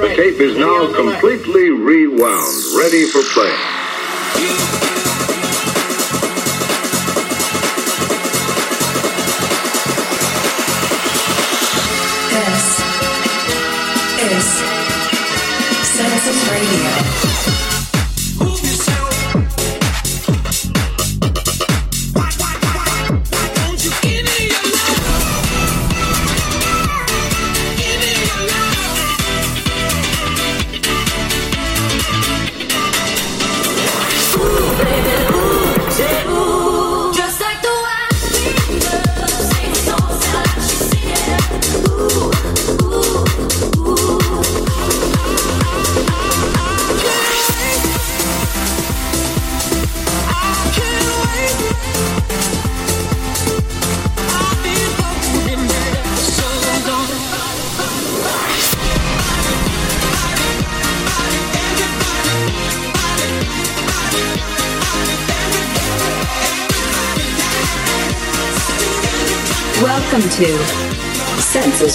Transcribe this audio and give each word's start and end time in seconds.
The 0.00 0.14
tape 0.16 0.40
is 0.40 0.56
now 0.56 0.92
completely 0.92 1.70
rewound, 1.70 2.56
ready 2.76 3.06
for 3.06 3.22
play. 3.32 4.89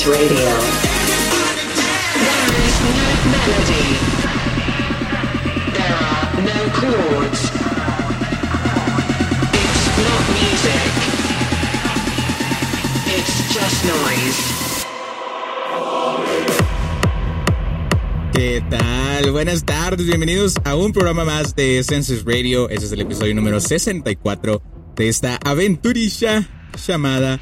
Radio. 0.03 0.51
melody. 3.31 3.87
There 5.71 5.95
are 5.95 6.41
no 6.41 6.59
chords. 6.79 7.41
It's 9.55 9.87
not 10.03 10.23
music. 10.35 10.91
It's 13.07 13.35
just 13.53 13.85
noise. 13.85 14.41
¿Qué 18.33 18.61
tal? 18.69 19.31
Buenas 19.31 19.63
tardes, 19.63 20.05
bienvenidos 20.05 20.55
a 20.65 20.75
un 20.75 20.91
programa 20.91 21.23
más 21.23 21.55
de 21.55 21.81
Census 21.87 22.25
Radio. 22.25 22.69
Este 22.69 22.85
es 22.85 22.91
el 22.91 22.99
episodio 22.99 23.33
número 23.33 23.61
64 23.61 24.61
de 24.97 25.07
esta 25.07 25.37
aventurilla 25.37 26.45
llamada 26.85 27.39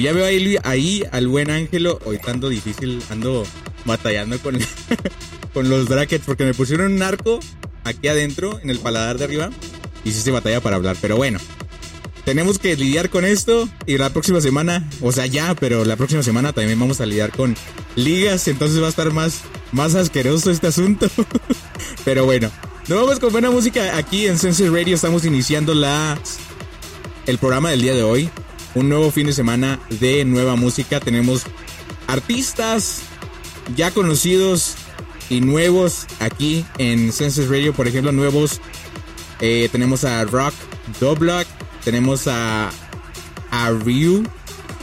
Ya 0.00 0.12
veo 0.12 0.24
ahí, 0.24 0.56
ahí 0.64 1.04
al 1.12 1.28
buen 1.28 1.50
Ángelo. 1.50 1.98
Hoy 2.04 2.18
tanto 2.18 2.48
difícil, 2.48 3.02
ando 3.10 3.44
batallando 3.84 4.38
con, 4.38 4.58
con 5.54 5.68
los 5.68 5.88
brackets 5.88 6.24
porque 6.26 6.44
me 6.44 6.54
pusieron 6.54 6.92
un 6.92 7.02
arco 7.02 7.40
aquí 7.84 8.08
adentro, 8.08 8.60
en 8.62 8.70
el 8.70 8.78
paladar 8.78 9.18
de 9.18 9.24
arriba. 9.24 9.50
Y 10.04 10.12
sí 10.12 10.30
batalla 10.30 10.60
para 10.60 10.76
hablar, 10.76 10.96
pero 11.00 11.16
bueno. 11.16 11.38
Tenemos 12.24 12.58
que 12.58 12.76
lidiar 12.76 13.08
con 13.08 13.24
esto 13.24 13.68
y 13.86 13.96
la 13.96 14.10
próxima 14.10 14.42
semana, 14.42 14.86
o 15.00 15.12
sea 15.12 15.24
ya, 15.24 15.54
pero 15.54 15.86
la 15.86 15.96
próxima 15.96 16.22
semana 16.22 16.52
también 16.52 16.78
vamos 16.78 17.00
a 17.00 17.06
lidiar 17.06 17.32
con 17.32 17.56
ligas, 17.96 18.48
entonces 18.48 18.82
va 18.82 18.86
a 18.86 18.90
estar 18.90 19.10
más, 19.14 19.40
más 19.72 19.94
asqueroso 19.94 20.50
este 20.50 20.66
asunto. 20.66 21.08
pero 22.04 22.26
bueno, 22.26 22.50
nos 22.86 23.00
vamos 23.00 23.18
con 23.18 23.32
buena 23.32 23.50
música 23.50 23.96
aquí 23.96 24.26
en 24.26 24.38
Census 24.38 24.70
Radio, 24.70 24.94
estamos 24.94 25.24
iniciando 25.24 25.72
la, 25.72 26.18
el 27.24 27.38
programa 27.38 27.70
del 27.70 27.80
día 27.80 27.94
de 27.94 28.02
hoy. 28.02 28.28
Un 28.74 28.88
nuevo 28.88 29.10
fin 29.10 29.26
de 29.26 29.32
semana 29.32 29.78
de 30.00 30.24
nueva 30.24 30.54
música, 30.56 31.00
tenemos 31.00 31.42
artistas 32.06 33.00
ya 33.76 33.90
conocidos 33.90 34.74
y 35.30 35.40
nuevos 35.40 36.06
aquí 36.20 36.64
en 36.78 37.12
Census 37.12 37.48
Radio, 37.48 37.72
por 37.74 37.88
ejemplo, 37.88 38.12
nuevos. 38.12 38.60
eh, 39.40 39.68
tenemos 39.72 40.04
a 40.04 40.24
Rock 40.24 40.54
Doblock, 41.00 41.46
tenemos 41.84 42.26
a, 42.28 42.70
a 43.50 43.70
Ryu, 43.70 44.24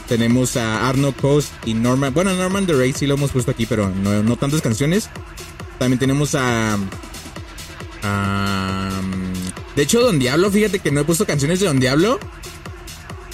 tenemos 0.08 0.56
a 0.58 0.88
Arno 0.88 1.14
Coast 1.14 1.52
y 1.66 1.74
Norman. 1.74 2.14
Bueno, 2.14 2.34
Norman 2.34 2.66
the 2.66 2.74
Ray 2.74 2.94
sí 2.94 3.06
lo 3.08 3.16
hemos 3.16 3.32
puesto 3.32 3.52
aquí, 3.52 3.66
pero 3.66 3.90
no, 3.90 4.24
no 4.24 4.36
tantas 4.38 4.62
canciones. 4.62 5.10
También 5.80 6.00
tenemos 6.00 6.36
a, 6.36 6.78
a- 8.04 9.02
De 9.76 9.82
hecho, 9.82 10.02
Don 10.02 10.20
Diablo, 10.20 10.52
fíjate 10.52 10.80
que 10.80 10.92
no 10.92 11.02
he 11.02 11.04
puesto 11.06 11.26
canciones 11.26 11.60
de 11.60 11.66
Don 11.68 11.80
Diablo. 11.80 12.20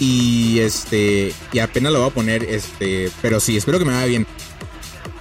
Y 0.01 0.59
este. 0.61 1.31
Y 1.53 1.59
apenas 1.59 1.93
lo 1.93 1.99
voy 1.99 2.09
a 2.09 2.13
poner. 2.13 2.43
Este. 2.43 3.11
Pero 3.21 3.39
sí, 3.39 3.55
espero 3.55 3.77
que 3.77 3.85
me 3.85 3.93
vaya 3.93 4.07
bien. 4.07 4.25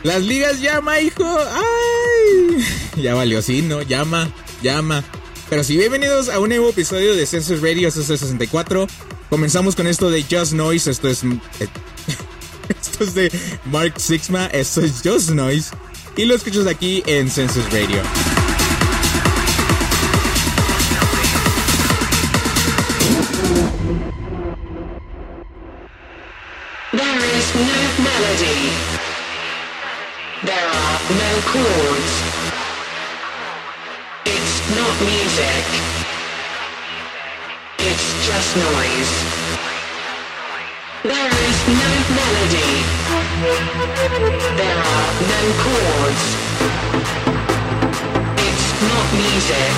Las 0.02 0.22
ligas 0.22 0.58
llama, 0.60 0.98
hijo. 1.00 1.24
¡Ay! 1.24 2.64
Ya 2.96 3.14
valió, 3.14 3.42
sí, 3.42 3.60
¿no? 3.60 3.82
Llama, 3.82 4.30
llama. 4.62 5.04
Pero 5.50 5.64
sí, 5.64 5.76
bienvenidos 5.76 6.30
a 6.30 6.40
un 6.40 6.48
nuevo 6.48 6.70
episodio 6.70 7.14
de 7.14 7.26
Census 7.26 7.60
Radio, 7.60 7.88
el 7.88 7.92
64. 7.92 8.86
Comenzamos 9.28 9.76
con 9.76 9.86
esto 9.86 10.10
de 10.10 10.22
Just 10.22 10.52
Noise, 10.52 10.90
esto 10.90 11.08
es... 11.08 11.22
esto 12.68 13.04
es 13.04 13.14
de 13.14 13.30
Mark 13.66 13.94
Sixma, 13.98 14.46
esto 14.46 14.80
es 14.80 15.02
Just 15.04 15.30
Noise. 15.30 15.70
Y 16.16 16.24
lo 16.24 16.34
escuchas 16.34 16.66
aquí 16.66 17.02
en 17.06 17.30
Census 17.30 17.64
Radio. 17.66 18.02
There 30.42 30.68
are 30.68 30.98
no 31.24 31.32
chords. 31.52 32.12
It's 34.24 34.56
not 34.76 34.94
music. 35.00 35.64
It's 37.78 38.06
just 38.26 38.56
noise. 38.56 39.14
There 41.02 41.32
is 41.48 41.58
no 41.68 41.92
melody. 42.18 42.72
There 44.60 44.80
are 44.94 45.12
no 45.34 45.42
chords. 45.64 46.24
It's 48.48 48.68
not 48.88 49.06
music. 49.24 49.76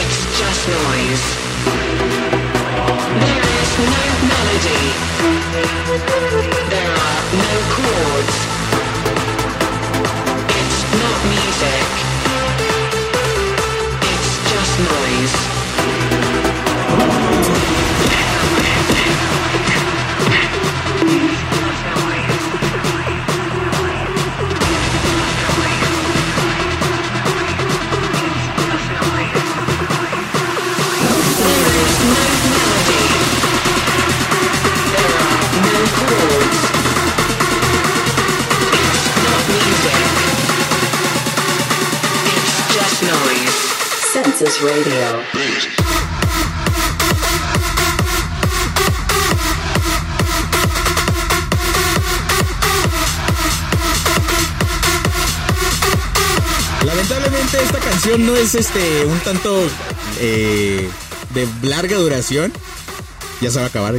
It's 0.00 0.20
just 0.38 0.62
noise. 0.68 1.24
There 3.20 3.39
no 3.80 4.04
melody. 4.30 4.82
There 6.72 6.92
are 7.06 7.22
no 7.44 7.54
chords. 7.74 8.36
It's 10.60 10.80
not 11.02 11.18
music. 11.34 11.88
It's 14.12 14.32
just 14.50 14.74
noise. 14.90 15.59
Lamentablemente 56.86 57.62
esta 57.62 57.78
canción 57.80 58.26
no 58.26 58.34
es 58.34 58.54
este 58.54 59.04
un 59.04 59.18
tanto 59.20 59.68
eh, 60.20 60.88
de 61.34 61.46
larga 61.60 61.98
duración. 61.98 62.50
Ya 63.42 63.50
se 63.50 63.58
va 63.58 63.64
a 63.64 63.68
acabar. 63.68 63.94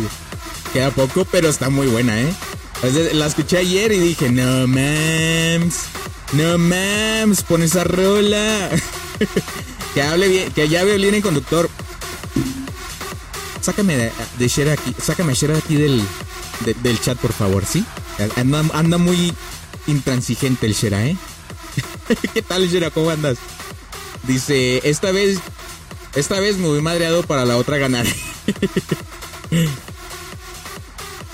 Queda 0.73 0.89
poco, 0.89 1.23
pero 1.25 1.49
está 1.49 1.69
muy 1.69 1.85
buena, 1.85 2.19
¿eh? 2.19 2.33
La 3.13 3.27
escuché 3.27 3.59
ayer 3.59 3.91
y 3.91 3.99
dije, 3.99 4.31
no 4.31 4.65
mams, 4.67 5.81
no 6.33 6.57
mams, 6.57 7.43
pon 7.43 7.61
esa 7.61 7.83
rola. 7.83 8.71
que 9.93 10.01
hable 10.01 10.27
bien, 10.27 10.51
que 10.51 10.67
ya 10.69 10.83
bien 10.83 11.15
el 11.15 11.21
conductor. 11.21 11.69
sácame 13.61 13.95
de, 13.97 14.11
de 14.37 14.71
aquí, 14.73 14.95
sácame 15.01 15.33
Shera 15.33 15.57
aquí 15.57 15.75
del, 15.75 16.01
de- 16.65 16.73
del 16.75 16.99
chat, 16.99 17.17
por 17.17 17.33
favor, 17.33 17.65
¿sí? 17.65 17.85
Anda, 18.35 18.63
anda 18.73 18.97
muy 18.97 19.33
intransigente 19.87 20.65
el 20.65 20.73
Shera, 20.73 21.05
¿eh? 21.05 21.17
¿Qué 22.33 22.41
tal, 22.41 22.67
Shera? 22.69 22.89
¿Cómo 22.91 23.09
andas? 23.09 23.37
Dice, 24.23 24.81
esta 24.89 25.11
vez, 25.11 25.39
esta 26.15 26.39
vez 26.39 26.57
me 26.57 26.67
voy 26.67 26.81
madreado 26.81 27.23
para 27.23 27.45
la 27.45 27.57
otra 27.57 27.77
ganar. 27.77 28.05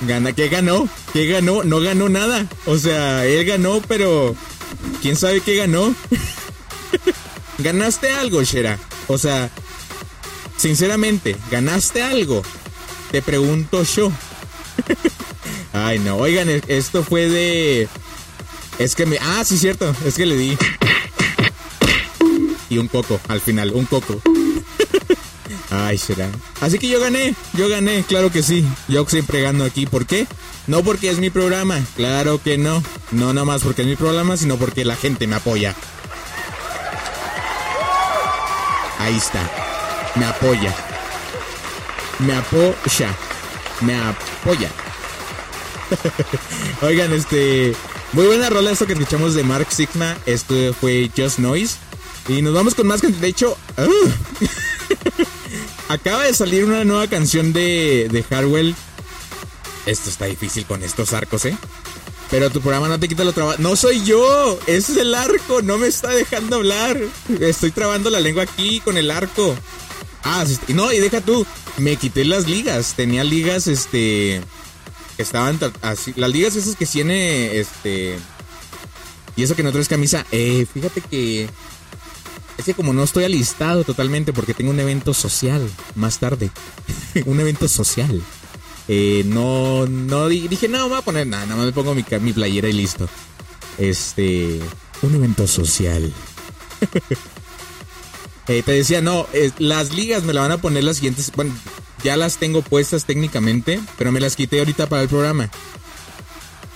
Gana, 0.02 0.32
¿qué 0.34 0.48
ganó? 0.48 0.88
¿Qué 1.12 1.26
ganó? 1.26 1.64
No 1.64 1.80
ganó 1.80 2.08
nada. 2.08 2.48
O 2.66 2.78
sea, 2.78 3.26
él 3.26 3.46
ganó, 3.46 3.82
pero 3.88 4.36
¿quién 5.02 5.16
sabe 5.16 5.42
qué 5.42 5.56
ganó? 5.56 5.94
¿Ganaste 7.60 8.12
algo, 8.12 8.44
Shera? 8.44 8.78
O 9.08 9.18
sea, 9.18 9.50
sinceramente, 10.58 11.36
¿ganaste 11.52 12.04
algo? 12.04 12.44
Te 13.12 13.22
pregunto 13.22 13.84
yo. 13.84 14.12
Ay, 15.74 16.00
no. 16.00 16.18
Oigan, 16.18 16.50
e- 16.50 16.62
esto 16.68 17.04
fue 17.04 17.28
de... 17.30 17.88
Es 18.80 18.96
que 18.96 19.06
me... 19.06 19.18
Ah, 19.20 19.44
sí, 19.46 19.58
cierto. 19.58 19.96
Es 20.06 20.16
que 20.16 20.26
le 20.26 20.36
di... 20.36 20.58
Y 22.70 22.78
un 22.80 22.88
coco, 22.90 23.20
al 23.28 23.40
final, 23.42 23.72
un 23.74 23.86
coco. 23.86 24.22
Ay, 25.70 25.98
será. 25.98 26.30
Así 26.62 26.80
que 26.80 26.88
yo 26.88 27.00
gané, 27.00 27.34
yo 27.54 27.70
gané, 27.70 28.04
claro 28.08 28.32
que 28.32 28.44
sí. 28.44 28.66
Yo 28.88 29.06
siempre 29.08 29.42
gano 29.42 29.64
aquí. 29.64 29.86
¿Por 29.86 30.06
qué? 30.06 30.28
No 30.68 30.84
porque 30.84 31.10
es 31.10 31.18
mi 31.20 31.30
programa, 31.30 31.80
claro 31.96 32.42
que 32.42 32.58
no. 32.58 32.84
No 33.12 33.34
nomás 33.34 33.62
porque 33.64 33.84
es 33.84 33.88
mi 33.88 33.96
programa, 33.96 34.36
sino 34.38 34.58
porque 34.58 34.84
la 34.86 34.96
gente 34.98 35.28
me 35.28 35.38
apoya. 35.38 35.76
Ahí 39.00 39.18
está. 39.18 39.50
Me 40.16 40.26
apoya. 40.26 40.74
Me 42.20 42.34
apoya. 42.34 43.16
Me 43.82 43.96
apoya. 43.96 44.70
Oigan, 46.82 47.14
este. 47.14 47.74
Muy 48.14 48.26
buena 48.26 48.50
rola 48.50 48.72
esto 48.72 48.88
que 48.88 48.94
escuchamos 48.94 49.34
de 49.34 49.44
Mark 49.44 49.68
Sigma. 49.70 50.18
Esto 50.26 50.74
fue 50.80 51.12
Just 51.16 51.40
Noise. 51.40 51.78
Y 52.28 52.42
nos 52.42 52.54
vamos 52.54 52.76
con 52.76 52.88
más. 52.88 53.02
De 53.02 53.28
hecho, 53.28 53.58
¡ah! 53.78 53.86
acaba 55.90 56.24
de 56.24 56.34
salir 56.34 56.66
una 56.66 56.84
nueva 56.84 57.08
canción 57.08 57.54
de, 57.54 58.08
de 58.12 58.26
Harwell. 58.36 58.76
Esto 59.86 60.10
está 60.10 60.26
difícil 60.26 60.66
con 60.66 60.84
estos 60.84 61.14
arcos, 61.14 61.46
¿eh? 61.46 61.58
Pero 62.30 62.50
tu 62.50 62.62
programa 62.62 62.90
no 62.90 63.00
te 63.00 63.08
quita 63.08 63.24
lo 63.24 63.32
trabajo. 63.32 63.58
No 63.60 63.76
soy 63.76 64.04
yo, 64.04 64.60
es 64.68 64.90
el 64.90 65.16
arco, 65.16 65.62
no 65.62 65.78
me 65.78 65.88
está 65.88 66.10
dejando 66.10 66.58
hablar. 66.58 66.98
Estoy 67.40 67.72
trabando 67.72 68.10
la 68.10 68.20
lengua 68.20 68.44
aquí 68.44 68.82
con 68.82 68.98
el 68.98 69.12
arco. 69.12 69.56
Ah, 70.24 70.46
no, 70.68 70.92
y 70.92 71.00
deja 71.00 71.22
tú, 71.22 71.46
me 71.78 71.96
quité 71.96 72.26
las 72.26 72.48
ligas. 72.48 72.96
Tenía 72.96 73.24
ligas, 73.24 73.68
este. 73.68 74.42
Estaban 75.18 75.58
así. 75.82 76.14
Las 76.18 76.32
ligas 76.32 76.56
esas 76.56 76.76
que 76.76 76.86
tiene, 76.86 77.60
este. 77.60 78.18
Y 79.38 79.44
eso 79.44 79.56
que 79.56 79.64
no 79.64 79.72
traes 79.72 79.88
camisa. 79.88 80.26
Eh, 80.32 80.66
fíjate 80.72 81.02
que. 81.02 81.50
Es 82.58 82.66
que 82.66 82.74
como 82.74 82.92
no 82.92 83.04
estoy 83.04 83.24
alistado 83.24 83.84
totalmente 83.84 84.34
porque 84.34 84.56
tengo 84.56 84.72
un 84.72 84.80
evento 84.80 85.14
social 85.14 85.70
más 85.96 86.20
tarde. 86.20 86.50
un 87.26 87.40
evento 87.40 87.68
social. 87.68 88.22
Eh, 88.88 89.24
no, 89.26 89.86
no 89.86 90.28
di- 90.30 90.48
dije, 90.48 90.68
no, 90.68 90.84
me 90.84 90.90
voy 90.90 90.98
a 91.00 91.02
poner 91.02 91.28
nada, 91.28 91.46
nada 91.46 91.58
más 91.58 91.66
me 91.66 91.72
pongo 91.74 91.94
mi, 91.94 92.06
mi 92.22 92.34
playera 92.34 92.70
y 92.70 92.74
listo. 92.74 93.08
Este, 93.78 94.60
un 95.02 95.16
evento 95.16 95.48
social. 95.48 96.12
Eh, 98.50 98.64
te 98.64 98.72
decía, 98.72 99.02
no, 99.02 99.28
las 99.58 99.94
ligas 99.94 100.24
me 100.24 100.32
la 100.34 100.40
van 100.40 100.54
a 100.54 100.58
poner 100.58 100.82
las 100.86 100.96
siguientes, 100.96 101.34
bueno, 101.36 101.54
ya 102.02 102.16
las 102.16 102.38
tengo 102.38 102.62
puestas 102.62 103.04
técnicamente, 103.04 103.78
pero 103.98 104.14
me 104.14 104.22
las 104.22 104.38
quité 104.38 104.60
ahorita 104.60 104.88
para 104.88 105.02
el 105.02 105.10
programa. 105.10 105.50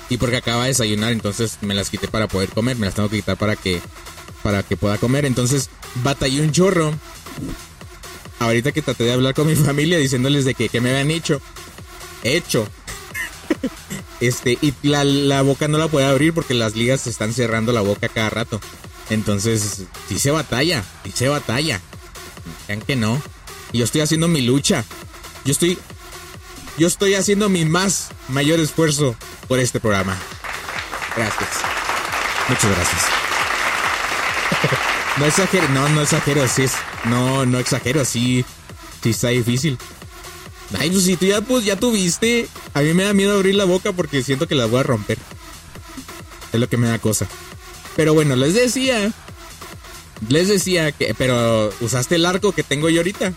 Y 0.09 0.17
porque 0.17 0.35
acaba 0.35 0.63
de 0.63 0.69
desayunar, 0.71 1.13
entonces 1.13 1.59
me 1.61 1.73
las 1.73 1.89
quité 1.89 2.09
para 2.09 2.27
poder 2.27 2.49
comer, 2.49 2.75
me 2.75 2.87
las 2.87 2.95
tengo 2.95 3.07
que 3.07 3.15
quitar 3.17 3.37
para 3.37 3.55
que, 3.55 3.79
para 4.43 4.63
que 4.63 4.75
pueda 4.75 4.97
comer. 4.97 5.23
Entonces 5.23 5.69
batallé 6.03 6.41
un 6.41 6.51
chorro. 6.51 6.93
Ahorita 8.39 8.73
que 8.73 8.81
traté 8.81 9.05
de 9.05 9.13
hablar 9.13 9.33
con 9.33 9.47
mi 9.47 9.55
familia 9.65 9.97
diciéndoles 9.97 10.43
de 10.43 10.55
que, 10.55 10.67
que 10.67 10.81
me 10.81 10.89
habían 10.89 11.09
hecho. 11.11 11.41
Hecho. 12.23 12.67
Este, 14.19 14.57
y 14.61 14.73
la, 14.83 15.03
la 15.03 15.41
boca 15.41 15.67
no 15.67 15.77
la 15.77 15.87
puede 15.87 16.05
abrir 16.05 16.33
porque 16.33 16.53
las 16.53 16.75
ligas 16.75 17.01
se 17.01 17.09
están 17.09 17.33
cerrando 17.33 17.71
la 17.71 17.81
boca 17.81 18.07
cada 18.07 18.29
rato. 18.29 18.61
Entonces, 19.09 19.83
sí 20.07 20.19
se 20.19 20.31
batalla, 20.31 20.83
sí 21.03 21.11
se 21.13 21.27
batalla. 21.27 21.81
Vean 22.67 22.81
que 22.81 22.95
no. 22.95 23.21
Y 23.71 23.79
yo 23.79 23.85
estoy 23.85 24.01
haciendo 24.01 24.27
mi 24.27 24.41
lucha. 24.41 24.85
Yo 25.43 25.51
estoy. 25.51 25.77
Yo 26.77 26.87
estoy 26.87 27.15
haciendo 27.15 27.49
mi 27.49 27.65
más 27.65 28.09
mayor 28.29 28.59
esfuerzo 28.59 29.15
por 29.47 29.59
este 29.59 29.79
programa. 29.79 30.17
Gracias. 31.15 31.49
Muchas 32.47 32.71
gracias. 32.75 33.01
No 35.17 35.25
exagero, 35.25 35.67
no, 35.69 35.89
no 35.89 36.01
exagero, 36.01 36.47
sí 36.47 36.63
es. 36.63 36.71
No, 37.03 37.45
no 37.45 37.59
exagero, 37.59 38.05
sí. 38.05 38.45
Sí 39.03 39.09
está 39.09 39.27
difícil. 39.27 39.77
Ay, 40.77 40.89
pues 40.89 41.03
si 41.03 41.17
tú 41.17 41.25
ya, 41.25 41.41
pues, 41.41 41.65
ya 41.65 41.75
tuviste. 41.75 42.47
A 42.73 42.81
mí 42.81 42.93
me 42.93 43.03
da 43.03 43.13
miedo 43.13 43.35
abrir 43.35 43.55
la 43.55 43.65
boca 43.65 43.91
porque 43.91 44.23
siento 44.23 44.47
que 44.47 44.55
la 44.55 44.65
voy 44.65 44.79
a 44.79 44.83
romper. 44.83 45.17
Es 46.53 46.59
lo 46.59 46.67
que 46.67 46.77
me 46.77 46.87
da 46.87 46.99
cosa. 46.99 47.27
Pero 47.95 48.13
bueno, 48.13 48.35
les 48.35 48.53
decía. 48.53 49.11
Les 50.29 50.47
decía 50.47 50.91
que. 50.91 51.13
Pero 51.17 51.71
usaste 51.81 52.15
el 52.15 52.25
arco 52.25 52.51
que 52.51 52.63
tengo 52.63 52.89
yo 52.89 52.99
ahorita. 52.99 53.33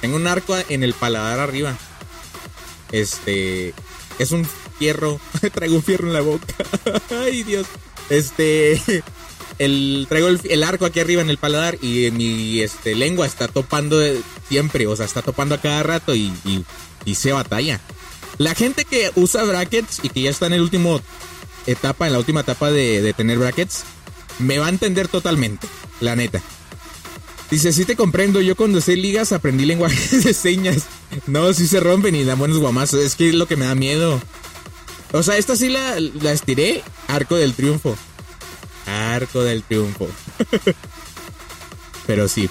Tengo 0.00 0.16
un 0.16 0.26
arco 0.26 0.56
en 0.68 0.82
el 0.82 0.94
paladar 0.94 1.40
arriba. 1.40 1.76
Este. 2.92 3.74
Es 4.18 4.32
un 4.32 4.46
fierro. 4.78 5.20
Traigo 5.52 5.76
un 5.76 5.82
fierro 5.82 6.06
en 6.06 6.12
la 6.12 6.20
boca. 6.20 6.54
Ay, 7.10 7.42
Dios. 7.42 7.66
Este. 8.10 9.02
El, 9.58 10.06
traigo 10.08 10.28
el, 10.28 10.62
arco 10.62 10.84
aquí 10.84 11.00
arriba 11.00 11.20
en 11.20 11.30
el 11.30 11.38
paladar 11.38 11.78
y 11.82 12.10
mi 12.12 12.60
este, 12.60 12.94
lengua 12.94 13.26
está 13.26 13.48
topando 13.48 14.00
siempre. 14.48 14.86
O 14.86 14.96
sea, 14.96 15.06
está 15.06 15.22
topando 15.22 15.54
a 15.54 15.60
cada 15.60 15.82
rato 15.82 16.14
y, 16.14 16.32
y, 17.04 17.14
se 17.14 17.32
batalla. 17.32 17.80
La 18.36 18.54
gente 18.54 18.84
que 18.84 19.10
usa 19.16 19.42
brackets 19.44 20.00
y 20.02 20.10
que 20.10 20.22
ya 20.22 20.30
está 20.30 20.46
en 20.46 20.52
el 20.52 20.60
último 20.60 21.00
etapa, 21.66 22.06
en 22.06 22.12
la 22.12 22.18
última 22.18 22.40
etapa 22.40 22.70
de, 22.70 23.02
de 23.02 23.12
tener 23.12 23.38
brackets, 23.38 23.84
me 24.38 24.58
va 24.58 24.66
a 24.66 24.70
entender 24.70 25.08
totalmente, 25.08 25.66
la 26.00 26.14
neta. 26.14 26.40
Dice, 27.50 27.72
sí 27.72 27.84
te 27.86 27.96
comprendo, 27.96 28.40
yo 28.42 28.56
cuando 28.56 28.80
sé 28.80 28.96
ligas 28.96 29.32
aprendí 29.32 29.64
lenguaje 29.64 30.16
de 30.18 30.34
señas. 30.34 30.84
No, 31.26 31.52
sí 31.52 31.66
se 31.66 31.80
rompen 31.80 32.14
y 32.14 32.24
dan 32.24 32.38
buenos 32.38 32.58
guamazos, 32.58 33.00
es 33.00 33.14
que 33.14 33.30
es 33.30 33.34
lo 33.34 33.46
que 33.46 33.56
me 33.56 33.64
da 33.64 33.74
miedo. 33.74 34.20
O 35.12 35.22
sea, 35.22 35.38
esta 35.38 35.56
sí 35.56 35.70
la, 35.70 35.98
la 35.98 36.32
estiré, 36.32 36.82
arco 37.06 37.36
del 37.36 37.54
triunfo. 37.54 37.96
Arco 38.88 39.42
del 39.42 39.62
triunfo. 39.62 40.08
Pero 42.06 42.28
sí. 42.28 42.48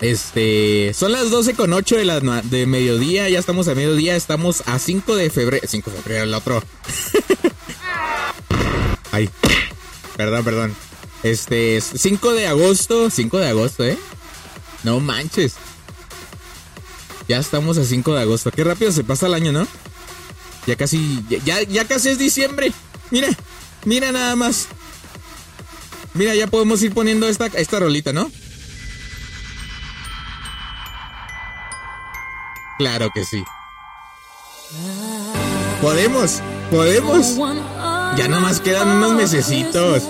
Este, 0.00 0.94
son 0.94 1.12
las 1.12 1.30
12 1.30 1.54
con 1.54 1.72
8 1.72 1.96
de, 2.44 2.66
mediodía, 2.66 3.28
ya 3.28 3.38
estamos 3.38 3.68
a 3.68 3.74
mediodía, 3.74 4.16
estamos 4.16 4.62
a 4.66 4.78
5 4.78 5.14
de 5.14 5.28
febrero, 5.28 5.66
5 5.68 5.90
de 5.90 5.96
febrero, 5.98 6.24
el 6.24 6.34
otro. 6.34 6.62
Ay, 9.12 9.28
perdón, 10.16 10.44
perdón. 10.44 10.76
Este, 11.22 11.76
es 11.76 11.90
5 11.96 12.32
de 12.32 12.46
agosto, 12.46 13.10
5 13.10 13.38
de 13.38 13.48
agosto, 13.48 13.84
¿eh? 13.84 13.98
No 14.84 15.00
manches. 15.00 15.54
Ya 17.28 17.38
estamos 17.38 17.76
a 17.76 17.84
5 17.84 18.14
de 18.14 18.22
agosto. 18.22 18.50
Qué 18.50 18.64
rápido 18.64 18.92
se 18.92 19.04
pasa 19.04 19.26
el 19.26 19.34
año, 19.34 19.52
¿no? 19.52 19.68
Ya 20.66 20.76
casi, 20.76 21.22
ya, 21.44 21.62
ya 21.62 21.84
casi 21.86 22.08
es 22.08 22.18
diciembre. 22.18 22.72
Mira, 23.10 23.28
mira 23.84 24.12
nada 24.12 24.34
más. 24.34 24.68
Mira, 26.14 26.34
ya 26.34 26.46
podemos 26.46 26.82
ir 26.82 26.92
poniendo 26.92 27.28
esta, 27.28 27.46
esta 27.46 27.78
rolita, 27.78 28.12
¿no? 28.12 28.30
Claro 32.78 33.10
que 33.14 33.24
sí. 33.24 33.44
Podemos, 35.80 36.40
podemos. 36.70 37.36
Ya 38.16 38.28
nomás 38.28 38.60
quedan 38.60 38.88
unos 38.88 39.14
mesecitos. 39.14 40.02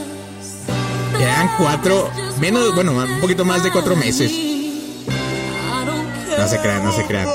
Quedan 1.18 1.50
cuatro, 1.58 2.10
menos, 2.40 2.74
bueno, 2.74 2.92
un 2.92 3.20
poquito 3.20 3.44
más 3.44 3.62
de 3.62 3.70
cuatro 3.70 3.94
meses. 3.96 4.32
No 6.38 6.48
se 6.48 6.58
crean, 6.60 6.84
no 6.84 6.92
se 6.92 7.04
crean. 7.04 7.28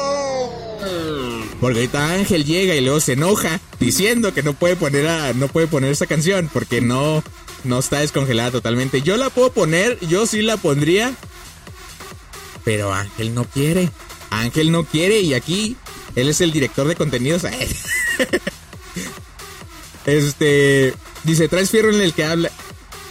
Porque 1.60 1.80
ahorita 1.80 2.14
Ángel 2.14 2.46
llega 2.46 2.76
y 2.76 2.82
luego 2.82 3.00
se 3.00 3.14
enoja 3.14 3.60
diciendo 3.80 4.34
que 4.34 4.44
no 4.44 4.54
puede 4.54 4.76
poner 4.76 5.08
a, 5.08 5.34
no 5.34 5.48
puede 5.48 5.68
poner 5.68 5.92
esa 5.92 6.06
canción 6.06 6.50
porque 6.52 6.82
no, 6.82 7.24
no 7.66 7.80
está 7.80 8.00
descongelada 8.00 8.52
totalmente. 8.52 9.02
Yo 9.02 9.18
la 9.18 9.30
puedo 9.30 9.52
poner, 9.52 10.00
yo 10.08 10.26
sí 10.26 10.42
la 10.42 10.58
pondría. 10.58 11.14
Pero 12.64 12.94
Ángel 12.94 13.34
no 13.34 13.46
quiere. 13.46 13.92
Ángel 14.30 14.72
no 14.72 14.86
quiere 14.86 15.20
y 15.22 15.34
aquí 15.34 15.76
él 16.16 16.30
es 16.30 16.42
el 16.42 16.52
director 16.52 16.88
de 16.88 16.96
contenidos. 16.96 17.44
Este 20.06 20.94
dice, 21.24 21.48
traes 21.48 21.72
fierro 21.72 21.90
en 21.90 22.00
el 22.00 22.14
que 22.14 22.26
habla. 22.26 22.52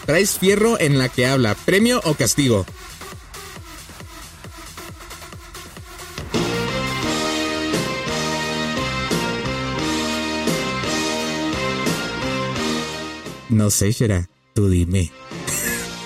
Traes 0.07 0.39
fierro 0.39 0.79
en 0.79 0.97
la 0.97 1.09
que 1.09 1.27
habla. 1.27 1.57
¿Premio 1.57 2.01
o 2.05 2.15
castigo? 2.15 2.65
No 13.49 13.71
sé, 13.71 13.93
será. 13.93 14.29
Tú 14.55 14.69
dime. 14.69 15.11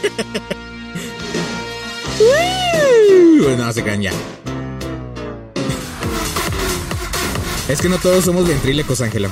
no, 3.59 3.73
se 3.75 3.85
caen 3.85 4.01
ya. 4.01 4.13
Es 7.69 7.83
que 7.83 7.91
no 7.91 7.99
todos 7.99 8.25
somos 8.25 8.49
ventrílecos, 8.49 9.03
Ángelo. 9.03 9.31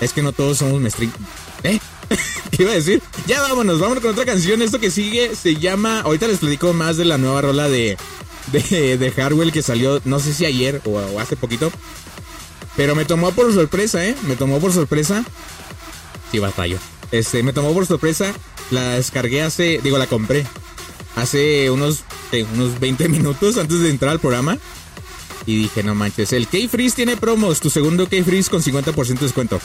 Es 0.00 0.12
que 0.12 0.22
no 0.22 0.30
todos 0.30 0.58
somos 0.58 0.80
mestri... 0.80 1.10
¿Eh? 1.64 1.80
¿Qué 2.52 2.62
iba 2.62 2.70
a 2.70 2.76
decir? 2.76 3.02
Ya 3.26 3.42
vámonos, 3.42 3.80
vámonos 3.80 4.02
con 4.02 4.12
otra 4.12 4.24
canción. 4.24 4.62
Esto 4.62 4.78
que 4.78 4.92
sigue 4.92 5.34
se 5.34 5.56
llama... 5.56 6.02
Ahorita 6.02 6.28
les 6.28 6.38
platico 6.38 6.72
más 6.72 6.96
de 6.96 7.06
la 7.06 7.18
nueva 7.18 7.42
rola 7.42 7.68
de... 7.68 7.98
De, 8.52 8.98
de 8.98 9.10
Hardwell 9.10 9.50
que 9.50 9.62
salió, 9.62 10.00
no 10.04 10.20
sé 10.20 10.32
si 10.32 10.44
ayer 10.44 10.80
o, 10.84 10.90
o 10.90 11.18
hace 11.18 11.34
poquito. 11.34 11.72
Pero 12.76 12.94
me 12.94 13.04
tomó 13.04 13.32
por 13.32 13.52
sorpresa, 13.52 14.06
¿eh? 14.06 14.14
Me 14.28 14.36
tomó 14.36 14.60
por 14.60 14.72
sorpresa. 14.72 15.24
Sí, 16.30 16.38
batallo. 16.38 16.78
Este, 17.12 17.42
me 17.42 17.52
tomó 17.52 17.72
por 17.72 17.86
sorpresa. 17.86 18.32
La 18.70 18.94
descargué 18.94 19.42
hace... 19.42 19.80
Digo, 19.82 19.98
la 19.98 20.06
compré. 20.06 20.44
Hace 21.14 21.70
unos, 21.70 22.04
unos 22.54 22.80
20 22.80 23.08
minutos 23.08 23.58
antes 23.58 23.80
de 23.80 23.90
entrar 23.90 24.10
al 24.10 24.18
programa. 24.18 24.58
Y 25.44 25.56
dije, 25.56 25.82
no 25.82 25.94
manches, 25.94 26.32
el 26.32 26.48
K-Freeze 26.48 26.96
tiene 26.96 27.16
promos. 27.16 27.60
Tu 27.60 27.68
segundo 27.68 28.08
K-Freeze 28.08 28.50
con 28.50 28.62
50% 28.62 29.06
de 29.06 29.14
descuento. 29.26 29.60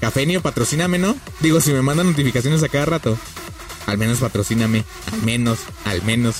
Cafenio, 0.00 0.42
patrocíname, 0.42 0.98
¿no? 0.98 1.16
Digo, 1.40 1.60
si 1.60 1.72
me 1.72 1.80
mandan 1.80 2.08
notificaciones 2.08 2.62
a 2.62 2.68
cada 2.68 2.84
rato. 2.84 3.18
Al 3.86 3.96
menos 3.96 4.18
patrocíname. 4.18 4.84
Al 5.12 5.22
menos, 5.22 5.60
al 5.84 6.02
menos. 6.02 6.36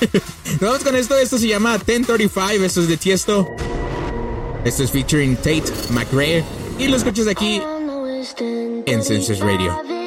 Vamos 0.60 0.80
con 0.80 0.96
esto. 0.96 1.16
Esto 1.16 1.38
se 1.38 1.48
llama 1.48 1.78
1035. 1.78 2.64
Esto 2.64 2.82
es 2.82 2.88
de 2.88 2.96
Tiesto. 2.98 3.48
Esto 4.64 4.82
es 4.82 4.90
featuring 4.90 5.36
Tate 5.36 5.64
McRae. 5.90 6.44
Y 6.78 6.88
lo 6.88 6.96
escuchas 6.96 7.26
aquí 7.26 7.62
en 8.86 9.02
Census 9.02 9.40
Radio. 9.40 9.99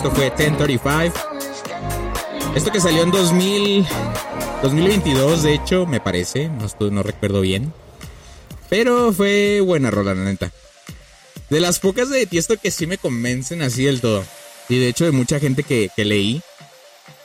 Esto 0.00 0.12
fue 0.12 0.30
1035. 0.30 1.14
Esto 2.54 2.72
que 2.72 2.80
salió 2.80 3.02
en 3.02 3.10
2000, 3.10 3.86
2022, 4.62 5.42
de 5.42 5.52
hecho, 5.52 5.84
me 5.84 6.00
parece. 6.00 6.50
No, 6.90 7.02
recuerdo 7.02 7.42
bien. 7.42 7.70
Pero 8.70 9.12
fue 9.12 9.60
buena 9.60 9.90
rola, 9.90 10.14
la 10.14 10.24
neta. 10.24 10.52
De 11.50 11.60
las 11.60 11.80
pocas 11.80 12.08
de 12.08 12.24
Tiesto 12.24 12.56
que 12.56 12.70
sí 12.70 12.86
me 12.86 12.96
convencen 12.96 13.60
así 13.60 13.84
del 13.84 14.00
todo. 14.00 14.24
Y 14.70 14.78
de 14.78 14.88
hecho, 14.88 15.04
de 15.04 15.10
mucha 15.10 15.38
gente 15.38 15.64
que, 15.64 15.90
leí 15.98 16.40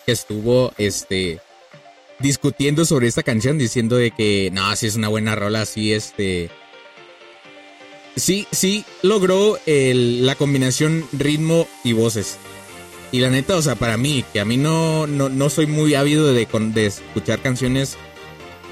que 0.06 0.12
estuvo 0.12 0.74
este 0.78 1.40
discutiendo 2.20 2.84
sobre 2.84 3.08
esta 3.08 3.24
canción, 3.24 3.58
diciendo 3.58 3.96
de 3.96 4.12
que 4.12 4.50
no, 4.52 4.76
sí 4.76 4.88
es 4.88 4.98
una 4.98 5.08
buena 5.08 5.34
rola, 5.34 5.62
así 5.62 5.94
este. 5.94 6.50
Sí, 8.18 8.48
sí 8.52 8.84
logró 9.02 9.58
la 9.66 10.36
combinación 10.36 11.08
ritmo 11.14 11.70
y 11.86 11.94
voces. 11.94 12.38
Y 13.16 13.20
la 13.20 13.30
neta, 13.30 13.56
o 13.56 13.62
sea, 13.62 13.76
para 13.76 13.96
mí, 13.96 14.26
que 14.34 14.42
a 14.42 14.46
mí 14.46 14.58
no, 14.58 15.08
no, 15.08 15.30
no 15.30 15.50
soy 15.50 15.68
muy 15.68 15.96
ávido 15.96 16.34
de, 16.34 16.46
de 16.74 16.86
escuchar 16.86 17.40
canciones 17.40 17.96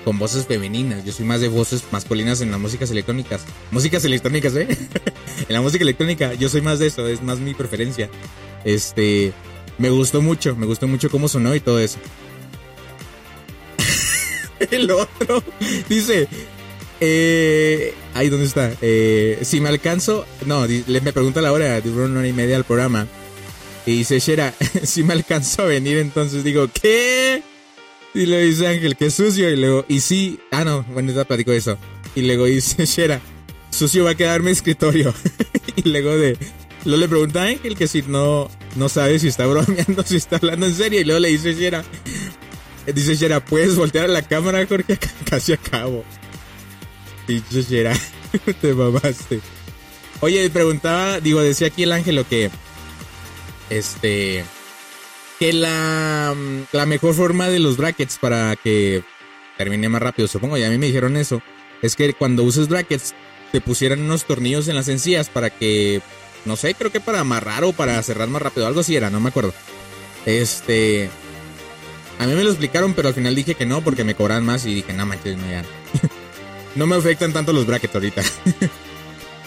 con 0.03 0.19
voces 0.19 0.47
femeninas. 0.47 1.05
Yo 1.05 1.13
soy 1.13 1.25
más 1.25 1.39
de 1.39 1.47
voces 1.47 1.81
masculinas 1.91 2.41
en 2.41 2.51
las 2.51 2.59
músicas 2.59 2.91
electrónicas. 2.91 3.45
Músicas 3.71 4.03
electrónicas, 4.03 4.53
¿eh? 4.57 4.67
en 5.47 5.53
la 5.53 5.61
música 5.61 5.83
electrónica, 5.83 6.33
yo 6.33 6.49
soy 6.49 6.59
más 6.59 6.79
de 6.79 6.87
eso, 6.87 7.07
es 7.07 7.23
más 7.23 7.39
mi 7.39 7.53
preferencia. 7.53 8.09
Este, 8.65 9.31
me 9.77 9.89
gustó 9.89 10.21
mucho, 10.21 10.57
me 10.57 10.65
gustó 10.65 10.89
mucho 10.89 11.09
cómo 11.09 11.29
sonó 11.29 11.55
y 11.55 11.61
todo 11.61 11.79
eso. 11.79 11.99
El 14.71 14.91
otro 14.91 15.41
dice, 15.87 16.27
eh, 16.99 17.93
ahí 18.13 18.27
dónde 18.27 18.47
está. 18.47 18.73
Eh, 18.81 19.39
si 19.43 19.61
me 19.61 19.69
alcanzo, 19.69 20.25
no, 20.45 20.67
me 20.67 21.13
pregunta 21.13 21.39
la 21.39 21.53
hora, 21.53 21.79
duró 21.79 22.07
una 22.07 22.19
hora 22.19 22.27
y 22.27 22.33
media 22.33 22.57
el 22.57 22.65
programa. 22.65 23.07
Y 23.85 23.97
dice 23.97 24.19
Shera, 24.19 24.53
si 24.83 25.03
me 25.03 25.13
alcanzo 25.13 25.63
a 25.63 25.65
venir, 25.65 25.97
entonces 25.97 26.43
digo, 26.43 26.69
¿qué? 26.73 27.43
Y 28.13 28.25
le 28.25 28.43
dice 28.43 28.67
Ángel, 28.67 28.95
que 28.95 29.09
sucio. 29.09 29.49
Y 29.49 29.55
luego, 29.55 29.85
y 29.87 29.99
sí, 29.99 30.39
ah, 30.51 30.63
no, 30.63 30.83
bueno, 30.83 31.11
ya 31.11 31.25
platico 31.25 31.51
de 31.51 31.57
eso. 31.57 31.77
Y 32.15 32.21
luego 32.21 32.45
dice 32.45 32.85
Shera, 32.85 33.21
sucio 33.69 34.03
va 34.05 34.11
a 34.11 34.15
quedar 34.15 34.41
mi 34.41 34.51
escritorio. 34.51 35.13
y 35.75 35.89
luego 35.89 36.15
de, 36.15 36.37
luego 36.85 37.01
le 37.01 37.07
pregunta 37.07 37.43
a 37.43 37.47
Ángel 37.47 37.75
que 37.75 37.87
si 37.87 38.01
no, 38.03 38.49
no 38.75 38.89
sabe 38.89 39.19
si 39.19 39.27
está 39.27 39.45
bromeando, 39.45 40.03
si 40.03 40.17
está 40.17 40.37
hablando 40.37 40.65
en 40.65 40.75
serio. 40.75 41.01
Y 41.01 41.03
luego 41.03 41.19
le 41.19 41.29
dice 41.29 41.53
Shera, 41.53 41.83
Dice 42.91 43.15
Shera, 43.15 43.39
¿puedes 43.39 43.75
voltear 43.77 44.05
a 44.05 44.09
la 44.09 44.21
cámara, 44.21 44.65
Jorge? 44.67 44.97
Casi 45.29 45.53
acabo. 45.53 46.03
Dice 47.27 47.61
Shera, 47.61 47.97
te 48.61 48.73
mamaste. 48.73 49.39
Oye, 50.19 50.49
preguntaba, 50.49 51.19
digo, 51.21 51.41
decía 51.41 51.67
aquí 51.67 51.83
el 51.83 51.93
ángelo 51.93 52.27
que. 52.27 52.49
Este. 53.73 54.45
Que 55.39 55.53
la. 55.53 56.35
La 56.71 56.85
mejor 56.85 57.15
forma 57.15 57.49
de 57.49 57.59
los 57.59 57.77
brackets 57.77 58.17
para 58.17 58.55
que 58.55 59.03
termine 59.57 59.89
más 59.89 60.01
rápido, 60.01 60.27
supongo, 60.27 60.57
y 60.57 60.63
a 60.63 60.69
mí 60.69 60.77
me 60.77 60.87
dijeron 60.87 61.17
eso. 61.17 61.41
Es 61.81 61.95
que 61.95 62.13
cuando 62.13 62.43
uses 62.43 62.67
brackets, 62.67 63.13
te 63.51 63.61
pusieran 63.61 64.01
unos 64.01 64.25
tornillos 64.25 64.67
en 64.67 64.75
las 64.75 64.87
encías 64.87 65.29
para 65.29 65.49
que. 65.49 66.01
No 66.45 66.55
sé, 66.55 66.75
creo 66.75 66.91
que 66.91 66.99
para 66.99 67.21
amarrar 67.21 67.63
o 67.63 67.73
para 67.73 68.01
cerrar 68.03 68.27
más 68.27 68.41
rápido. 68.41 68.67
Algo 68.67 68.81
así 68.81 68.95
era, 68.95 69.09
no 69.09 69.19
me 69.19 69.29
acuerdo. 69.29 69.53
Este. 70.25 71.09
A 72.19 72.27
mí 72.27 72.33
me 72.35 72.43
lo 72.43 72.51
explicaron, 72.51 72.93
pero 72.93 73.07
al 73.07 73.13
final 73.15 73.33
dije 73.33 73.55
que 73.55 73.65
no 73.65 73.81
porque 73.81 74.03
me 74.03 74.15
cobran 74.15 74.45
más 74.45 74.65
y 74.65 74.73
dije, 74.75 74.93
no 74.93 75.05
manches, 75.05 75.35
no 75.35 75.49
ya. 75.49 75.63
no 76.75 76.85
me 76.85 76.95
afectan 76.95 77.33
tanto 77.33 77.53
los 77.53 77.65
brackets 77.65 77.95
ahorita. 77.95 78.21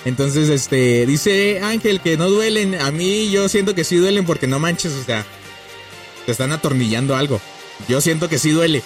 Entonces, 0.06 0.48
este, 0.50 1.04
dice 1.04 1.60
Ángel 1.64 2.00
que 2.00 2.16
no 2.16 2.30
duelen. 2.30 2.76
A 2.76 2.92
mí 2.92 3.28
yo 3.28 3.48
siento 3.48 3.74
que 3.74 3.82
sí 3.82 3.96
duelen 3.96 4.24
porque 4.24 4.46
no 4.46 4.60
manches, 4.60 4.92
o 4.92 5.02
sea, 5.02 5.26
te 6.24 6.30
están 6.30 6.52
atornillando 6.52 7.16
algo. 7.16 7.40
Yo 7.88 8.00
siento 8.00 8.28
que 8.28 8.38
sí 8.38 8.50
duele. 8.50 8.84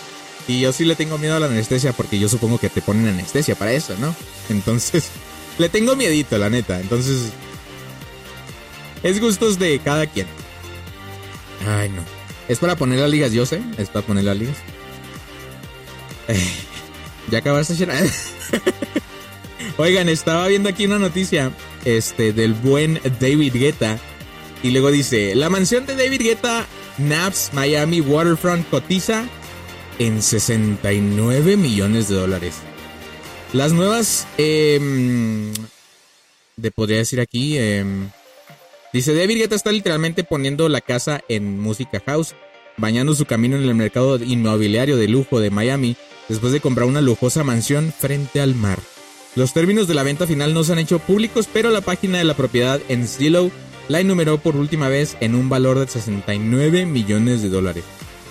Y 0.49 0.61
yo 0.61 0.73
sí 0.73 0.87
le 0.87 0.97
tengo 0.97 1.19
miedo 1.19 1.37
a 1.37 1.39
la 1.39 1.45
anestesia 1.47 1.93
porque 1.93 2.19
yo 2.19 2.27
supongo 2.31 2.57
que 2.57 2.71
te 2.71 2.81
ponen 2.81 3.07
anestesia 3.07 3.55
para 3.55 3.73
eso, 3.73 3.95
¿no? 4.01 4.17
Entonces, 4.49 5.11
le 5.59 5.69
tengo 5.69 5.95
miedito, 5.95 6.39
la 6.39 6.49
neta. 6.49 6.81
Entonces, 6.81 7.33
es 9.03 9.21
gustos 9.21 9.59
de 9.59 9.79
cada 9.79 10.07
quien. 10.07 10.27
Ay, 11.69 11.91
no. 11.91 12.03
Es 12.49 12.61
para 12.61 12.77
poner 12.77 12.99
las 12.99 13.11
ligas, 13.11 13.33
yo 13.33 13.45
sé. 13.45 13.61
Es 13.77 13.91
para 13.91 14.07
poner 14.07 14.25
las 14.25 14.39
ligas. 14.39 14.57
¿Ya 17.31 17.39
acabaste, 17.41 17.75
Shera? 17.75 17.95
Oigan, 19.81 20.11
estaba 20.11 20.47
viendo 20.47 20.69
aquí 20.69 20.85
una 20.85 20.99
noticia 20.99 21.53
este, 21.87 22.35
del 22.35 22.53
buen 22.53 23.01
David 23.19 23.55
Guetta. 23.55 23.99
Y 24.63 24.73
luego 24.73 24.91
dice, 24.91 25.35
la 25.35 25.49
mansión 25.49 25.87
de 25.87 25.97
David 25.97 26.21
Guetta, 26.21 26.67
Naps, 26.99 27.53
Miami 27.55 28.03
Waterfront, 28.03 28.69
cotiza 28.69 29.25
en 29.99 30.21
69 30.21 31.57
millones 31.57 32.11
de 32.11 32.15
dólares. 32.15 32.57
Las 33.55 33.73
nuevas, 33.73 34.27
eh, 34.37 35.51
de 36.57 36.71
podría 36.73 36.99
decir 36.99 37.19
aquí, 37.19 37.57
eh, 37.57 37.83
dice 38.93 39.15
David 39.15 39.39
Guetta 39.39 39.55
está 39.55 39.73
literalmente 39.73 40.25
poniendo 40.25 40.69
la 40.69 40.83
casa 40.83 41.23
en 41.31 41.59
música 41.59 42.03
house, 42.05 42.35
bañando 42.77 43.15
su 43.15 43.25
camino 43.25 43.57
en 43.57 43.63
el 43.63 43.75
mercado 43.75 44.19
inmobiliario 44.19 44.99
de 44.99 45.09
lujo 45.09 45.41
de 45.41 45.49
Miami, 45.49 45.97
después 46.29 46.53
de 46.53 46.61
comprar 46.61 46.87
una 46.87 47.01
lujosa 47.01 47.45
mansión 47.45 47.95
frente 47.99 48.43
al 48.43 48.55
mar. 48.55 48.79
Los 49.37 49.53
términos 49.53 49.87
de 49.87 49.95
la 49.95 50.03
venta 50.03 50.27
final 50.27 50.55
no 50.55 50.65
se 50.65 50.73
han 50.73 50.81
hecho 50.81 50.99
públicos, 50.99 51.49
pero 51.53 51.71
la 51.71 51.83
página 51.83 52.19
de 52.19 52.25
la 52.25 52.35
propiedad 52.35 52.81
en 52.89 53.07
Zillow 53.07 53.53
la 53.89 54.01
enumeró 54.01 54.39
por 54.39 54.57
última 54.57 54.89
vez 54.89 55.17
en 55.21 55.37
un 55.37 55.49
valor 55.49 55.79
de 55.79 55.87
69 55.87 56.85
millones 56.87 57.41
de 57.41 57.49
dólares. 57.49 57.85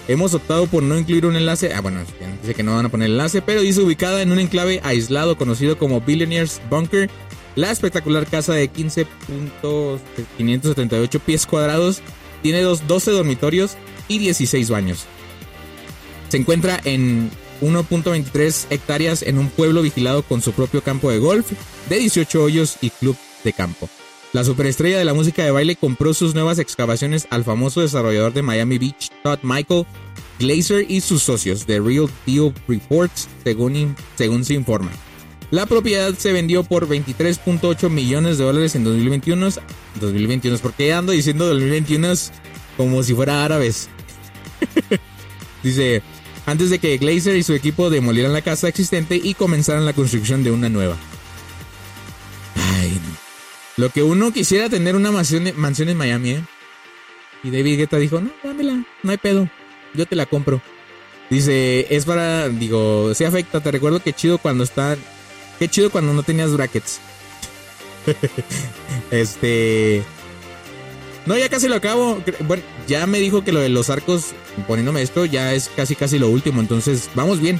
Hemos 0.10 0.34
optado 0.34 0.68
por 0.68 0.84
no 0.84 0.98
incluir 0.98 1.25
un 1.25 1.38
enlace, 1.38 1.74
ah 1.74 1.79
bueno, 1.82 2.01
dice 2.41 2.53
que 2.53 2.63
no 2.63 2.75
van 2.75 2.88
a 2.88 2.89
poner 2.89 3.10
enlace, 3.10 3.41
pero 3.41 3.62
dice 3.62 3.82
ubicada 3.82 4.22
en 4.22 4.32
un 4.32 4.39
enclave 4.39 4.79
aislado 4.84 5.38
conocido 5.38 5.77
como 5.77 6.01
Billionaires 6.01 6.62
Bunker, 6.70 7.10
la 7.56 7.72
espectacular 7.72 8.25
casa 8.25 8.53
de 8.53 8.72
15.578 8.72 11.20
pies 11.20 11.46
cuadrados 11.46 12.01
tiene 12.41 12.62
dos, 12.62 12.88
12 12.88 13.12
dormitorios 13.12 13.75
y 14.08 14.20
16 14.20 14.70
baños. 14.70 15.06
Se 16.29 16.38
encuentra 16.38 16.80
en 16.84 17.30
1.23 17.62 18.67
hectáreas 18.69 19.22
en 19.22 19.38
un 19.38 19.50
pueblo 19.50 19.82
vigilado 19.82 20.24
con 20.24 20.41
su 20.41 20.52
propio 20.52 20.82
campo 20.82 21.12
de 21.12 21.19
golf, 21.19 21.52
de 21.89 22.00
18 22.00 22.43
hoyos 22.43 22.78
y 22.82 22.89
club 22.89 23.15
de 23.43 23.54
campo. 23.54 23.89
La 24.32 24.43
superestrella 24.43 25.00
de 25.00 25.06
la 25.06 25.13
música 25.13 25.43
de 25.43 25.52
baile 25.52 25.76
compró 25.76 26.13
sus 26.13 26.36
nuevas 26.36 26.60
excavaciones 26.60 27.28
al 27.32 27.43
famoso 27.43 27.82
desarrollador 27.82 28.32
de 28.34 28.43
Miami 28.43 28.78
Beach, 28.78 29.10
Todd 29.24 29.39
Michael 29.41 29.86
Glazer 30.39 30.86
y 30.89 31.02
sus 31.02 31.24
socios 31.24 31.65
de 31.65 31.80
Real 31.80 32.08
Deal 32.26 32.54
Reports, 32.67 33.28
según, 33.43 33.95
según 34.15 34.45
se 34.45 34.54
informa. 34.54 34.91
La 35.52 35.65
propiedad 35.65 36.13
se 36.13 36.32
vendió 36.32 36.63
por 36.63 36.88
23.8 36.88 37.89
millones 37.89 38.38
de 38.38 38.43
dólares 38.43 38.76
en 38.76 38.84
2021. 38.84 39.50
2021, 40.00 40.58
porque 40.60 40.93
ando 40.93 41.12
diciendo 41.12 41.48
2021 41.48 42.13
como 42.78 43.02
si 43.02 43.15
fuera 43.15 43.43
árabes. 43.43 43.89
Dice, 45.63 46.04
antes 46.45 46.69
de 46.69 46.80
que 46.80 46.97
Glazer 46.97 47.36
y 47.36 47.43
su 47.43 47.54
equipo 47.54 47.89
demolieran 47.89 48.34
la 48.34 48.41
casa 48.41 48.67
existente 48.67 49.19
y 49.21 49.34
comenzaran 49.34 49.86
la 49.86 49.93
construcción 49.93 50.43
de 50.43 50.52
una 50.52 50.69
nueva. 50.69 50.97
Ay, 52.56 52.91
no. 52.91 53.17
Lo 53.78 53.89
que 53.89 54.04
uno 54.04 54.32
quisiera 54.34 54.69
tener 54.69 54.95
una 54.95 55.12
mansión, 55.12 55.52
mansión 55.56 55.89
en 55.89 55.97
Miami, 55.97 56.32
¿eh? 56.32 56.43
Y 57.43 57.52
David 57.52 57.78
Guetta 57.78 57.97
dijo, 57.97 58.19
no, 58.19 58.32
dámela, 58.43 58.84
no 59.04 59.12
hay 59.12 59.17
pedo, 59.17 59.49
yo 59.93 60.06
te 60.06 60.15
la 60.15 60.25
compro. 60.25 60.62
Dice, 61.30 61.88
es 61.89 62.06
para, 62.06 62.49
digo, 62.49 63.13
se 63.13 63.25
afecta, 63.25 63.62
te 63.62 63.71
recuerdo 63.71 64.02
que 64.02 64.13
chido 64.13 64.39
cuando 64.39 64.63
está, 64.63 64.97
qué 65.60 65.69
chido 65.69 65.89
cuando 65.91 66.13
no 66.13 66.23
tenías 66.23 66.52
brackets. 66.52 66.99
este... 69.12 70.04
No, 71.25 71.38
ya 71.38 71.49
casi 71.49 71.67
lo 71.67 71.75
acabo. 71.75 72.21
Bueno, 72.41 72.63
ya 72.88 73.05
me 73.05 73.19
dijo 73.19 73.43
que 73.43 73.51
lo 73.51 73.60
de 73.60 73.69
los 73.69 73.89
arcos, 73.89 74.27
poniéndome 74.67 75.01
esto, 75.01 75.25
ya 75.25 75.53
es 75.53 75.69
casi 75.75 75.95
casi 75.95 76.17
lo 76.17 76.29
último. 76.29 76.62
Entonces, 76.62 77.10
vamos 77.15 77.39
bien. 77.39 77.60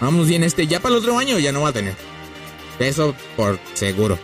Vamos 0.00 0.28
bien. 0.28 0.44
Este, 0.44 0.66
ya 0.66 0.80
para 0.80 0.94
el 0.94 1.00
otro 1.00 1.18
año 1.18 1.38
ya 1.38 1.52
no 1.52 1.62
va 1.62 1.70
a 1.70 1.72
tener. 1.72 1.94
Eso 2.78 3.14
por 3.36 3.58
seguro. 3.74 4.18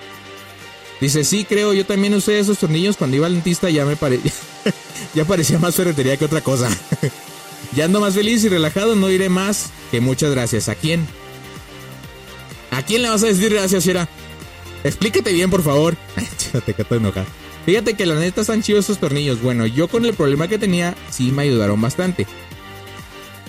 Dice, 1.01 1.25
sí, 1.25 1.45
creo, 1.45 1.75
yo 1.75 1.85
también 1.85 2.15
usé 2.15 2.39
esos 2.39 2.59
tornillos 2.59 2.97
cuando 2.97 3.17
iba 3.17 3.27
al 3.27 3.35
dentista, 3.35 3.69
ya 3.69 3.85
me 3.85 3.97
parecía, 3.97 4.33
ya 5.15 5.27
parecía 5.27 5.59
más 5.59 5.75
ferretería 5.75 6.17
que 6.17 6.25
otra 6.25 6.41
cosa. 6.41 6.71
ya 7.77 7.85
ando 7.85 8.01
más 8.01 8.15
feliz 8.15 8.43
y 8.45 8.49
relajado, 8.49 8.97
no 8.97 9.09
diré 9.09 9.29
más 9.29 9.67
que 9.91 10.01
muchas 10.01 10.31
gracias. 10.31 10.71
¿A 10.71 10.75
quién? 10.75 11.07
¿A 12.71 12.83
quién 12.83 13.03
le 13.03 13.11
vas 13.11 13.23
a 13.23 13.27
decir 13.27 13.53
gracias, 13.53 13.85
Shira? 13.85 14.09
Explícate 14.85 15.33
bien, 15.33 15.51
por 15.51 15.63
favor. 15.63 15.97
Que 16.65 16.73
estoy 16.73 16.99
enojado. 16.99 17.27
Fíjate 17.67 17.95
que 17.95 18.07
la 18.07 18.15
neta 18.15 18.41
están 18.41 18.63
chidos 18.63 18.87
esos 18.87 18.99
tornillos. 18.99 19.43
Bueno, 19.43 19.67
yo 19.67 19.89
con 19.89 20.07
el 20.07 20.15
problema 20.15 20.49
que 20.49 20.59
tenía, 20.59 20.95
sí 21.11 21.33
me 21.33 21.43
ayudaron 21.43 21.81
bastante. 21.81 22.27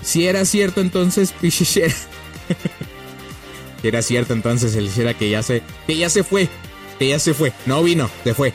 Si 0.02 0.28
era 0.28 0.44
cierto 0.44 0.82
entonces, 0.82 1.34
si 1.42 1.82
era 3.84 4.02
cierto 4.02 4.34
entonces 4.34 4.76
el 4.76 4.90
Shera 4.90 5.14
que 5.14 5.30
ya 5.30 5.42
se, 5.44 5.62
que 5.86 5.96
ya 5.96 6.10
se 6.10 6.24
fue 6.24 6.50
que 6.98 7.10
ya 7.10 7.20
se 7.20 7.34
fue. 7.34 7.54
No 7.66 7.84
vino, 7.84 8.10
se 8.24 8.34
fue. 8.34 8.54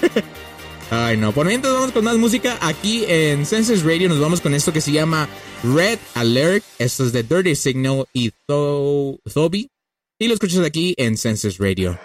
Ay, 0.90 1.16
no. 1.16 1.32
Por 1.32 1.46
mientras 1.46 1.72
vamos 1.72 1.92
con 1.92 2.04
más 2.04 2.16
música. 2.16 2.58
Aquí 2.60 3.04
en 3.08 3.46
Senses 3.46 3.82
Radio 3.82 4.08
nos 4.08 4.20
vamos 4.20 4.40
con 4.40 4.54
esto 4.54 4.72
que 4.72 4.80
se 4.80 4.92
llama 4.92 5.28
Red 5.62 5.98
Alert. 6.14 6.64
Esto 6.78 7.04
es 7.04 7.12
de 7.12 7.22
Dirty 7.22 7.54
Signal 7.54 8.04
y 8.12 8.32
Thobi. 8.46 9.70
Y 10.18 10.28
lo 10.28 10.34
escuchas 10.34 10.60
aquí 10.64 10.94
en 10.98 11.16
Senses 11.16 11.58
Radio. 11.58 11.98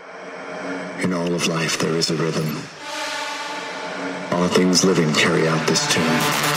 In 1.03 1.13
all 1.13 1.33
of 1.33 1.47
life, 1.47 1.77
there 1.77 1.97
is 1.99 2.09
a 2.09 2.15
rhythm. 2.15 2.76
All 4.31 4.47
things 4.47 4.83
living 4.83 5.13
carry 5.13 5.47
out 5.47 5.67
this 5.67 5.91
tune. 5.91 6.56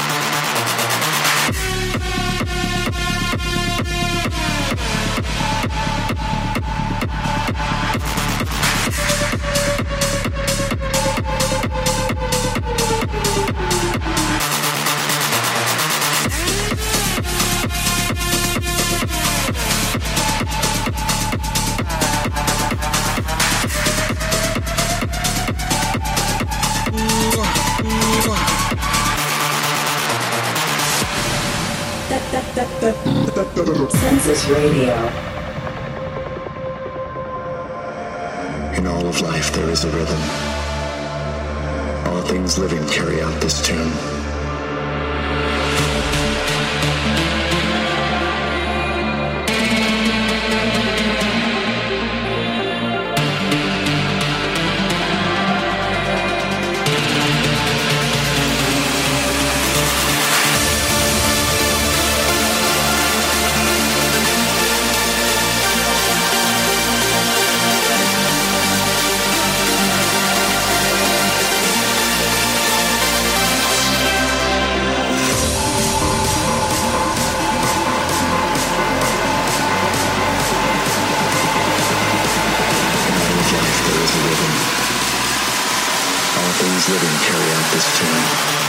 rhythm 86.91 87.17
carry 87.23 87.51
out 87.53 87.67
this 87.73 87.87
tune. 87.99 88.61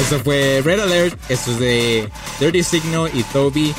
Eso 0.00 0.18
fue 0.24 0.62
Red 0.64 0.80
Alert, 0.80 1.18
eso 1.28 1.52
es 1.52 1.58
de 1.58 2.08
Dirty 2.42 2.64
Signal 2.64 3.08
y 3.14 3.22
Toby. 3.22 3.72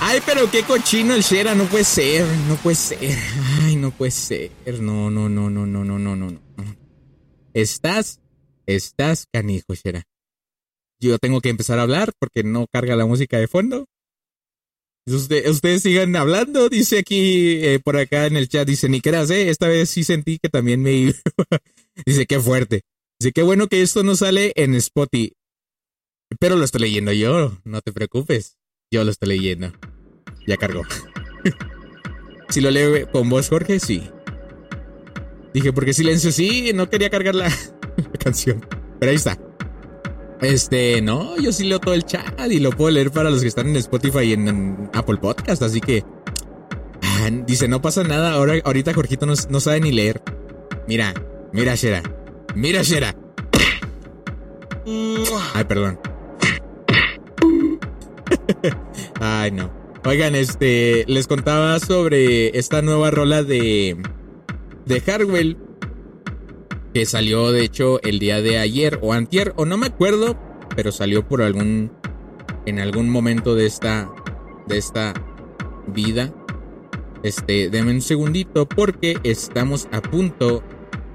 Ay, 0.00 0.20
pero 0.26 0.50
qué 0.50 0.64
cochino 0.64 1.14
el 1.14 1.22
Shera. 1.22 1.54
No 1.54 1.66
puede 1.66 1.84
ser. 1.84 2.26
No 2.48 2.56
puede 2.56 2.74
ser. 2.74 3.16
Ay, 3.62 3.76
no 3.76 3.92
puede 3.92 4.10
ser. 4.10 4.50
No, 4.80 5.08
no, 5.08 5.28
no, 5.28 5.48
no, 5.48 5.66
no, 5.66 5.84
no, 5.84 5.98
no, 6.00 6.16
no. 6.16 6.40
Estás, 7.54 8.20
estás 8.66 9.26
canijo, 9.32 9.72
Shera. 9.74 10.02
Yo 10.98 11.16
tengo 11.20 11.40
que 11.40 11.50
empezar 11.50 11.78
a 11.78 11.82
hablar 11.82 12.10
porque 12.18 12.42
no 12.42 12.66
carga 12.72 12.96
la 12.96 13.06
música 13.06 13.38
de 13.38 13.46
fondo. 13.46 13.86
Usted- 15.06 15.48
ustedes 15.48 15.82
sigan 15.82 16.16
hablando, 16.16 16.68
dice 16.68 16.98
aquí 16.98 17.64
eh, 17.64 17.78
por 17.78 17.96
acá 17.96 18.26
en 18.26 18.36
el 18.36 18.48
chat, 18.48 18.66
dice, 18.66 18.88
ni 18.88 19.00
creas, 19.00 19.30
eh, 19.30 19.48
esta 19.48 19.68
vez 19.68 19.90
sí 19.90 20.02
sentí 20.02 20.38
que 20.42 20.48
también 20.48 20.82
me 20.82 20.90
iba. 20.92 21.12
dice, 22.04 22.26
qué 22.26 22.40
fuerte. 22.40 22.82
Dice, 23.20 23.30
qué 23.32 23.42
bueno 23.42 23.68
que 23.68 23.80
esto 23.80 24.02
no 24.02 24.16
sale 24.16 24.52
en 24.56 24.74
Spotify. 24.74 25.34
Pero 26.38 26.56
lo 26.56 26.64
estoy 26.64 26.82
leyendo 26.82 27.12
yo, 27.12 27.52
no 27.64 27.80
te 27.80 27.92
preocupes. 27.92 28.56
Yo 28.90 29.04
lo 29.04 29.10
estoy 29.10 29.28
leyendo. 29.30 29.72
Ya 30.46 30.56
cargó. 30.56 30.82
si 32.48 32.60
lo 32.60 32.70
leo 32.70 33.10
con 33.10 33.28
voz, 33.28 33.48
Jorge, 33.48 33.80
sí. 33.80 34.08
Dije, 35.52 35.72
porque 35.72 35.92
silencio, 35.92 36.30
sí, 36.30 36.72
no 36.74 36.88
quería 36.88 37.10
cargar 37.10 37.34
la, 37.36 37.50
canción. 38.18 38.64
Pero 38.98 39.10
ahí 39.10 39.16
está. 39.16 39.38
Este, 40.40 41.02
no, 41.02 41.38
yo 41.38 41.52
sí 41.52 41.64
leo 41.64 41.80
todo 41.80 41.94
el 41.94 42.04
chat 42.04 42.40
y 42.50 42.60
lo 42.60 42.70
puedo 42.70 42.90
leer 42.90 43.10
para 43.10 43.28
los 43.28 43.42
que 43.42 43.48
están 43.48 43.68
en 43.68 43.76
Spotify 43.76 44.20
y 44.20 44.32
en, 44.32 44.48
en 44.48 44.90
Apple 44.94 45.18
Podcast, 45.18 45.62
así 45.62 45.80
que... 45.80 46.02
ah, 47.02 47.28
dice, 47.46 47.68
no 47.68 47.82
pasa 47.82 48.04
nada, 48.04 48.32
ahora, 48.32 48.54
ahorita 48.64 48.94
Jorgito 48.94 49.26
no, 49.26 49.34
no 49.50 49.60
sabe 49.60 49.80
ni 49.80 49.92
leer. 49.92 50.22
Mira, 50.88 51.12
mira, 51.52 51.74
Shera. 51.74 52.02
Mira, 52.54 52.82
Shera. 52.82 53.14
Ay, 55.54 55.64
perdón. 55.64 56.00
Ay, 59.20 59.50
no. 59.50 59.70
Oigan, 60.04 60.34
este, 60.34 61.04
les 61.08 61.26
contaba 61.26 61.78
sobre 61.78 62.58
esta 62.58 62.80
nueva 62.80 63.10
rola 63.10 63.42
de, 63.42 63.96
de 64.86 65.00
Hardwell 65.00 65.58
que 66.94 67.06
salió 67.06 67.52
de 67.52 67.62
hecho 67.62 68.00
el 68.02 68.18
día 68.18 68.40
de 68.40 68.58
ayer 68.58 68.98
o 69.02 69.12
antier 69.12 69.52
o 69.56 69.66
no 69.66 69.76
me 69.76 69.86
acuerdo, 69.86 70.38
pero 70.74 70.90
salió 70.90 71.26
por 71.26 71.42
algún 71.42 71.92
en 72.66 72.78
algún 72.78 73.10
momento 73.10 73.54
de 73.54 73.66
esta 73.66 74.10
de 74.66 74.78
esta 74.78 75.14
vida. 75.86 76.32
Este, 77.22 77.68
denme 77.68 77.92
un 77.92 78.00
segundito 78.00 78.66
porque 78.66 79.18
estamos 79.22 79.88
a 79.92 80.00
punto 80.00 80.62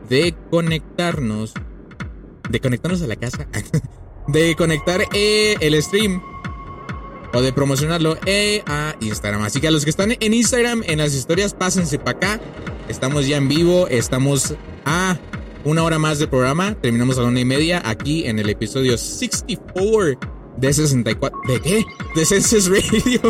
de 0.08 0.36
conectarnos 0.52 1.54
de 2.50 2.60
conectarnos 2.60 3.02
a 3.02 3.08
la 3.08 3.16
casa, 3.16 3.48
de 4.28 4.56
conectar 4.56 5.02
eh, 5.14 5.56
el 5.62 5.82
stream 5.82 6.22
o 7.36 7.42
de 7.42 7.52
promocionarlo 7.52 8.18
eh, 8.26 8.64
a 8.66 8.96
Instagram. 9.02 9.44
Así 9.44 9.60
que 9.60 9.68
a 9.68 9.72
los 9.72 9.84
que 9.84 9.90
están 9.90 10.16
en 10.18 10.34
Instagram, 10.34 10.84
en 10.86 11.00
las 11.00 11.14
historias, 11.14 11.54
pásense 11.54 12.00
para 12.00 12.18
acá. 12.18 12.42
Estamos 12.88 13.28
ya 13.28 13.36
en 13.38 13.50
vivo, 13.50 13.88
estamos 13.90 14.56
a 14.86 15.18
una 15.66 15.84
hora 15.84 16.00
más 16.00 16.18
de 16.18 16.28
programa. 16.28 16.76
Terminamos 16.76 17.18
a 17.18 17.24
la 17.24 17.28
una 17.28 17.42
y 17.42 17.46
media 17.46 17.82
aquí 17.84 18.26
en 18.26 18.40
el 18.40 18.50
episodio 18.50 18.98
64 18.98 20.18
de 20.58 20.74
64. 20.74 21.40
¿De 21.46 21.60
qué? 21.60 21.84
De 22.16 22.26
Census 22.26 22.70
Radio. 22.70 23.22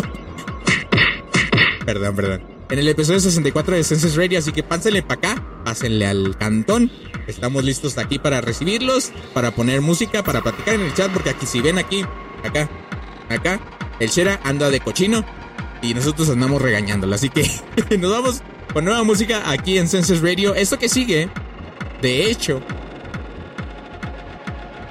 perdón, 1.86 2.16
perdón. 2.16 2.44
En 2.70 2.80
el 2.80 2.88
episodio 2.88 3.20
64 3.20 3.76
de 3.76 3.84
Census 3.84 4.16
Radio, 4.16 4.38
así 4.38 4.52
que 4.52 4.62
pásenle 4.62 5.02
para 5.02 5.32
acá, 5.32 5.64
pásenle 5.64 6.06
al 6.06 6.38
cantón. 6.38 6.92
Estamos 7.26 7.64
listos 7.64 7.98
aquí 7.98 8.20
para 8.20 8.42
recibirlos, 8.42 9.12
para 9.34 9.50
poner 9.50 9.82
música, 9.82 10.22
para 10.22 10.42
platicar 10.42 10.76
en 10.76 10.82
el 10.82 10.94
chat, 10.94 11.12
porque 11.12 11.32
aquí 11.32 11.48
si 11.48 11.62
ven 11.62 11.80
aquí, 11.80 12.04
acá, 12.44 12.70
acá, 13.30 13.60
el 14.00 14.10
Shera 14.10 14.40
anda 14.44 14.70
de 14.70 14.80
cochino 14.80 15.24
y 15.82 15.94
nosotros 15.94 16.30
andamos 16.30 16.62
regañándolo. 16.62 17.16
Así 17.16 17.30
que 17.30 17.50
nos 17.98 18.12
vamos 18.12 18.42
con 18.74 18.86
nueva 18.86 19.04
música 19.04 19.50
aquí 19.50 19.78
en 19.78 19.88
Census 19.88 20.22
Radio. 20.22 20.56
Esto 20.56 20.78
que 20.78 20.90
sigue, 20.90 21.30
de 22.02 22.30
hecho, 22.30 22.62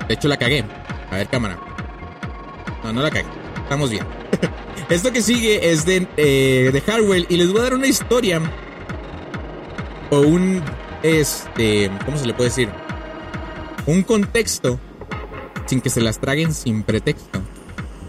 de 0.09 0.15
hecho 0.15 0.29
la 0.29 0.37
cagué. 0.37 0.65
A 1.11 1.17
ver, 1.17 1.29
cámara. 1.29 1.59
No, 2.83 2.93
no 2.93 3.03
la 3.03 3.11
cagué. 3.11 3.27
Estamos 3.63 3.91
bien. 3.91 4.05
Esto 4.89 5.13
que 5.13 5.23
sigue 5.23 5.71
es 5.71 5.87
de, 5.87 6.07
eh, 6.17 6.71
de 6.73 6.93
Harwell 6.93 7.27
y 7.29 7.37
les 7.37 7.51
voy 7.51 7.61
a 7.61 7.65
dar 7.65 7.75
una 7.75 7.87
historia 7.87 8.41
o 10.11 10.21
un, 10.21 10.63
este, 11.03 11.91
¿cómo 12.05 12.19
se 12.19 12.27
le 12.27 12.35
puede 12.35 12.51
decir? 12.51 12.69
Un 13.87 14.03
contexto 14.03 14.79
sin 15.67 15.81
que 15.81 15.89
se 15.89 16.03
las 16.03 16.19
traguen 16.19 16.53
sin 16.53 16.83
pretexto 16.83 17.41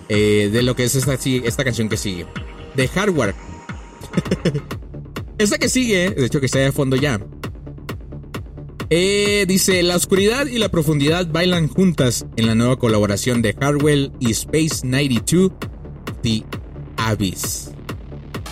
eh, 0.09 0.49
de 0.51 0.61
lo 0.63 0.75
que 0.75 0.83
es 0.83 0.95
esta, 0.95 1.13
esta 1.13 1.63
canción 1.63 1.89
que 1.89 1.97
sigue. 1.97 2.25
De 2.75 2.87
Hardware. 2.87 3.35
esta 5.37 5.57
que 5.57 5.69
sigue, 5.69 6.11
de 6.11 6.25
hecho 6.25 6.39
que 6.39 6.45
está 6.45 6.59
de 6.59 6.71
fondo 6.71 6.95
ya. 6.95 7.19
Eh, 8.89 9.45
dice, 9.47 9.81
la 9.81 9.95
oscuridad 9.95 10.45
y 10.45 10.59
la 10.59 10.69
profundidad 10.69 11.27
bailan 11.31 11.67
juntas 11.67 12.27
en 12.35 12.45
la 12.45 12.55
nueva 12.55 12.77
colaboración 12.77 13.41
de 13.41 13.53
Hardwell 13.53 14.11
y 14.19 14.31
Space 14.31 14.85
92, 14.85 15.51
The 16.21 16.43
Abyss. 16.97 17.71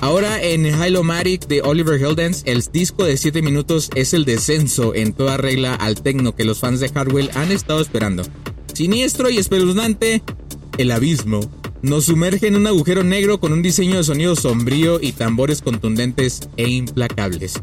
Ahora 0.02 0.42
en 0.44 0.66
Hylomatic 0.66 1.48
de 1.48 1.62
Oliver 1.62 2.04
Heldens, 2.04 2.44
el 2.46 2.62
disco 2.74 3.06
de 3.06 3.16
7 3.16 3.42
minutos 3.42 3.90
es 3.96 4.14
el 4.14 4.26
descenso 4.26 4.94
en 4.94 5.14
toda 5.14 5.38
regla 5.38 5.76
al 5.76 6.02
tecno 6.02 6.36
que 6.36 6.44
los 6.44 6.60
fans 6.60 6.82
de 6.82 6.90
Hardwell 6.90 7.30
han 7.36 7.54
estado 7.54 7.80
esperando. 7.80 8.24
Siniestro 8.74 9.30
y 9.30 9.38
espeluznante, 9.38 10.22
el 10.78 10.92
abismo 10.92 11.40
nos 11.82 12.06
sumerge 12.06 12.48
en 12.48 12.56
un 12.56 12.68
agujero 12.68 13.04
negro 13.04 13.40
con 13.40 13.52
un 13.54 13.62
diseño 13.62 13.98
de 13.98 14.04
sonido 14.04 14.36
sombrío 14.36 15.00
y 15.02 15.12
tambores 15.12 15.62
contundentes 15.62 16.48
e 16.58 16.70
implacables. 16.70 17.56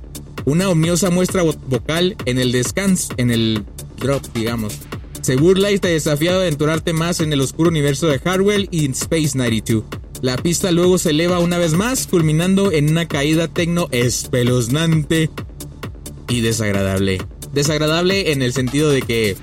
Una 0.44 0.68
omniosa 0.68 1.10
muestra 1.10 1.42
vo- 1.42 1.58
vocal 1.68 2.16
en 2.26 2.38
el 2.38 2.52
descanso, 2.52 3.12
en 3.16 3.30
el 3.30 3.64
drop, 3.98 4.22
digamos. 4.34 4.74
Se 5.22 5.36
burla 5.36 5.70
y 5.70 5.78
te 5.78 5.88
desafía 5.88 6.32
a 6.32 6.36
aventurarte 6.36 6.92
más 6.92 7.20
en 7.20 7.32
el 7.32 7.40
oscuro 7.40 7.70
universo 7.70 8.06
de 8.08 8.18
Hardwell 8.18 8.68
y 8.70 8.90
Space 8.90 9.36
92. 9.36 9.84
La 10.22 10.36
pista 10.36 10.70
luego 10.70 10.98
se 10.98 11.10
eleva 11.10 11.38
una 11.38 11.56
vez 11.58 11.72
más, 11.74 12.06
culminando 12.06 12.72
en 12.72 12.90
una 12.90 13.08
caída 13.08 13.48
tecno 13.48 13.88
espeluznante 13.90 15.30
y 16.28 16.40
desagradable. 16.42 17.22
Desagradable 17.54 18.32
en 18.32 18.42
el 18.42 18.52
sentido 18.52 18.90
de 18.90 19.02
que... 19.02 19.36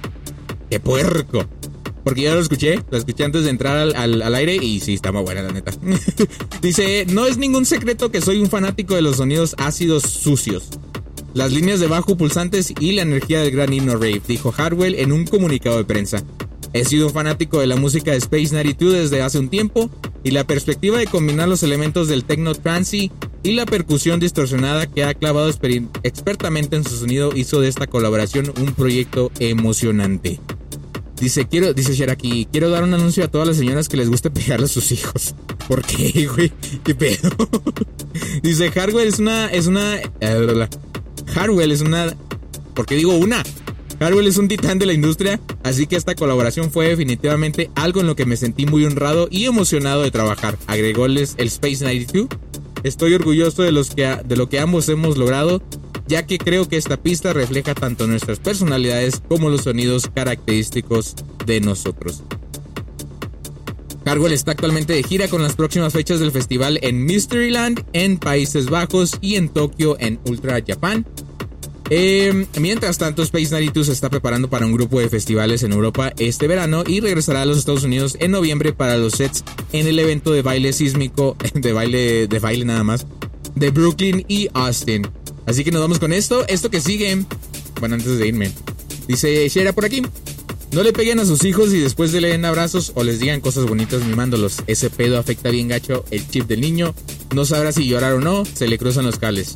¡Qué 0.70 0.80
puerco! 0.80 1.46
Porque 2.08 2.22
ya 2.22 2.34
lo 2.34 2.40
escuché, 2.40 2.80
lo 2.90 2.98
escuché 2.98 3.26
antes 3.26 3.44
de 3.44 3.50
entrar 3.50 3.76
al, 3.76 3.94
al- 3.98 4.22
al 4.22 4.34
aire 4.36 4.56
y 4.56 4.80
sí, 4.80 4.94
está 4.94 5.12
muy 5.12 5.24
buena 5.24 5.42
la 5.42 5.52
neta. 5.52 5.74
Dice, 6.62 7.06
no 7.10 7.26
es 7.26 7.38
ningún 7.38 7.66
secreto 7.66 8.12
que 8.12 8.22
soy 8.22 8.40
un 8.40 8.48
fanático 8.50 8.96
de 8.96 9.02
los 9.02 9.18
sonidos 9.18 9.56
ácidos 9.58 10.04
sucios. 10.04 10.70
Las 11.34 11.52
líneas 11.52 11.82
de 11.82 11.88
bajo 11.88 12.16
pulsantes 12.16 12.74
y 12.80 12.94
la 12.94 13.02
energía 13.02 13.42
del 13.42 13.52
gran 13.52 13.74
himno 13.74 13.96
rave, 13.96 14.22
dijo 14.26 14.54
Hardwell 14.54 14.96
en 14.96 15.12
un 15.12 15.26
comunicado 15.26 15.76
de 15.80 15.84
prensa. 15.84 16.24
He 16.72 16.86
sido 16.86 17.08
un 17.08 17.14
fanático 17.14 17.60
de 17.60 17.68
la 17.68 17.76
música 17.76 18.12
de 18.12 18.18
Space 18.20 18.54
92 18.56 18.94
desde 18.94 19.22
hace 19.22 19.38
un 19.40 19.50
tiempo 19.50 19.90
y 20.24 20.32
la 20.32 20.46
perspectiva 20.46 20.98
de 21.00 21.08
combinar 21.08 21.50
los 21.50 21.62
elementos 21.62 22.08
del 22.08 22.24
techno 22.24 22.56
trancy 22.56 23.12
y 23.44 23.52
la 23.52 23.66
percusión 23.66 24.22
distorsionada 24.22 24.88
que 24.88 25.04
ha 25.04 25.14
clavado 25.14 25.50
exper- 25.52 25.90
expertamente 26.04 26.78
en 26.78 26.86
su 26.86 26.96
sonido 26.96 27.36
hizo 27.36 27.60
de 27.60 27.68
esta 27.68 27.86
colaboración 27.88 28.54
un 28.62 28.72
proyecto 28.74 29.30
emocionante. 29.40 30.40
Dice, 31.20 31.48
quiero, 31.48 31.74
dice 31.74 31.96
Sharaki, 31.96 32.48
quiero 32.52 32.70
dar 32.70 32.84
un 32.84 32.94
anuncio 32.94 33.24
a 33.24 33.28
todas 33.28 33.48
las 33.48 33.58
señoras 33.58 33.90
que 33.90 33.98
les 33.98 34.10
guste 34.10 34.30
pegarle 34.30 34.66
a 34.66 34.70
sus 34.70 34.92
hijos. 34.92 35.34
¿Por 35.68 35.84
qué, 35.84 36.28
güey? 36.28 36.52
¿Qué 36.84 36.94
pedo? 36.94 37.32
dice, 38.44 38.72
Hardwell 38.72 39.08
es 39.08 39.20
una, 39.20 39.48
es 39.48 39.68
una, 39.68 39.98
eh. 39.98 40.68
Hardwell 41.34 41.72
es 41.72 41.82
una, 41.82 42.16
¿por 42.76 42.86
qué 42.86 42.96
digo 42.96 43.16
una? 43.16 43.44
Hardwell 44.00 44.28
es 44.28 44.38
un 44.38 44.48
titán 44.48 44.78
de 44.78 44.86
la 44.86 44.94
industria, 44.94 45.40
así 45.64 45.88
que 45.88 45.96
esta 45.96 46.14
colaboración 46.14 46.72
fue 46.72 46.88
definitivamente 46.88 47.72
algo 47.74 48.02
en 48.02 48.08
lo 48.08 48.16
que 48.16 48.26
me 48.26 48.38
sentí 48.38 48.68
muy 48.68 48.86
honrado 48.86 49.28
y 49.32 49.46
emocionado 49.46 50.04
de 50.04 50.12
trabajar. 50.12 50.58
Agrególes 50.68 51.34
el 51.38 51.48
Space 51.48 51.84
92. 51.84 52.28
Estoy 52.84 53.16
orgulloso 53.16 53.64
de, 53.64 53.72
los 53.72 53.90
que, 53.90 54.04
de 54.24 54.36
lo 54.36 54.50
que 54.50 54.60
ambos 54.60 54.88
hemos 54.88 55.18
logrado, 55.18 55.64
ya 56.08 56.26
que 56.26 56.38
creo 56.38 56.68
que 56.68 56.78
esta 56.78 56.98
pista 56.98 57.34
refleja 57.34 57.76
tanto 57.76 58.08
nuestras 58.08 58.40
personalidades 58.40 59.22
como 59.28 59.50
los 59.50 59.62
sonidos 59.62 60.10
característicos 60.14 61.16
de 61.46 61.62
nosotros. 61.62 62.24
Hardwell 64.06 64.32
está 64.32 64.52
actualmente 64.52 64.94
de 64.94 65.04
gira 65.04 65.28
con 65.28 65.44
las 65.44 65.56
próximas 65.56 65.92
fechas 65.92 66.22
del 66.22 66.32
festival 66.32 66.80
en 66.82 67.04
Mysteryland, 67.04 67.84
en 67.92 68.18
Países 68.18 68.70
Bajos 68.70 69.18
y 69.20 69.36
en 69.36 69.50
Tokio 69.50 69.98
en 70.00 70.20
Ultra 70.26 70.64
Japan. 70.66 71.06
Eh, 71.90 72.48
mientras 72.60 72.98
tanto, 72.98 73.22
Space 73.24 73.52
92 73.52 73.86
se 73.88 73.92
está 73.94 74.10
preparando 74.10 74.50
para 74.50 74.66
un 74.66 74.74
grupo 74.74 75.00
de 75.00 75.10
festivales 75.10 75.64
en 75.64 75.72
Europa 75.72 76.14
este 76.18 76.48
verano 76.48 76.84
y 76.86 77.00
regresará 77.00 77.42
a 77.42 77.46
los 77.46 77.58
Estados 77.58 77.84
Unidos 77.84 78.18
en 78.20 78.32
noviembre 78.32 78.74
para 78.74 78.98
los 78.98 79.14
sets 79.14 79.44
en 79.72 79.88
el 79.88 80.00
evento 80.00 80.32
de 80.32 80.42
baile 80.42 80.74
sísmico, 80.74 81.38
de 81.54 81.74
baile, 81.74 82.28
de 82.28 82.40
baile 82.40 82.66
nada 82.66 82.84
más, 82.84 83.06
de 83.56 83.72
Brooklyn 83.72 84.26
y 84.28 84.50
Austin. 84.54 85.08
Así 85.48 85.64
que 85.64 85.72
nos 85.72 85.82
vamos 85.82 85.98
con 85.98 86.14
esto. 86.14 86.46
Esto 86.48 86.70
que 86.70 86.82
sigue, 86.82 87.26
bueno, 87.80 87.96
antes 87.96 88.20
de 88.20 88.28
irme, 88.28 88.52
dice 89.08 89.48
Shera 89.50 89.74
por 89.74 89.86
aquí. 89.86 90.04
No 90.74 90.84
le 90.84 90.92
peguen 90.92 91.20
a 91.20 91.26
sus 91.26 91.46
hijos 91.46 91.74
y 91.74 91.80
después 91.80 92.12
de 92.12 92.20
le 92.20 92.28
den 92.28 92.44
abrazos 92.44 92.92
o 92.96 93.04
les 93.04 93.20
digan 93.20 93.40
cosas 93.40 93.66
bonitas 93.66 94.04
mimándolos. 94.04 94.58
Ese 94.68 94.90
pedo 94.90 95.18
afecta 95.18 95.50
bien 95.50 95.70
gacho 95.70 96.04
el 96.12 96.30
chip 96.30 96.46
del 96.48 96.60
niño. 96.60 96.94
No 97.34 97.46
sabrá 97.46 97.72
si 97.72 97.88
llorar 97.88 98.14
o 98.14 98.20
no, 98.20 98.44
se 98.46 98.68
le 98.68 98.78
cruzan 98.78 99.06
los 99.06 99.18
cables. 99.18 99.56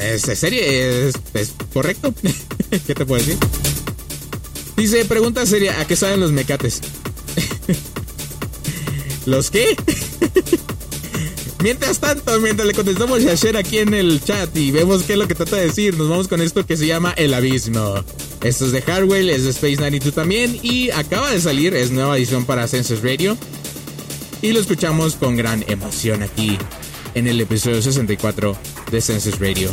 Es 0.00 0.28
en 0.28 0.36
serio, 0.36 0.60
es, 0.62 1.14
es 1.34 1.54
correcto. 1.72 2.14
¿Qué 2.86 2.94
te 2.94 3.04
puedo 3.04 3.20
decir? 3.20 3.36
Dice, 4.76 5.04
pregunta 5.04 5.44
seria, 5.46 5.80
¿a 5.80 5.86
qué 5.86 5.96
saben 5.96 6.20
los 6.20 6.30
mecates? 6.30 6.80
¿Los 9.26 9.50
qué? 9.50 9.76
Mientras 11.64 11.98
tanto, 11.98 12.38
mientras 12.42 12.68
le 12.68 12.74
contestamos 12.74 13.24
a 13.24 13.34
Sher 13.36 13.56
aquí 13.56 13.78
en 13.78 13.94
el 13.94 14.22
chat 14.22 14.54
y 14.54 14.70
vemos 14.70 15.04
qué 15.04 15.14
es 15.14 15.18
lo 15.18 15.26
que 15.26 15.34
trata 15.34 15.56
de 15.56 15.64
decir, 15.68 15.96
nos 15.96 16.10
vamos 16.10 16.28
con 16.28 16.42
esto 16.42 16.66
que 16.66 16.76
se 16.76 16.86
llama 16.86 17.14
El 17.16 17.32
Abismo. 17.32 18.04
Esto 18.42 18.66
es 18.66 18.72
de 18.72 18.82
Hardwell, 18.82 19.30
es 19.30 19.44
de 19.44 19.50
Space 19.50 19.76
92 19.76 20.12
también 20.12 20.60
y 20.62 20.90
acaba 20.90 21.30
de 21.30 21.40
salir, 21.40 21.74
es 21.74 21.90
nueva 21.90 22.18
edición 22.18 22.44
para 22.44 22.68
Census 22.68 23.02
Radio. 23.02 23.38
Y 24.42 24.52
lo 24.52 24.60
escuchamos 24.60 25.14
con 25.14 25.36
gran 25.36 25.64
emoción 25.66 26.22
aquí 26.22 26.58
en 27.14 27.28
el 27.28 27.40
episodio 27.40 27.80
64 27.80 28.54
de 28.90 29.00
Census 29.00 29.38
Radio. 29.38 29.72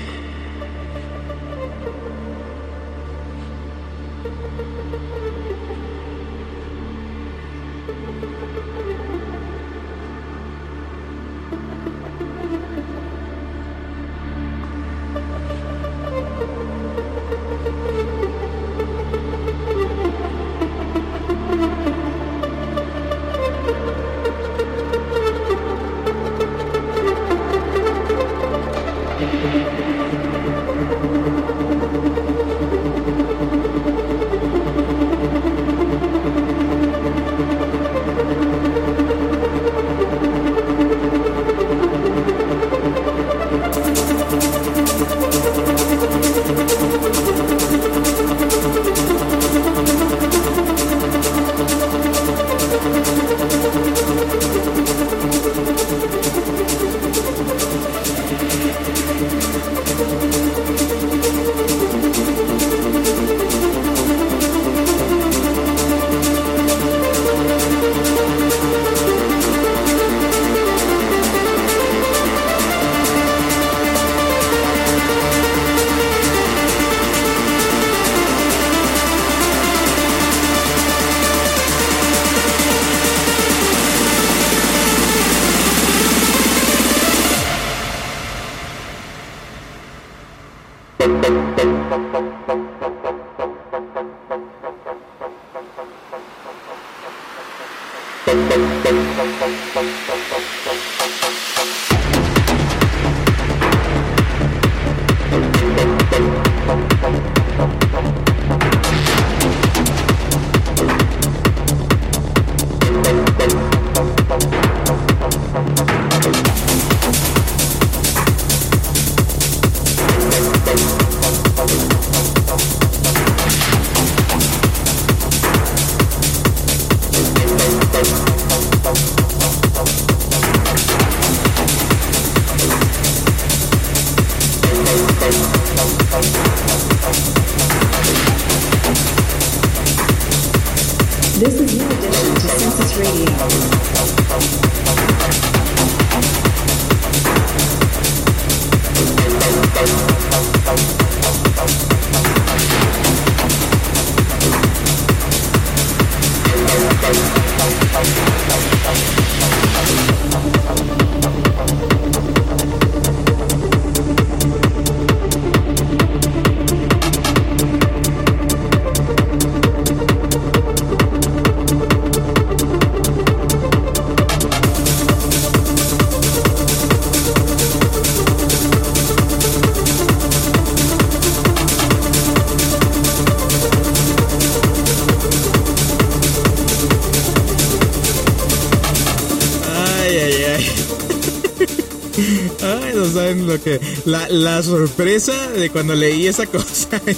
La, 194.05 194.27
la 194.29 194.63
sorpresa 194.63 195.49
de 195.51 195.69
cuando 195.69 195.93
leí 195.95 196.27
esa 196.27 196.45
cosa. 196.47 197.01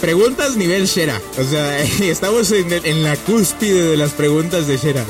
Preguntas 0.00 0.56
nivel 0.56 0.86
Shera. 0.86 1.20
O 1.38 1.44
sea, 1.44 1.82
estamos 2.02 2.50
en, 2.52 2.72
en 2.72 3.02
la 3.02 3.16
cúspide 3.16 3.90
de 3.90 3.96
las 3.96 4.12
preguntas 4.12 4.66
de 4.66 4.76
Shera. 4.76 5.04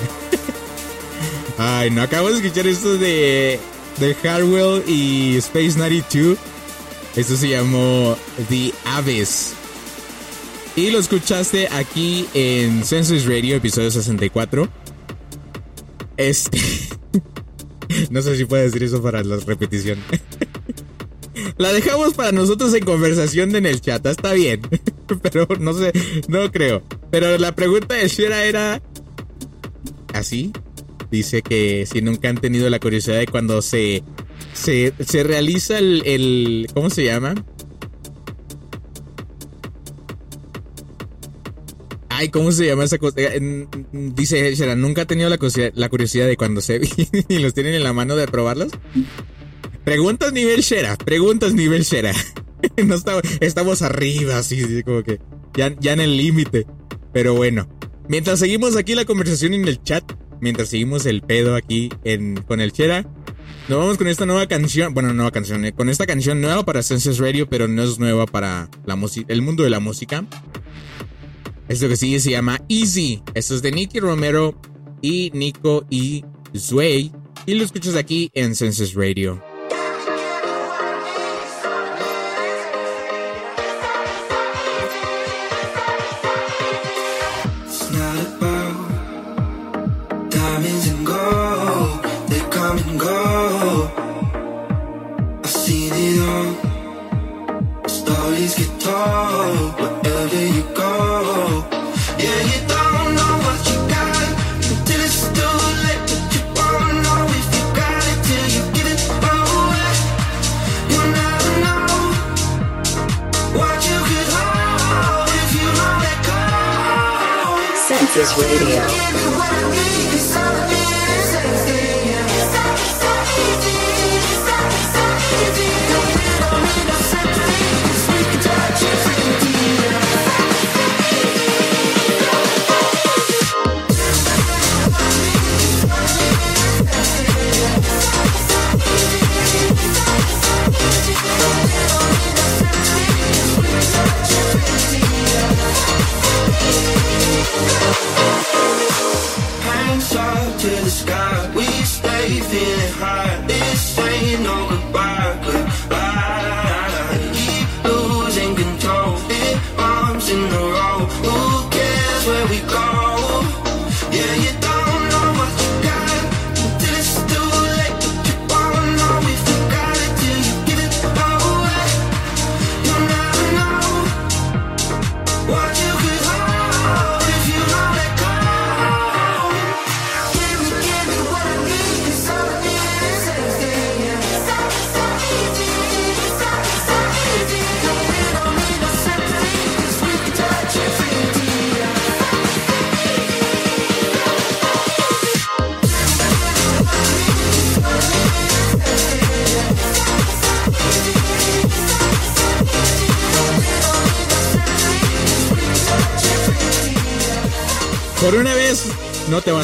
Ay, 1.58 1.90
no, 1.90 2.02
acabo 2.02 2.28
de 2.30 2.36
escuchar 2.36 2.66
esto 2.66 2.96
de, 2.96 3.58
de 3.98 4.16
Harwell 4.28 4.82
y 4.86 5.36
Space 5.38 5.78
92. 5.78 6.38
Esto 7.16 7.36
se 7.36 7.48
llamó 7.48 8.16
The 8.48 8.72
Abyss. 8.84 9.52
Y 10.76 10.90
lo 10.90 10.98
escuchaste 10.98 11.68
aquí 11.68 12.28
en 12.34 12.84
Census 12.84 13.24
Radio, 13.24 13.56
episodio 13.56 13.90
64. 13.90 14.68
Este. 16.18 16.60
No 18.16 18.22
sé 18.22 18.34
si 18.34 18.46
puedo 18.46 18.62
decir 18.62 18.82
eso 18.82 19.02
para 19.02 19.22
la 19.22 19.36
repetición. 19.36 19.98
La 21.58 21.70
dejamos 21.70 22.14
para 22.14 22.32
nosotros 22.32 22.72
en 22.72 22.82
conversación 22.82 23.54
en 23.54 23.66
el 23.66 23.82
chat, 23.82 24.04
está 24.06 24.32
bien. 24.32 24.62
Pero 25.22 25.46
no 25.60 25.74
sé, 25.74 25.92
no 26.26 26.50
creo. 26.50 26.82
Pero 27.10 27.36
la 27.36 27.54
pregunta 27.54 27.94
de 27.94 28.08
Shira 28.08 28.46
era 28.46 28.80
así. 30.14 30.50
Dice 31.10 31.42
que 31.42 31.84
si 31.84 32.00
nunca 32.00 32.30
han 32.30 32.38
tenido 32.38 32.70
la 32.70 32.80
curiosidad 32.80 33.18
de 33.18 33.26
cuando 33.26 33.60
se, 33.60 34.02
se, 34.54 34.94
se 34.98 35.22
realiza 35.22 35.78
el, 35.78 36.02
el... 36.06 36.68
¿Cómo 36.72 36.88
se 36.88 37.04
llama? 37.04 37.34
Ay, 42.18 42.30
¿cómo 42.30 42.50
se 42.50 42.64
llama 42.66 42.84
esa 42.84 42.96
cosa? 42.96 43.16
Dice 43.92 44.54
Shira, 44.54 44.74
nunca 44.74 45.02
ha 45.02 45.06
tenido 45.06 45.28
la 45.28 45.36
curiosidad, 45.36 46.26
de 46.26 46.36
cuando 46.38 46.62
se 46.62 46.80
y 47.28 47.38
los 47.40 47.52
tienen 47.52 47.74
en 47.74 47.82
la 47.84 47.92
mano 47.92 48.16
de 48.16 48.26
probarlos. 48.26 48.72
Preguntas 49.84 50.32
nivel 50.32 50.62
Shera, 50.62 50.96
preguntas 50.96 51.52
nivel 51.52 51.82
Shera. 51.82 52.12
No 52.84 52.94
está- 52.94 53.20
estamos 53.40 53.82
arriba, 53.82 54.38
así, 54.38 54.82
como 54.82 55.02
que 55.02 55.20
ya, 55.54 55.76
ya 55.78 55.92
en 55.92 56.00
el 56.00 56.16
límite. 56.16 56.66
Pero 57.12 57.34
bueno, 57.34 57.68
mientras 58.08 58.38
seguimos 58.40 58.76
aquí 58.76 58.94
la 58.94 59.04
conversación 59.04 59.52
en 59.52 59.68
el 59.68 59.82
chat, 59.82 60.02
mientras 60.40 60.70
seguimos 60.70 61.04
el 61.04 61.20
pedo 61.20 61.54
aquí 61.54 61.90
con 62.48 62.60
el 62.62 62.72
Shera, 62.72 63.02
nos 63.68 63.78
vamos 63.78 63.98
con 63.98 64.08
esta 64.08 64.24
nueva 64.24 64.46
canción. 64.48 64.94
Bueno, 64.94 65.12
nueva 65.12 65.30
canción, 65.32 65.64
eh, 65.66 65.72
con 65.74 65.90
esta 65.90 66.06
canción 66.06 66.40
nueva 66.40 66.64
para 66.64 66.82
Senses 66.82 67.18
Radio, 67.18 67.46
pero 67.48 67.68
no 67.68 67.82
es 67.84 67.98
nueva 67.98 68.26
para 68.26 68.70
la 68.86 68.98
el 69.28 69.42
mundo 69.42 69.62
de 69.62 69.70
la 69.70 69.78
música. 69.78 70.24
Esto 71.68 71.88
que 71.88 71.96
sigue 71.96 72.20
se 72.20 72.30
llama 72.30 72.60
Easy. 72.68 73.22
Esto 73.34 73.54
es 73.54 73.62
de 73.62 73.72
Nicky 73.72 74.00
Romero 74.00 74.54
y 75.02 75.30
Nico 75.34 75.84
y 75.90 76.24
Sway. 76.54 77.12
Y 77.46 77.54
lo 77.54 77.64
escuchas 77.64 77.96
aquí 77.96 78.30
en 78.34 78.54
Senses 78.54 78.94
Radio. 78.94 79.42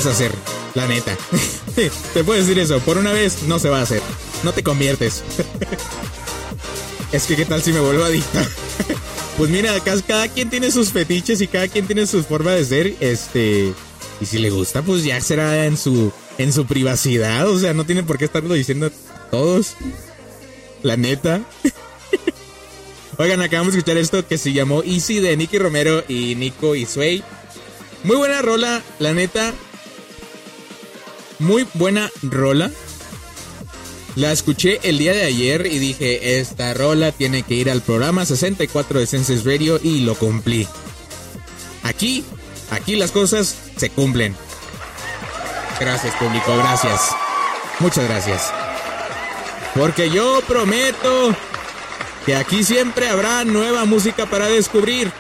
Hacer, 0.07 0.33
la 0.75 0.87
neta. 0.87 1.17
te 2.15 2.25
puedo 2.25 2.41
decir 2.41 2.59
eso, 2.59 2.81
por 2.81 2.99
una 2.99 3.13
vez 3.13 3.43
no 3.47 3.59
se 3.59 3.69
va 3.69 3.81
a 3.81 3.83
hacer. 3.83 4.03
No 4.43 4.53
te 4.53 4.63
conviertes. 4.63 5.23
es 7.13 7.25
que 7.25 7.37
qué 7.37 7.45
tal 7.45 7.63
si 7.63 7.73
me 7.73 7.81
vuelvo 7.81 8.05
adicto. 8.05 8.39
pues 9.39 9.51
mira, 9.51 9.75
cada 10.07 10.29
quien 10.29 10.51
tiene 10.51 10.71
sus 10.71 10.91
fetiches 10.91 11.41
y 11.41 11.47
cada 11.47 11.69
quien 11.69 11.87
tiene 11.87 12.07
su 12.07 12.23
forma 12.23 12.53
de 12.53 12.65
ser, 12.65 12.95
este, 13.01 13.73
y 14.21 14.27
si 14.27 14.39
le 14.39 14.51
gusta 14.51 14.83
pues 14.83 15.05
ya 15.05 15.21
será 15.21 15.67
en 15.67 15.77
su 15.77 16.13
en 16.39 16.53
su 16.53 16.67
privacidad, 16.67 17.49
o 17.49 17.59
sea, 17.59 17.75
no 17.75 17.85
tiene 17.85 18.03
por 18.03 18.19
qué 18.19 18.25
estarlo 18.25 18.55
diciendo 18.55 18.87
a 18.87 19.31
todos. 19.31 19.75
La 20.83 20.97
neta. 20.97 21.43
Oigan, 23.19 23.43
acabamos 23.43 23.75
de 23.75 23.79
escuchar 23.79 23.99
esto 23.99 24.27
que 24.27 24.39
se 24.39 24.53
llamó 24.53 24.83
Easy 24.83 25.21
de 25.21 25.37
Nicky 25.37 25.59
Romero 25.59 26.03
y 26.09 26.35
Nico 26.35 26.75
y 26.75 26.87
Sway. 26.87 27.23
Muy 28.05 28.17
buena 28.17 28.43
rola, 28.43 28.83
la 28.99 29.13
neta. 29.13 29.53
Muy 31.43 31.67
buena 31.75 32.09
rola. 32.23 32.71
La 34.15 34.31
escuché 34.31 34.79
el 34.85 34.99
día 34.99 35.13
de 35.13 35.25
ayer 35.25 35.67
y 35.67 35.79
dije, 35.81 36.39
esta 36.39 36.73
rola 36.73 37.11
tiene 37.11 37.43
que 37.43 37.55
ir 37.55 37.69
al 37.69 37.83
programa 37.83 38.25
64 38.25 39.01
de 39.01 39.07
Senses 39.07 39.45
Radio 39.45 39.81
y 39.83 40.01
lo 40.01 40.15
cumplí. 40.15 40.69
Aquí, 41.83 42.25
aquí 42.71 42.95
las 42.95 43.11
cosas 43.11 43.57
se 43.77 43.91
cumplen. 43.91 44.37
Gracias 45.81 46.15
público, 46.15 46.57
gracias. 46.57 47.11
Muchas 47.81 48.05
gracias. 48.05 48.53
Porque 49.75 50.11
yo 50.11 50.43
prometo 50.47 51.35
que 52.25 52.37
aquí 52.37 52.63
siempre 52.63 53.09
habrá 53.09 53.45
nueva 53.45 53.85
música 53.85 54.27
para 54.27 54.47
descubrir. 54.47 55.11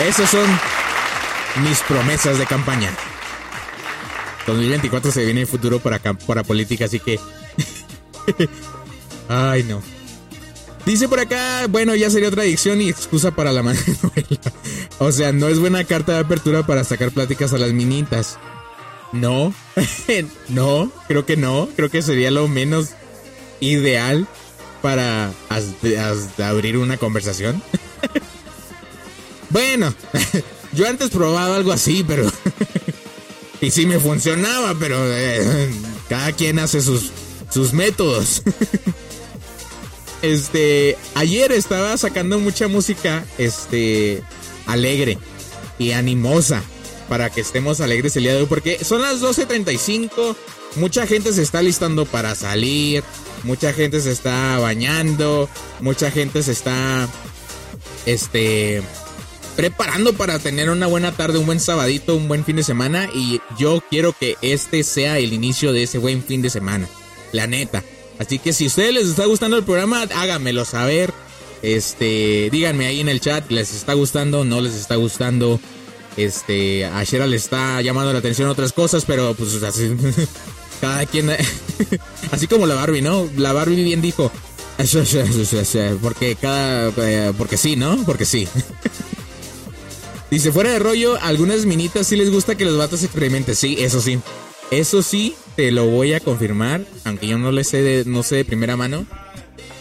Esas 0.00 0.30
son 0.30 0.71
mis 1.60 1.80
promesas 1.80 2.38
de 2.38 2.46
campaña. 2.46 2.90
2024 4.46 5.12
se 5.12 5.24
viene 5.24 5.42
el 5.42 5.46
futuro 5.46 5.78
para, 5.78 5.98
para 5.98 6.42
política, 6.42 6.86
así 6.86 6.98
que... 6.98 7.20
Ay, 9.28 9.62
no. 9.64 9.82
Dice 10.84 11.08
por 11.08 11.20
acá, 11.20 11.66
bueno, 11.68 11.94
ya 11.94 12.10
sería 12.10 12.28
otra 12.28 12.42
adicción 12.42 12.80
y 12.80 12.88
excusa 12.88 13.30
para 13.30 13.52
la 13.52 13.62
novela. 13.62 13.76
O 14.98 15.12
sea, 15.12 15.32
no 15.32 15.48
es 15.48 15.60
buena 15.60 15.84
carta 15.84 16.12
de 16.12 16.18
apertura 16.20 16.66
para 16.66 16.84
sacar 16.84 17.12
pláticas 17.12 17.52
a 17.52 17.58
las 17.58 17.72
minitas. 17.72 18.38
No, 19.12 19.54
no, 20.48 20.90
creo 21.06 21.24
que 21.24 21.36
no. 21.36 21.68
Creo 21.76 21.90
que 21.90 22.02
sería 22.02 22.30
lo 22.30 22.48
menos 22.48 22.90
ideal 23.60 24.26
para 24.80 25.30
abrir 26.42 26.76
una 26.78 26.96
conversación. 26.96 27.62
bueno, 29.50 29.94
yo 30.72 30.88
antes 30.88 31.10
probaba 31.10 31.56
algo 31.56 31.72
así, 31.72 32.04
pero... 32.06 32.30
y 33.60 33.70
sí 33.70 33.86
me 33.86 34.00
funcionaba, 34.00 34.74
pero 34.78 34.96
eh, 35.00 35.70
cada 36.08 36.32
quien 36.32 36.58
hace 36.58 36.82
sus, 36.82 37.10
sus 37.50 37.72
métodos. 37.72 38.42
este, 40.22 40.96
ayer 41.14 41.52
estaba 41.52 41.96
sacando 41.96 42.38
mucha 42.38 42.68
música, 42.68 43.24
este, 43.38 44.22
alegre 44.66 45.18
y 45.78 45.92
animosa 45.92 46.62
para 47.08 47.30
que 47.30 47.40
estemos 47.40 47.80
alegres 47.80 48.16
el 48.16 48.22
día 48.24 48.34
de 48.34 48.40
hoy, 48.40 48.46
porque 48.46 48.82
son 48.82 49.02
las 49.02 49.20
12.35, 49.20 50.34
mucha 50.76 51.06
gente 51.06 51.32
se 51.32 51.42
está 51.42 51.60
listando 51.60 52.06
para 52.06 52.34
salir, 52.34 53.04
mucha 53.42 53.72
gente 53.72 54.00
se 54.00 54.12
está 54.12 54.58
bañando, 54.58 55.48
mucha 55.80 56.10
gente 56.10 56.42
se 56.42 56.52
está, 56.52 57.08
este, 58.06 58.82
preparando 59.56 60.12
para 60.14 60.38
tener 60.38 60.70
una 60.70 60.86
buena 60.86 61.12
tarde, 61.12 61.38
un 61.38 61.46
buen 61.46 61.60
sabadito, 61.60 62.16
un 62.16 62.28
buen 62.28 62.44
fin 62.44 62.56
de 62.56 62.62
semana, 62.62 63.08
y 63.14 63.40
yo 63.58 63.82
quiero 63.90 64.12
que 64.12 64.36
este 64.42 64.82
sea 64.82 65.18
el 65.18 65.32
inicio 65.32 65.72
de 65.72 65.84
ese 65.84 65.98
buen 65.98 66.22
fin 66.22 66.42
de 66.42 66.50
semana, 66.50 66.88
la 67.32 67.46
neta. 67.46 67.82
Así 68.18 68.38
que 68.38 68.52
si 68.52 68.64
a 68.64 68.66
ustedes 68.68 68.94
les 68.94 69.08
está 69.08 69.26
gustando 69.26 69.56
el 69.56 69.64
programa, 69.64 70.02
háganmelo 70.02 70.64
saber. 70.64 71.12
Este, 71.62 72.48
díganme 72.50 72.86
ahí 72.86 73.00
en 73.00 73.08
el 73.08 73.20
chat, 73.20 73.50
¿les 73.50 73.72
está 73.72 73.94
gustando? 73.94 74.44
¿No 74.44 74.60
les 74.60 74.74
está 74.74 74.96
gustando? 74.96 75.60
Este, 76.16 76.84
a 76.84 77.02
Shera 77.04 77.26
le 77.26 77.36
está 77.36 77.80
llamando 77.80 78.12
la 78.12 78.18
atención 78.18 78.48
otras 78.48 78.72
cosas, 78.72 79.04
pero 79.06 79.34
pues 79.34 79.62
así, 79.62 79.90
cada 80.80 81.06
quien, 81.06 81.30
así 82.30 82.46
como 82.46 82.66
la 82.66 82.74
Barbie, 82.74 83.02
¿no? 83.02 83.28
La 83.36 83.52
Barbie 83.52 83.82
bien 83.82 84.02
dijo, 84.02 84.30
porque 86.02 86.36
cada, 86.36 86.92
eh, 86.98 87.32
porque 87.36 87.56
sí, 87.56 87.76
¿no? 87.76 87.96
Porque 88.04 88.24
sí. 88.24 88.48
Dice, 90.32 90.50
fuera 90.50 90.70
de 90.70 90.78
rollo, 90.78 91.20
algunas 91.20 91.66
minitas 91.66 92.06
sí 92.06 92.16
les 92.16 92.30
gusta 92.30 92.54
que 92.54 92.64
los 92.64 92.78
vatos 92.78 93.02
experimenten. 93.02 93.54
Sí, 93.54 93.76
eso 93.78 94.00
sí. 94.00 94.18
Eso 94.70 95.02
sí, 95.02 95.34
te 95.56 95.70
lo 95.70 95.84
voy 95.84 96.14
a 96.14 96.20
confirmar, 96.20 96.86
aunque 97.04 97.26
yo 97.26 97.36
no 97.36 97.52
le 97.52 97.64
sé 97.64 97.82
de, 97.82 98.04
no 98.06 98.22
sé 98.22 98.36
de 98.36 98.46
primera 98.46 98.74
mano, 98.74 99.04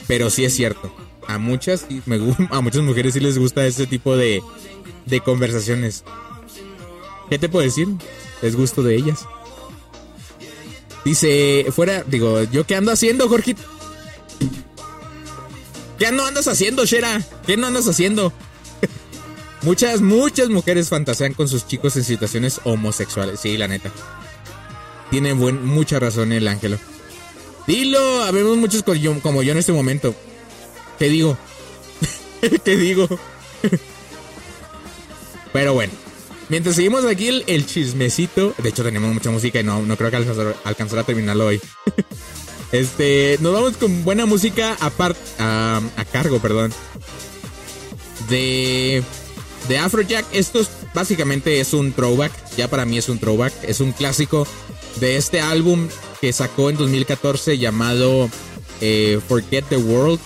pero 0.08 0.30
sí 0.30 0.44
es 0.44 0.54
cierto. 0.54 0.94
A 1.26 1.38
muchas, 1.38 1.86
me 2.06 2.20
a 2.50 2.60
muchas 2.60 2.82
mujeres 2.82 3.14
sí 3.14 3.22
les 3.22 3.38
gusta 3.38 3.66
este 3.66 3.88
tipo 3.88 4.18
de, 4.18 4.44
de 5.06 5.22
conversaciones. 5.22 6.04
¿Qué 7.30 7.40
te 7.40 7.48
puedo 7.48 7.64
decir? 7.64 7.88
Es 8.42 8.58
gusto 8.58 8.84
de 8.84 8.98
ellas. 8.98 9.26
Dice, 11.06 11.68
fuera, 11.72 12.04
digo, 12.06 12.44
¿yo 12.52 12.68
qué 12.68 12.76
ando 12.76 12.92
haciendo, 12.92 13.30
Jorgito? 13.30 13.62
¿Qué 15.98 16.12
no 16.12 16.26
andas 16.26 16.50
haciendo, 16.50 16.84
Shera? 16.84 17.26
¿Qué 17.48 17.56
no 17.56 17.68
andas 17.68 17.88
haciendo? 17.88 18.34
Muchas, 19.62 20.02
muchas 20.02 20.50
mujeres 20.50 20.90
fantasean 20.90 21.34
con 21.34 21.48
sus 21.48 21.68
chicos 21.68 21.96
en 21.98 22.04
situaciones 22.04 22.62
homosexuales. 22.64 23.40
Sí, 23.40 23.58
la 23.58 23.68
neta. 23.68 23.92
Tiene 25.10 25.34
buen, 25.34 25.66
mucha 25.66 26.00
razón 26.00 26.32
el 26.32 26.48
ángelo. 26.48 26.78
Dilo, 27.68 28.24
habemos 28.24 28.58
muchos 28.58 28.84
como 29.22 29.44
yo 29.44 29.52
en 29.52 29.58
este 29.58 29.74
momento. 29.74 30.16
¿Qué 30.98 31.10
digo? 31.10 31.38
¿Qué 32.64 32.78
digo? 32.78 33.08
Pero 35.54 35.74
bueno, 35.74 35.92
mientras 36.50 36.76
seguimos 36.76 37.06
aquí 37.06 37.44
el, 37.46 37.66
chismecito, 37.66 38.54
de 38.58 38.70
hecho 38.70 38.84
tenemos 38.84 39.14
mucha 39.14 39.32
música 39.32 39.60
y 39.60 39.64
no, 39.64 39.82
no 39.82 39.98
creo 39.98 40.10
que 40.10 40.16
alcanzar, 40.64 41.00
a 41.00 41.04
terminarlo 41.04 41.48
hoy. 41.48 41.60
este, 42.72 43.38
nos 43.42 43.54
vamos 43.54 43.78
con 43.78 44.04
buena 44.04 44.26
música 44.26 44.78
a, 44.80 45.82
a 45.98 46.06
cargo, 46.06 46.40
perdón. 46.40 46.72
De, 48.30 49.04
de 49.72 49.78
Afrojack. 49.78 50.26
Esto 50.34 50.60
es- 50.60 50.70
básicamente 50.94 51.60
es 51.62 51.74
un 51.74 51.94
throwback, 51.94 52.32
ya 52.58 52.68
para 52.68 52.86
mí 52.86 52.98
es 52.98 53.08
un 53.10 53.20
throwback, 53.20 53.54
es 53.64 53.80
un 53.80 53.94
clásico 53.94 54.46
de 55.00 55.16
este 55.16 55.40
álbum 55.40 55.88
que 56.20 56.34
sacó 56.34 56.70
en 56.70 56.78
2014 56.78 57.58
llamado 57.58 58.30
eh, 58.82 59.20
Forget 59.28 59.66
the 59.70 59.78
World. 59.78 60.20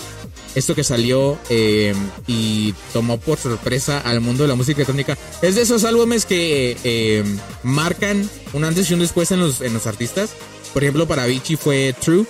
Esto 0.55 0.73
que 0.73 0.83
salió 0.85 1.37
eh, 1.49 1.93
y 2.27 2.73
tomó 2.93 3.19
por 3.19 3.37
sorpresa 3.37 3.99
al 3.99 4.21
mundo 4.21 4.43
de 4.43 4.47
la 4.47 4.55
música 4.55 4.77
electrónica. 4.77 5.17
Es 5.41 5.55
de 5.55 5.61
esos 5.61 5.83
álbumes 5.83 6.25
que 6.25 6.77
eh, 6.85 7.23
marcan 7.63 8.27
un 8.53 8.63
antes 8.63 8.89
y 8.89 8.93
un 8.93 9.01
después 9.01 9.31
en 9.31 9.41
los, 9.41 9.59
en 9.61 9.73
los 9.73 9.85
artistas. 9.85 10.29
Por 10.73 10.83
ejemplo, 10.83 11.05
para 11.07 11.23
Avicii 11.23 11.57
fue 11.57 11.93
True. 11.99 12.25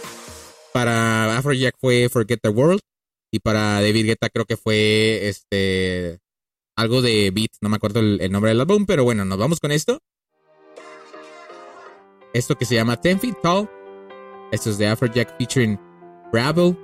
Para 0.74 1.38
Afrojack 1.38 1.76
fue 1.80 2.10
Forget 2.12 2.40
the 2.42 2.50
World. 2.50 2.80
Y 3.32 3.40
para 3.40 3.82
David 3.82 4.06
Guetta 4.08 4.30
creo 4.30 4.46
que 4.46 4.58
fue 4.58 5.28
este 5.30 6.20
algo 6.76 7.02
de 7.02 7.32
Beat. 7.32 7.52
No 7.62 7.70
me 7.70 7.78
acuerdo 7.78 8.00
el, 8.00 8.32
nombre 8.32 8.50
del 8.50 8.62
álbum, 8.62 8.86
pero 8.86 9.04
bueno, 9.04 9.26
nos 9.26 9.38
vamos 9.38 9.60
con 9.60 9.72
esto. 9.72 10.00
Esto 12.34 12.56
que 12.56 12.66
se 12.66 12.76
llama 12.76 13.00
Ten 13.00 13.20
Feet 13.20 13.38
Tall. 13.42 13.70
Esto 14.52 14.70
es 14.70 14.78
de 14.78 14.88
Afrojack 14.88 15.38
featuring 15.38 15.80
Bravo. 16.32 16.78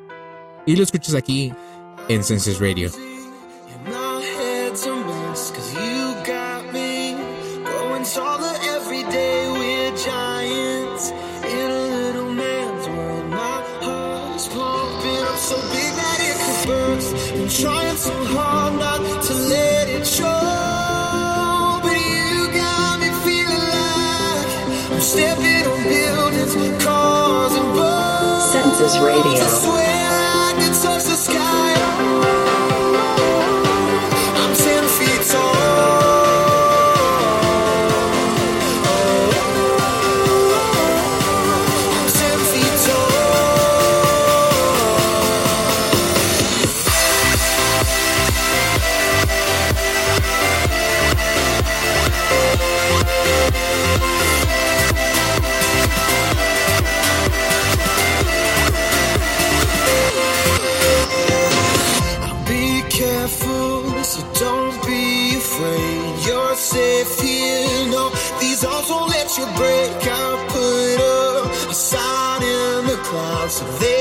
Y 0.66 0.76
lo 0.76 0.84
escuchas 0.84 1.16
aquí 1.16 1.52
en 2.08 2.24
Senses 2.24 2.60
Radio. 2.60 2.92
Radio. 29.00 29.81
Let 69.32 69.38
you 69.38 69.46
break. 69.56 70.08
I 70.08 70.48
put 70.50 71.02
up 71.02 71.70
a 71.70 71.74
sign 71.74 72.44
in 72.44 72.88
the 72.88 72.98
clouds 73.04 73.56
so 73.56 73.66
they 73.80 74.01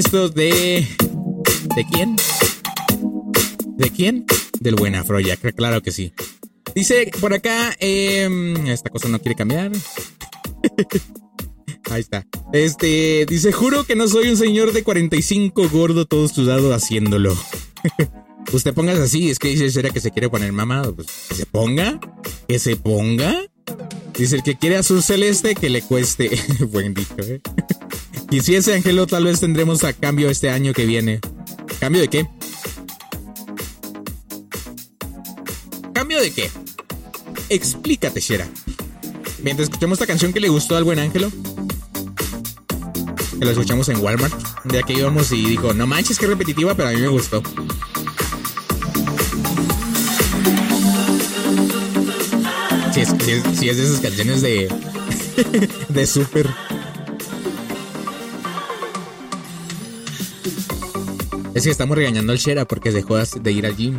Acabamos 0.00 0.34
de 0.34 0.42
de. 0.42 0.88
¿De 1.76 1.84
quién? 1.92 2.16
¿De 3.76 3.90
quién? 3.90 4.24
Del 4.58 4.74
buen 4.74 4.94
Afrojack, 4.94 5.54
claro 5.54 5.82
que 5.82 5.92
sí. 5.92 6.14
Dice 6.74 7.10
por 7.20 7.34
acá, 7.34 7.76
em, 7.80 8.66
esta 8.68 8.88
cosa 8.88 9.08
no 9.08 9.18
quiere 9.18 9.34
cambiar. 9.34 9.72
Ahí 11.90 12.00
está. 12.00 12.26
Este, 12.52 13.26
dice, 13.28 13.52
juro 13.52 13.84
que 13.84 13.94
no 13.94 14.08
soy 14.08 14.30
un 14.30 14.38
señor 14.38 14.72
de 14.72 14.82
45 14.82 15.68
gordo 15.68 16.06
todo 16.06 16.26
sudado 16.28 16.72
haciéndolo. 16.72 17.36
Usted 18.52 18.72
póngase 18.72 19.02
así, 19.02 19.28
es 19.28 19.38
que 19.38 19.48
dice, 19.48 19.70
¿será 19.70 19.90
que 19.90 20.00
se 20.00 20.12
quiere 20.12 20.30
poner 20.30 20.50
mamado? 20.52 20.94
Pues, 20.94 21.08
que 21.28 21.34
se 21.34 21.46
ponga, 21.46 22.00
que 22.48 22.58
se 22.58 22.76
ponga. 22.76 23.42
Dice, 24.16 24.36
el 24.36 24.42
que 24.42 24.56
quiere 24.56 24.76
azul 24.76 25.02
celeste, 25.02 25.54
que 25.54 25.68
le 25.68 25.82
cueste. 25.82 26.30
Buen 26.70 26.94
dicho, 26.94 27.16
¿eh? 27.18 27.42
Y 28.30 28.40
si 28.40 28.54
ese 28.54 28.74
angelo 28.74 29.06
tal 29.06 29.24
vez 29.24 29.40
tendremos 29.40 29.82
a 29.84 29.92
cambio 29.92 30.30
este 30.30 30.50
año 30.50 30.72
que 30.72 30.86
viene. 30.86 31.20
¿Cambio 31.80 32.00
de 32.00 32.08
qué? 32.08 32.28
¿Cambio 35.92 36.20
de 36.20 36.30
qué? 36.32 36.50
Explícate, 37.48 38.20
Shera. 38.20 38.46
Mientras 39.42 39.68
escuchamos 39.68 39.96
esta 39.96 40.06
canción 40.06 40.32
que 40.32 40.40
le 40.40 40.48
gustó 40.48 40.76
al 40.76 40.84
buen 40.84 40.98
Ángelo. 40.98 41.30
Que 43.38 43.44
la 43.44 43.50
escuchamos 43.52 43.88
en 43.88 43.98
Walmart. 44.00 44.34
Un 44.64 44.70
día 44.70 44.82
que 44.82 44.92
íbamos 44.92 45.32
y 45.32 45.44
dijo, 45.44 45.72
no 45.74 45.86
manches, 45.86 46.18
que 46.18 46.26
repetitiva, 46.26 46.74
pero 46.74 46.90
a 46.90 46.92
mí 46.92 47.00
me 47.00 47.08
gustó. 47.08 47.42
Si 52.92 53.00
es, 53.00 53.08
si 53.20 53.30
es- 53.32 53.58
si 53.58 53.68
es 53.68 53.76
de 53.76 53.84
esas 53.84 54.00
canciones 54.00 54.42
de. 54.42 54.68
de 55.88 56.06
súper. 56.06 56.48
Es 61.54 61.64
que 61.64 61.70
estamos 61.70 61.96
regañando 61.96 62.32
al 62.32 62.38
Shera 62.38 62.64
porque 62.64 62.92
dejó 62.92 63.16
de 63.16 63.52
ir 63.52 63.66
al 63.66 63.76
gym. 63.76 63.98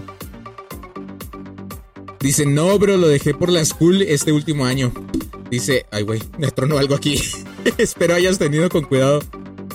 Dice, 2.20 2.46
no, 2.46 2.78
bro, 2.78 2.98
lo 2.98 3.08
dejé 3.08 3.34
por 3.34 3.50
la 3.50 3.66
school 3.66 4.04
este 4.04 4.32
último 4.32 4.66
año. 4.66 4.94
Dice, 5.50 5.86
ay, 5.92 6.04
güey, 6.04 6.22
me 6.38 6.50
tronó 6.52 6.78
algo 6.78 6.96
aquí. 6.96 7.22
Espero 7.78 8.14
hayas 8.14 8.38
tenido 8.40 8.70
con 8.70 8.86
cuidado. 8.86 9.22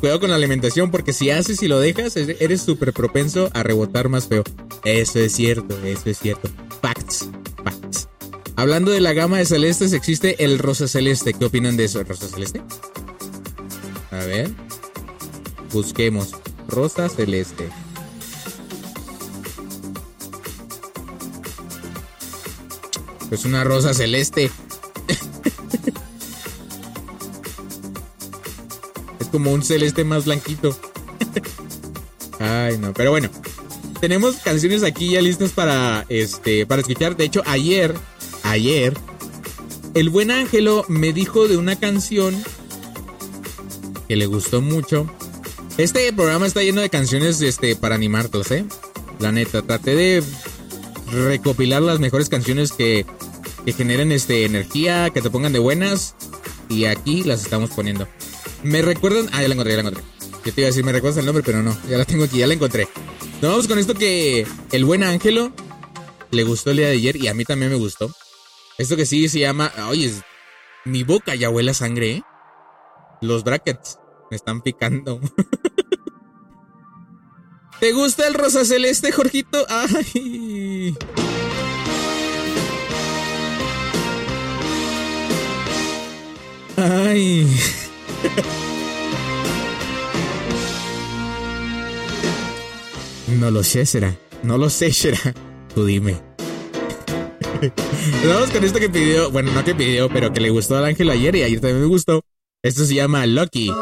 Cuidado 0.00 0.20
con 0.20 0.30
la 0.30 0.36
alimentación, 0.36 0.90
porque 0.90 1.12
si 1.12 1.30
haces 1.30 1.62
y 1.62 1.68
lo 1.68 1.80
dejas, 1.80 2.16
eres 2.16 2.62
súper 2.62 2.92
propenso 2.92 3.50
a 3.52 3.62
rebotar 3.62 4.08
más 4.08 4.28
feo. 4.28 4.44
Eso 4.84 5.18
es 5.18 5.32
cierto, 5.32 5.76
eso 5.84 6.08
es 6.08 6.18
cierto. 6.18 6.48
Facts, 6.80 7.28
facts. 7.64 8.08
Hablando 8.56 8.90
de 8.90 9.00
la 9.00 9.12
gama 9.12 9.38
de 9.38 9.46
celestes, 9.46 9.92
existe 9.92 10.44
el 10.44 10.58
rosa 10.58 10.86
celeste. 10.86 11.34
¿Qué 11.34 11.44
opinan 11.44 11.76
de 11.76 11.84
eso, 11.84 12.02
rosa 12.04 12.28
celeste? 12.28 12.62
A 14.10 14.18
ver. 14.24 14.50
Busquemos. 15.72 16.32
Rosa 16.68 17.08
celeste. 17.08 17.70
Es 23.30 23.44
una 23.44 23.62
rosa 23.64 23.92
celeste. 23.94 24.50
es 29.20 29.26
como 29.28 29.52
un 29.52 29.62
celeste 29.62 30.04
más 30.04 30.26
blanquito. 30.26 30.76
Ay, 32.38 32.76
no, 32.78 32.92
pero 32.92 33.10
bueno. 33.10 33.30
Tenemos 34.00 34.36
canciones 34.36 34.82
aquí 34.82 35.12
ya 35.12 35.22
listas 35.22 35.52
para 35.52 36.04
este 36.08 36.66
para 36.66 36.82
escuchar. 36.82 37.16
De 37.16 37.24
hecho, 37.24 37.42
ayer, 37.46 37.94
ayer 38.42 38.94
el 39.94 40.10
buen 40.10 40.30
Ángelo 40.30 40.84
me 40.88 41.14
dijo 41.14 41.48
de 41.48 41.56
una 41.56 41.76
canción 41.76 42.36
que 44.06 44.16
le 44.16 44.26
gustó 44.26 44.60
mucho. 44.60 45.10
Este 45.78 46.10
programa 46.10 46.46
está 46.46 46.62
lleno 46.62 46.80
de 46.80 46.88
canciones 46.88 47.42
este 47.42 47.76
para 47.76 47.94
animarlos, 47.94 48.50
¿eh? 48.50 48.64
La 49.18 49.30
neta, 49.30 49.60
traté 49.60 49.94
de 49.94 50.22
recopilar 51.12 51.82
las 51.82 52.00
mejores 52.00 52.30
canciones 52.30 52.72
que, 52.72 53.04
generen 53.76 54.10
este, 54.10 54.46
energía, 54.46 55.10
que 55.10 55.20
te 55.20 55.28
pongan 55.28 55.52
de 55.52 55.58
buenas. 55.58 56.14
Y 56.70 56.86
aquí 56.86 57.24
las 57.24 57.42
estamos 57.42 57.70
poniendo. 57.70 58.08
Me 58.62 58.80
recuerdan. 58.80 59.28
Ah, 59.32 59.42
ya 59.42 59.48
la 59.48 59.54
encontré, 59.54 59.76
ya 59.76 59.82
la 59.82 59.88
encontré. 59.88 60.04
Yo 60.46 60.54
te 60.54 60.60
iba 60.62 60.66
a 60.66 60.70
decir, 60.70 60.82
me 60.82 60.92
recuerdas 60.92 61.18
el 61.18 61.26
nombre, 61.26 61.42
pero 61.44 61.62
no. 61.62 61.76
Ya 61.90 61.98
la 61.98 62.06
tengo 62.06 62.24
aquí, 62.24 62.38
ya 62.38 62.46
la 62.46 62.54
encontré. 62.54 62.88
Nos 63.42 63.50
vamos 63.50 63.68
con 63.68 63.78
esto 63.78 63.92
que 63.92 64.46
el 64.72 64.84
buen 64.86 65.04
Ángelo 65.04 65.52
le 66.30 66.42
gustó 66.44 66.70
el 66.70 66.78
día 66.78 66.86
de 66.86 66.94
ayer 66.94 67.16
y 67.16 67.28
a 67.28 67.34
mí 67.34 67.44
también 67.44 67.70
me 67.70 67.76
gustó. 67.76 68.10
Esto 68.78 68.96
que 68.96 69.04
sí 69.04 69.28
se 69.28 69.40
llama. 69.40 69.70
Oye, 69.90 70.10
mi 70.86 71.02
boca 71.02 71.34
ya 71.34 71.50
huele 71.50 71.72
a 71.72 71.74
sangre, 71.74 72.10
¿eh? 72.12 72.22
Los 73.20 73.44
brackets 73.44 73.98
me 74.30 74.36
están 74.36 74.60
picando. 74.60 75.20
¿Te 77.80 77.92
gusta 77.92 78.26
el 78.26 78.34
rosa 78.34 78.64
celeste, 78.64 79.12
Jorgito? 79.12 79.64
Ay. 79.68 80.96
Ay. 86.76 87.46
No 93.40 93.50
lo 93.50 93.62
sé, 93.64 93.84
será. 93.84 94.16
No 94.42 94.56
lo 94.56 94.70
sé, 94.70 94.92
será. 94.92 95.18
Tú 95.74 95.84
dime. 95.84 96.16
Vamos 98.26 98.50
con 98.50 98.64
esto 98.64 98.78
que 98.78 98.88
pidió, 98.88 99.30
bueno, 99.30 99.52
no 99.52 99.64
que 99.64 99.74
pidió, 99.74 100.08
pero 100.08 100.32
que 100.32 100.40
le 100.40 100.50
gustó 100.50 100.76
al 100.76 100.84
ángel 100.84 101.10
ayer 101.10 101.34
y 101.36 101.42
ayer 101.42 101.60
también 101.60 101.80
me 101.80 101.86
gustó. 101.86 102.22
Esto 102.62 102.84
se 102.84 102.94
llama 102.94 103.26
Lucky. 103.26 103.72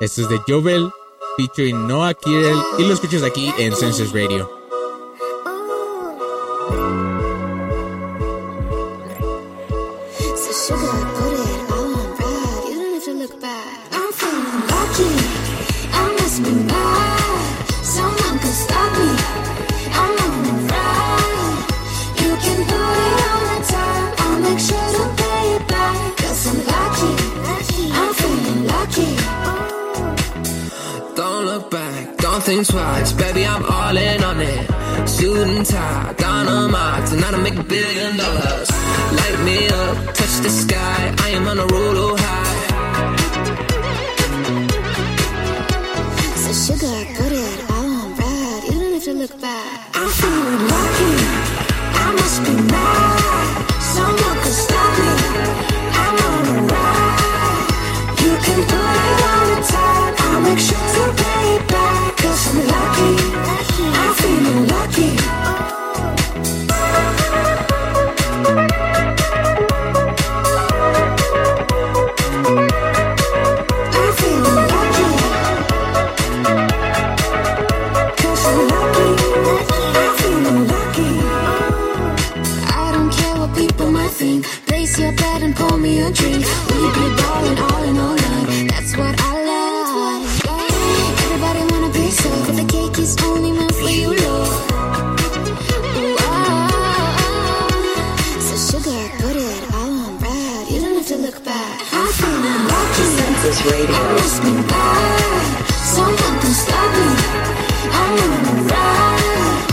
Esto 0.00 0.22
es 0.22 0.28
de 0.28 0.38
Jovel, 0.46 0.90
featuring 1.36 1.88
Noah 1.88 2.14
Kirel, 2.14 2.56
y 2.78 2.84
lo 2.84 2.94
escuchas 2.94 3.24
aquí 3.24 3.52
en 3.58 3.74
Census 3.74 4.12
Radio. 4.12 4.57
Think 32.48 32.66
twice. 32.66 33.12
Baby, 33.12 33.44
I'm 33.44 33.62
all 33.62 33.96
in 33.96 34.24
on 34.24 34.40
it. 34.40 34.64
Suit 35.06 35.48
and 35.48 35.66
tie, 35.66 36.14
dynamite. 36.16 37.06
Tonight 37.10 37.34
I 37.34 37.40
make 37.46 37.58
a 37.64 37.66
billion 37.76 38.16
dollars. 38.16 38.68
Light 39.18 39.38
me 39.48 39.58
up, 39.82 39.96
touch 40.18 40.34
the 40.46 40.52
sky. 40.62 41.00
I 41.26 41.28
am 41.36 41.46
on 41.46 41.58
a 41.58 41.66
roll 41.72 41.96
oh, 42.04 42.16
high. 42.24 42.56
So 46.42 46.50
sugar, 46.64 46.98
put 47.18 47.32
it 47.46 47.58
all 47.74 47.90
on 48.00 48.08
ride. 48.16 48.62
You 48.68 48.76
don't 48.80 48.94
have 48.96 49.04
to 49.10 49.14
look 49.22 49.34
back. 49.42 49.76
I'm 49.98 50.10
feeling 50.18 50.62
lucky. 50.72 51.14
I 52.02 52.06
must 52.18 52.38
be 52.46 52.54
mad. 52.72 53.56
Someone 53.94 54.38
could 54.42 54.58
stop 54.66 54.92
me. 55.02 55.12
I'm 56.02 56.16
on 56.30 56.44
a 56.52 56.56
ride. 56.72 57.68
You 58.22 58.32
can 58.44 58.60
put 58.72 58.94
it 59.06 59.20
on 59.32 59.48
thing. 61.16 61.27
We 85.98 86.04
be 86.04 87.06
ballin' 87.18 87.58
all 87.98 88.14
night. 88.14 88.70
That's 88.70 88.96
what 88.96 89.14
I. 89.18 89.34
Everybody 91.24 91.60
want 91.72 91.84
a 91.86 91.98
piece 91.98 92.24
of, 92.24 92.46
but 92.46 92.54
the 92.56 92.64
cake 92.72 92.98
is 92.98 93.16
only 93.24 93.50
for 93.72 93.90
you, 93.90 94.10
Lord. 94.14 94.48
Ah, 96.20 97.18
So 98.46 98.54
sugar, 98.68 99.00
put 99.18 99.36
it 99.36 99.74
all 99.74 99.90
on 100.06 100.18
red. 100.18 100.70
You 100.70 100.80
don't 100.82 100.94
to 101.06 101.16
look 101.16 101.44
back. 101.44 101.82
Radio. 103.64 103.96
I 106.30 106.52
stop 106.52 106.90
me. 106.94 107.08
I'm 107.98 108.18
on 108.22 108.32
a 108.46 108.54
ride. 108.70 109.66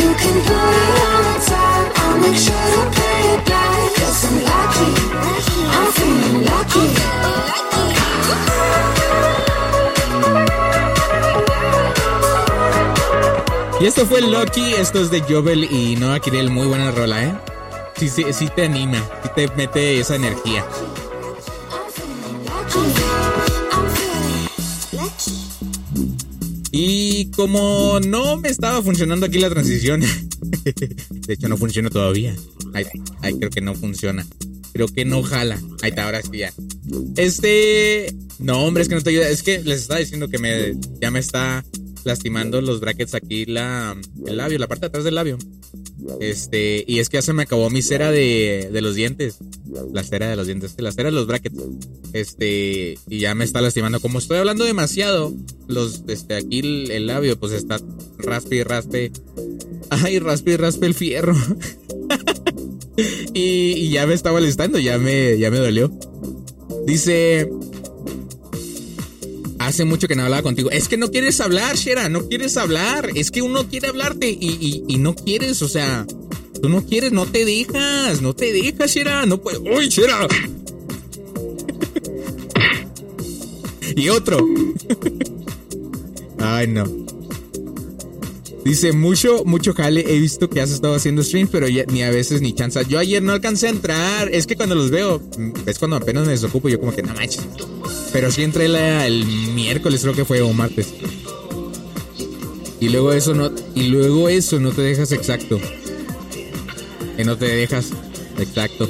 You 0.00 0.08
can 0.22 0.36
put 0.48 0.72
it 0.84 0.98
on 1.04 1.22
the 1.28 1.36
time. 1.44 1.86
I'll 1.96 2.18
make 2.24 2.38
sure 2.46 2.66
to 2.74 2.82
pay 2.96 3.34
it 3.34 3.44
back. 3.44 3.94
Cause 3.94 4.24
I'm 4.24 4.36
lucky. 4.42 5.05
Y 13.78 13.84
esto 13.84 14.06
fue 14.06 14.22
Lucky, 14.22 14.72
esto 14.72 15.00
es 15.00 15.10
de 15.10 15.20
Jovel 15.20 15.64
y 15.70 15.96
Noah 15.96 16.18
Kirel, 16.18 16.50
muy 16.50 16.66
buena 16.66 16.90
rola, 16.90 17.22
¿eh? 17.22 17.34
Sí, 17.96 18.08
sí, 18.08 18.24
sí 18.32 18.48
te 18.54 18.64
anima, 18.64 18.98
sí 19.22 19.28
te 19.34 19.48
mete 19.54 20.00
esa 20.00 20.16
energía. 20.16 20.66
Y 26.72 27.30
como 27.32 28.00
no 28.00 28.38
me 28.38 28.48
estaba 28.48 28.82
funcionando 28.82 29.26
aquí 29.26 29.38
la 29.38 29.50
transición, 29.50 30.00
de 30.64 31.34
hecho 31.34 31.48
no 31.48 31.58
funciona 31.58 31.90
todavía. 31.90 32.34
Ay, 32.72 32.86
ay, 33.22 33.34
creo 33.38 33.50
que 33.50 33.60
no 33.60 33.74
funciona. 33.74 34.26
Creo 34.76 34.88
que 34.88 35.06
no 35.06 35.22
jala. 35.22 35.58
Ahí 35.80 35.88
está, 35.88 36.04
ahora 36.04 36.20
sí 36.20 36.36
ya. 36.36 36.52
Este. 37.16 38.14
No, 38.38 38.62
hombre, 38.62 38.82
es 38.82 38.90
que 38.90 38.94
no 38.94 39.00
te 39.00 39.08
ayuda. 39.08 39.26
Es 39.30 39.42
que 39.42 39.62
les 39.62 39.80
estaba 39.80 40.00
diciendo 40.00 40.28
que 40.28 40.36
me 40.36 40.76
ya 41.00 41.10
me 41.10 41.18
está 41.18 41.64
lastimando 42.04 42.60
los 42.60 42.80
brackets 42.80 43.14
aquí, 43.14 43.46
la, 43.46 43.98
el 44.26 44.36
labio, 44.36 44.58
la 44.58 44.68
parte 44.68 44.82
de 44.82 44.88
atrás 44.88 45.04
del 45.04 45.14
labio. 45.14 45.38
Este, 46.20 46.84
y 46.86 46.98
es 46.98 47.08
que 47.08 47.16
ya 47.16 47.22
se 47.22 47.32
me 47.32 47.44
acabó 47.44 47.70
mi 47.70 47.80
cera 47.80 48.10
de, 48.10 48.68
de 48.70 48.80
los 48.82 48.94
dientes. 48.94 49.38
La 49.94 50.04
cera 50.04 50.28
de 50.28 50.36
los 50.36 50.46
dientes, 50.46 50.74
la 50.76 50.92
cera 50.92 51.08
de 51.08 51.16
los 51.16 51.26
brackets. 51.26 51.56
Este, 52.12 52.98
y 53.08 53.18
ya 53.18 53.34
me 53.34 53.44
está 53.44 53.62
lastimando. 53.62 54.00
Como 54.00 54.18
estoy 54.18 54.36
hablando 54.36 54.64
demasiado, 54.64 55.34
los, 55.68 56.04
este, 56.08 56.34
aquí 56.34 56.58
el, 56.90 57.06
labio, 57.06 57.40
pues 57.40 57.52
está 57.52 57.80
raspe 58.18 58.56
y 58.56 58.62
raspe. 58.62 59.10
Ay, 59.88 60.18
raspe 60.18 60.50
y 60.50 60.56
raspe 60.58 60.84
el 60.84 60.92
fierro. 60.92 61.34
y, 63.34 63.90
ya 63.90 64.06
me 64.06 64.14
está 64.14 64.32
molestando, 64.32 64.78
ya 64.78 64.98
me, 64.98 65.38
ya 65.38 65.50
me 65.50 65.58
dolió. 65.58 65.90
Dice. 66.86 67.50
Hace 69.58 69.84
mucho 69.84 70.06
que 70.06 70.14
no 70.14 70.22
hablaba 70.22 70.42
contigo. 70.42 70.70
Es 70.70 70.86
que 70.88 70.96
no 70.96 71.10
quieres 71.10 71.40
hablar, 71.40 71.76
Shera, 71.76 72.08
no 72.08 72.28
quieres 72.28 72.56
hablar. 72.56 73.10
Es 73.14 73.30
que 73.32 73.42
uno 73.42 73.68
quiere 73.68 73.88
hablarte 73.88 74.30
y, 74.30 74.38
y- 74.60 74.84
y 74.86 74.96
no 74.98 75.14
quieres, 75.16 75.60
o 75.62 75.68
sea, 75.68 76.06
tú 76.62 76.68
no 76.68 76.84
quieres, 76.86 77.10
no 77.12 77.26
te 77.26 77.44
dejas, 77.44 78.22
no 78.22 78.34
te 78.34 78.52
dejas, 78.52 78.94
Shera. 78.94 79.26
No 79.26 79.42
puedes. 79.42 79.60
¡Uy, 79.60 79.88
Shera! 79.88 80.28
y 83.96 84.08
otro. 84.08 84.38
Ay, 86.38 86.68
no. 86.68 87.05
Dice, 88.66 88.92
mucho, 88.92 89.44
mucho 89.44 89.74
jale. 89.74 90.04
He 90.08 90.18
visto 90.18 90.50
que 90.50 90.60
has 90.60 90.72
estado 90.72 90.96
haciendo 90.96 91.22
streams, 91.22 91.50
pero 91.52 91.68
ni 91.68 92.02
a 92.02 92.10
veces 92.10 92.40
ni 92.40 92.52
chance. 92.52 92.84
Yo 92.88 92.98
ayer 92.98 93.22
no 93.22 93.32
alcancé 93.32 93.68
a 93.68 93.70
entrar. 93.70 94.28
Es 94.32 94.44
que 94.44 94.56
cuando 94.56 94.74
los 94.74 94.90
veo, 94.90 95.20
mm, 95.38 95.52
es 95.66 95.78
cuando 95.78 95.94
apenas 95.94 96.26
me 96.26 96.32
desocupo. 96.32 96.68
Yo 96.68 96.80
como 96.80 96.92
que 96.92 97.00
no 97.04 97.14
manches. 97.14 97.46
Pero 98.12 98.32
sí 98.32 98.42
entré 98.42 98.64
el 98.66 99.24
miércoles, 99.54 100.02
creo 100.02 100.14
que 100.14 100.24
fue, 100.24 100.42
o 100.42 100.52
martes. 100.52 100.92
Y 102.80 102.88
luego 102.88 103.12
eso 103.12 103.34
no, 103.34 103.52
y 103.76 103.84
luego 103.84 104.28
eso 104.28 104.58
no 104.58 104.72
te 104.72 104.82
dejas 104.82 105.12
exacto. 105.12 105.60
Que 107.16 107.24
no 107.24 107.38
te 107.38 107.46
dejas 107.46 107.92
exacto. 108.36 108.88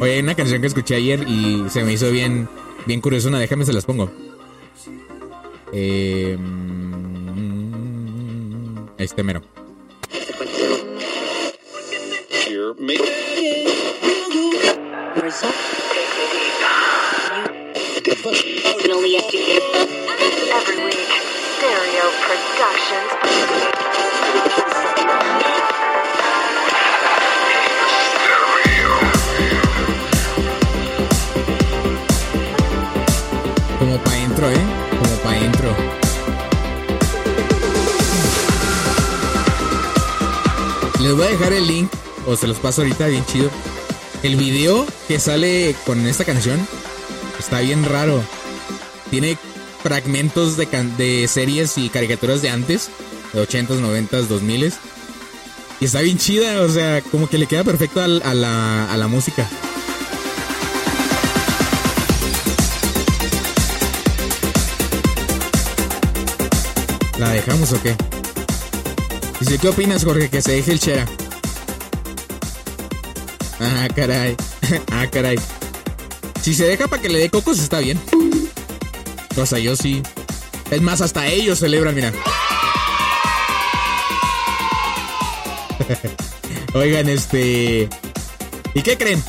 Oye, 0.00 0.12
hay 0.12 0.20
una 0.20 0.36
canción 0.36 0.60
que 0.60 0.68
escuché 0.68 0.94
ayer 0.94 1.28
y 1.28 1.64
se 1.68 1.82
me 1.82 1.94
hizo 1.94 2.12
bien, 2.12 2.48
bien 2.86 3.00
curiosona. 3.00 3.40
Déjame 3.40 3.64
se 3.64 3.72
las 3.72 3.84
pongo. 3.84 4.33
Eh, 5.76 6.38
este 8.96 9.24
mero. 9.24 9.42
Como 33.80 33.98
pa' 33.98 34.10
adentro, 34.12 34.50
¿eh? 34.50 34.73
Adentro. 35.44 35.76
Les 41.02 41.14
voy 41.14 41.26
a 41.26 41.30
dejar 41.30 41.52
el 41.52 41.66
link, 41.66 41.90
o 42.26 42.34
se 42.34 42.46
los 42.46 42.58
paso 42.58 42.80
ahorita, 42.80 43.08
bien 43.08 43.26
chido. 43.26 43.50
El 44.22 44.36
video 44.36 44.86
que 45.06 45.20
sale 45.20 45.76
con 45.84 46.06
esta 46.06 46.24
canción 46.24 46.66
está 47.38 47.60
bien 47.60 47.84
raro. 47.84 48.22
Tiene 49.10 49.36
fragmentos 49.82 50.56
de, 50.56 50.66
de 50.96 51.28
series 51.28 51.76
y 51.76 51.90
caricaturas 51.90 52.40
de 52.40 52.48
antes, 52.48 52.88
de 53.34 53.46
80s, 53.46 53.82
90s, 53.82 54.28
2000s. 54.28 54.72
Y 55.80 55.84
está 55.84 56.00
bien 56.00 56.16
chida, 56.16 56.62
o 56.62 56.70
sea, 56.70 57.02
como 57.02 57.28
que 57.28 57.36
le 57.36 57.46
queda 57.46 57.64
perfecto 57.64 58.00
a 58.00 58.08
la 58.08 59.08
música. 59.10 59.46
¿La 67.24 67.30
dejamos 67.30 67.72
o 67.72 67.82
qué? 67.82 67.96
Dice, 69.40 69.56
¿qué 69.56 69.68
opinas, 69.68 70.04
Jorge? 70.04 70.28
Que 70.28 70.42
se 70.42 70.52
deje 70.52 70.72
el 70.72 70.78
chera. 70.78 71.06
Ah, 73.58 73.88
caray. 73.96 74.36
ah, 74.92 75.06
caray. 75.10 75.38
Si 76.42 76.52
se 76.52 76.66
deja 76.66 76.86
para 76.86 77.00
que 77.00 77.08
le 77.08 77.20
dé 77.20 77.30
cocos, 77.30 77.60
está 77.60 77.78
bien. 77.78 77.98
O 79.38 79.46
sea, 79.46 79.58
yo 79.58 79.74
sí. 79.74 80.02
Es 80.70 80.82
más, 80.82 81.00
hasta 81.00 81.26
ellos 81.26 81.60
celebran, 81.60 81.94
mira. 81.94 82.12
Oigan, 86.74 87.08
este. 87.08 87.88
¿Y 88.74 88.82
qué 88.82 88.98
creen? 88.98 89.24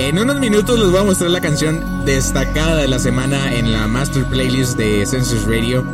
En 0.00 0.16
unos 0.16 0.38
minutos 0.38 0.78
les 0.78 0.88
voy 0.88 1.00
a 1.00 1.02
mostrar 1.02 1.28
la 1.32 1.40
canción 1.40 2.04
destacada 2.04 2.76
de 2.76 2.86
la 2.86 3.00
semana 3.00 3.52
en 3.52 3.72
la 3.72 3.88
Master 3.88 4.24
Playlist 4.26 4.78
de 4.78 5.04
Census 5.04 5.44
Radio. 5.44 5.84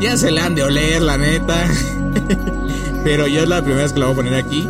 Ya 0.00 0.16
se 0.16 0.32
la 0.32 0.46
han 0.46 0.56
de 0.56 0.64
oler, 0.64 1.00
la 1.00 1.16
neta. 1.16 1.70
Pero 3.04 3.28
yo 3.28 3.44
es 3.44 3.48
la 3.48 3.62
primera 3.62 3.84
vez 3.84 3.92
que 3.92 4.00
la 4.00 4.06
voy 4.06 4.14
a 4.14 4.16
poner 4.16 4.34
aquí. 4.34 4.68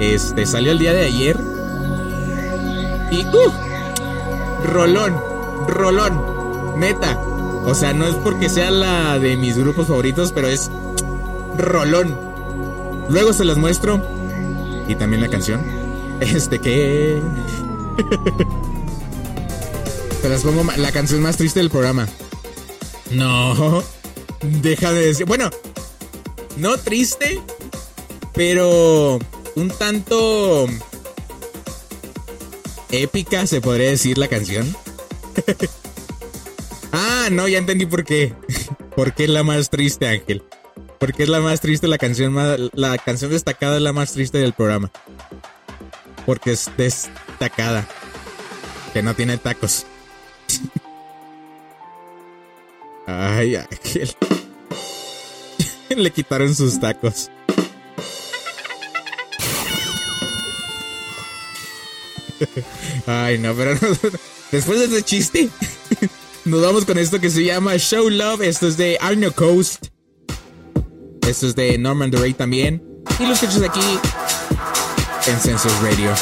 Este 0.00 0.46
salió 0.46 0.72
el 0.72 0.80
día 0.80 0.92
de 0.92 1.04
ayer. 1.04 1.38
Y 3.12 3.24
¡uh! 3.24 3.52
Rolón, 4.64 5.16
rolón, 5.68 6.80
neta. 6.80 7.16
O 7.64 7.72
sea, 7.72 7.92
no 7.92 8.08
es 8.08 8.16
porque 8.16 8.48
sea 8.48 8.72
la 8.72 9.20
de 9.20 9.36
mis 9.36 9.56
grupos 9.56 9.86
favoritos, 9.86 10.32
pero 10.32 10.48
es 10.48 10.72
rolón. 11.56 12.18
Luego 13.08 13.32
se 13.32 13.44
las 13.44 13.58
muestro. 13.58 14.04
Y 14.88 14.96
también 14.96 15.22
la 15.22 15.28
canción. 15.28 15.60
Este 16.20 16.60
que. 16.60 17.22
Se 20.22 20.28
las 20.28 20.42
pongo 20.42 20.64
la 20.76 20.92
canción 20.92 21.20
más 21.20 21.36
triste 21.36 21.58
del 21.60 21.70
programa. 21.70 22.08
No. 23.10 23.82
Deja 24.40 24.92
de 24.92 25.06
decir. 25.06 25.26
Bueno. 25.26 25.50
No 26.56 26.76
triste. 26.78 27.40
Pero. 28.34 29.18
Un 29.56 29.68
tanto. 29.70 30.66
Épica, 32.90 33.46
se 33.46 33.60
podría 33.60 33.90
decir 33.90 34.18
la 34.18 34.28
canción. 34.28 34.76
ah, 36.92 37.28
no, 37.30 37.48
ya 37.48 37.58
entendí 37.58 37.86
por 37.86 38.04
qué. 38.04 38.34
¿Por 38.96 39.14
qué 39.14 39.24
es 39.24 39.30
la 39.30 39.42
más 39.42 39.70
triste, 39.70 40.06
Ángel? 40.06 40.42
Porque 40.98 41.24
es 41.24 41.28
la 41.28 41.40
más 41.40 41.60
triste, 41.60 41.88
la 41.88 41.98
canción 41.98 42.32
más. 42.32 42.58
La 42.74 42.96
canción 42.98 43.30
destacada 43.30 43.76
es 43.76 43.82
la 43.82 43.92
más 43.92 44.12
triste 44.12 44.38
del 44.38 44.52
programa. 44.52 44.92
Porque 46.26 46.52
es 46.52 46.70
destacada. 47.42 47.86
Que 48.92 49.02
no 49.02 49.14
tiene 49.14 49.38
tacos. 49.38 49.86
Ay, 53.06 53.56
Ángel. 53.56 54.14
Le 55.96 56.10
quitaron 56.10 56.54
sus 56.54 56.78
tacos. 56.78 57.30
Ay, 63.06 63.38
no, 63.38 63.54
pero 63.54 63.78
después 64.50 64.78
de 64.80 64.84
ese 64.86 65.02
chiste, 65.02 65.48
nos 66.44 66.62
vamos 66.62 66.84
con 66.84 66.98
esto 66.98 67.20
que 67.20 67.30
se 67.30 67.44
llama 67.44 67.76
Show 67.76 68.08
Love. 68.08 68.42
Esto 68.42 68.68
es 68.68 68.76
de 68.76 68.98
Arno 69.00 69.32
Coast. 69.32 69.86
Esto 71.26 71.46
es 71.48 71.54
de 71.54 71.78
Norman 71.78 72.10
DeRay 72.10 72.34
también. 72.34 72.82
Y 73.18 73.26
los 73.26 73.42
escuchas 73.42 73.68
aquí 73.68 73.98
en 75.26 75.38
Census 75.40 75.72
Radio. 75.80 76.12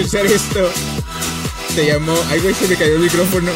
Escuchar 0.00 0.26
esto. 0.26 0.70
Se 1.74 1.86
llamó. 1.86 2.16
Ay, 2.30 2.40
güey, 2.40 2.54
se 2.54 2.68
me 2.68 2.76
cayó 2.76 2.94
el 2.94 3.00
micrófono. 3.00 3.50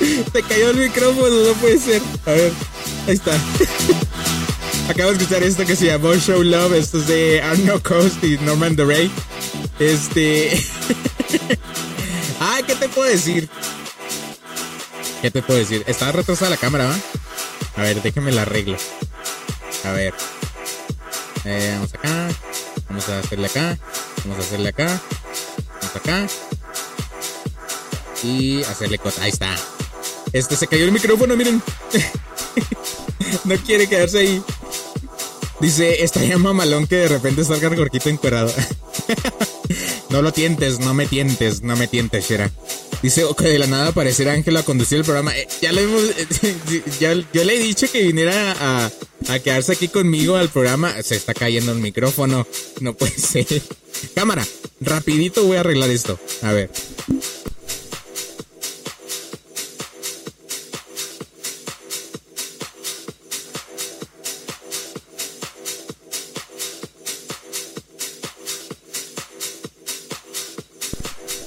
se 0.32 0.42
cayó 0.42 0.70
el 0.70 0.76
micrófono, 0.76 1.28
no 1.28 1.52
puede 1.54 1.78
ser. 1.78 2.02
A 2.26 2.32
ver, 2.32 2.52
ahí 3.06 3.14
está. 3.14 3.32
Acabamos 4.88 5.18
de 5.18 5.24
escuchar 5.24 5.42
esto 5.42 5.66
que 5.66 5.76
se 5.76 5.86
llamó 5.86 6.14
Show 6.14 6.42
Love. 6.42 6.74
Esto 6.74 6.98
es 6.98 7.06
de 7.06 7.42
Arno 7.42 7.82
Coast 7.82 8.22
y 8.24 8.38
Norman 8.38 8.74
DeRay. 8.74 9.10
Este. 9.78 10.50
Ay, 12.40 12.62
¿qué 12.64 12.74
te 12.74 12.88
puedo 12.88 13.08
decir? 13.08 13.48
¿Qué 15.22 15.30
te 15.30 15.42
puedo 15.42 15.58
decir? 15.58 15.84
Está 15.86 16.12
retrasada 16.12 16.50
la 16.50 16.56
cámara, 16.56 16.86
¿va? 16.86 16.98
A 17.76 17.82
ver, 17.82 18.02
déjame 18.02 18.32
la 18.32 18.42
arreglo. 18.42 18.76
A 19.84 19.92
ver. 19.92 20.14
Eh, 21.44 21.72
vamos 21.74 21.94
acá. 21.94 22.28
Vamos 22.88 23.08
a 23.08 23.18
hacerle 23.18 23.46
acá. 23.46 23.78
Vamos 24.28 24.44
a 24.44 24.46
hacerle 24.46 24.68
acá. 24.68 25.00
Acá. 25.94 26.26
Y 28.22 28.62
hacerle 28.64 28.98
cosa. 28.98 29.22
Ahí 29.22 29.30
está. 29.30 29.56
Este 30.34 30.54
se 30.54 30.66
cayó 30.66 30.84
el 30.84 30.92
micrófono, 30.92 31.34
miren. 31.34 31.62
no 33.44 33.56
quiere 33.56 33.88
quedarse 33.88 34.18
ahí. 34.18 34.42
Dice, 35.60 36.04
estaría 36.04 36.36
mamalón 36.36 36.86
que 36.86 36.96
de 36.96 37.08
repente 37.08 37.42
salga 37.42 37.68
el 37.68 37.76
gorquito 37.76 38.10
encuerado. 38.10 38.52
no 40.10 40.20
lo 40.20 40.30
tientes, 40.30 40.78
no 40.78 40.92
me 40.92 41.06
tientes, 41.06 41.62
no 41.62 41.74
me 41.76 41.88
tientes, 41.88 42.28
Shera. 42.28 42.50
Dice 43.02 43.24
que 43.36 43.44
de 43.44 43.58
la 43.60 43.68
nada 43.68 43.88
aparecerá 43.88 44.32
Ángel 44.32 44.56
a 44.56 44.64
conducir 44.64 44.98
el 44.98 45.04
programa. 45.04 45.36
Eh, 45.36 45.46
ya 45.62 45.72
lo 45.72 45.80
hemos. 45.80 46.02
Eh, 46.02 46.82
ya, 47.00 47.14
yo 47.32 47.44
le 47.44 47.54
he 47.54 47.58
dicho 47.58 47.90
que 47.90 48.02
viniera 48.02 48.56
a, 48.58 49.38
quedarse 49.38 49.72
aquí 49.72 49.86
conmigo 49.88 50.36
al 50.36 50.48
programa. 50.48 51.00
Se 51.02 51.14
está 51.14 51.32
cayendo 51.32 51.70
el 51.72 51.78
micrófono. 51.78 52.46
No 52.80 52.94
puede 52.94 53.12
ser. 53.18 53.62
Cámara, 54.14 54.44
rapidito 54.80 55.44
voy 55.44 55.58
a 55.58 55.60
arreglar 55.60 55.90
esto. 55.90 56.18
A 56.42 56.52
ver. 56.52 56.70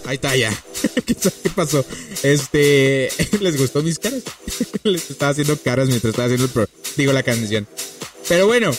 Ahí 0.06 0.16
está 0.16 0.36
ya. 0.36 0.52
¿Qué 1.06 1.50
pasó? 1.56 1.86
Este, 2.24 3.10
¿les 3.40 3.58
gustó 3.58 3.84
mis 3.84 4.00
caras? 4.00 4.24
Les 4.84 5.10
estaba 5.10 5.32
haciendo 5.32 5.58
caras 5.58 5.88
mientras 5.88 6.12
estaba 6.12 6.26
haciendo 6.26 6.46
el 6.46 6.52
pro, 6.52 6.68
digo 6.98 7.14
la 7.14 7.24
canción. 7.24 7.68
Pero 8.28 8.48
bueno, 8.48 8.72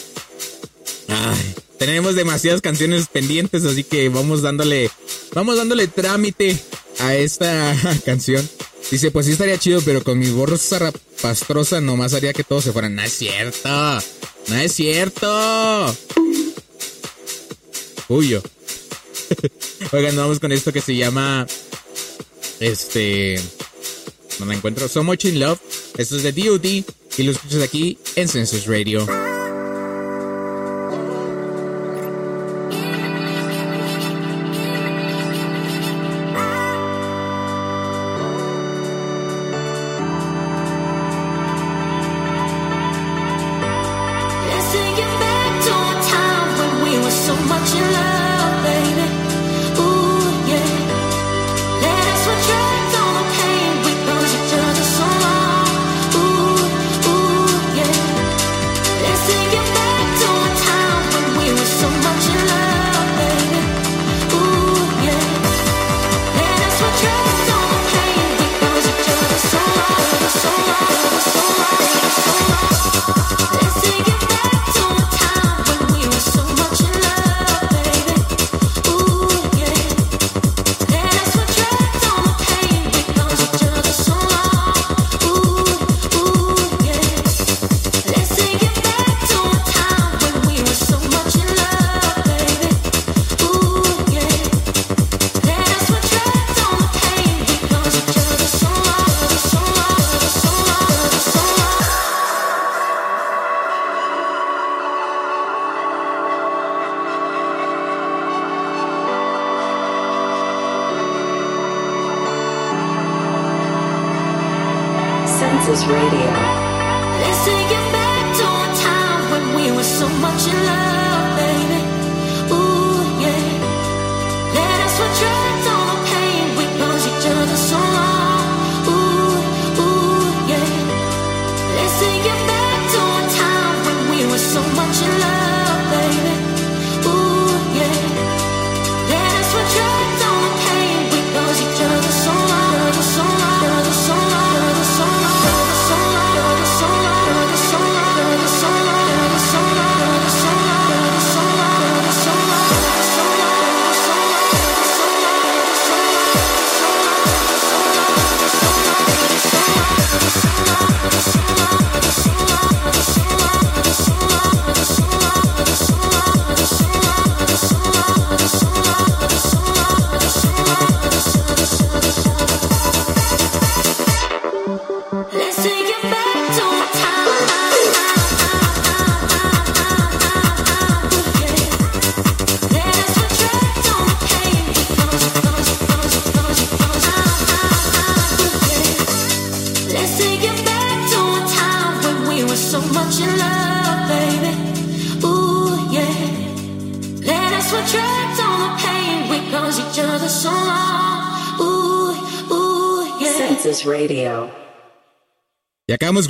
tenemos 1.79 2.15
demasiadas 2.15 2.61
canciones 2.61 3.09
pendientes, 3.09 3.65
así 3.65 3.85
que 3.85 4.09
vamos 4.09 4.43
dándole, 4.43 4.91
vamos 5.35 5.57
dándole 5.57 5.89
trámite 5.89 6.57
a 7.01 7.15
esta 7.17 7.77
canción. 8.05 8.49
Dice, 8.91 9.11
pues 9.11 9.27
sí 9.27 9.33
estaría 9.33 9.59
chido, 9.59 9.81
pero 9.83 10.03
con 10.03 10.19
mi 10.19 10.31
voz 10.31 10.61
zarrapastrosa 10.61 11.81
nomás 11.81 12.15
haría 12.15 12.33
que 12.33 12.45
todos 12.45 12.65
se 12.65 12.73
fueran. 12.73 12.95
No 12.95 13.03
es 13.03 13.13
cierto, 13.13 13.69
no 14.49 14.57
es 14.57 14.73
cierto. 14.73 15.97
Huyo. 18.09 18.43
Oigan, 19.93 20.17
vamos 20.17 20.39
con 20.39 20.53
esto 20.53 20.73
que 20.73 20.81
se 20.81 20.95
llama. 20.95 21.47
Este. 22.63 23.41
No 24.39 24.47
me 24.47 24.55
encuentro. 24.55 24.89
So 24.89 25.03
Much 25.03 25.25
in 25.25 25.41
Love. 25.41 25.59
Esto 25.99 26.17
es 26.17 26.23
de 26.23 26.33
DOD. 26.33 26.65
Y 27.19 27.23
lo 27.25 27.33
escuchas 27.33 27.63
aquí 27.63 27.99
en 28.17 28.29
Census 28.29 28.67
Radio. 28.67 29.07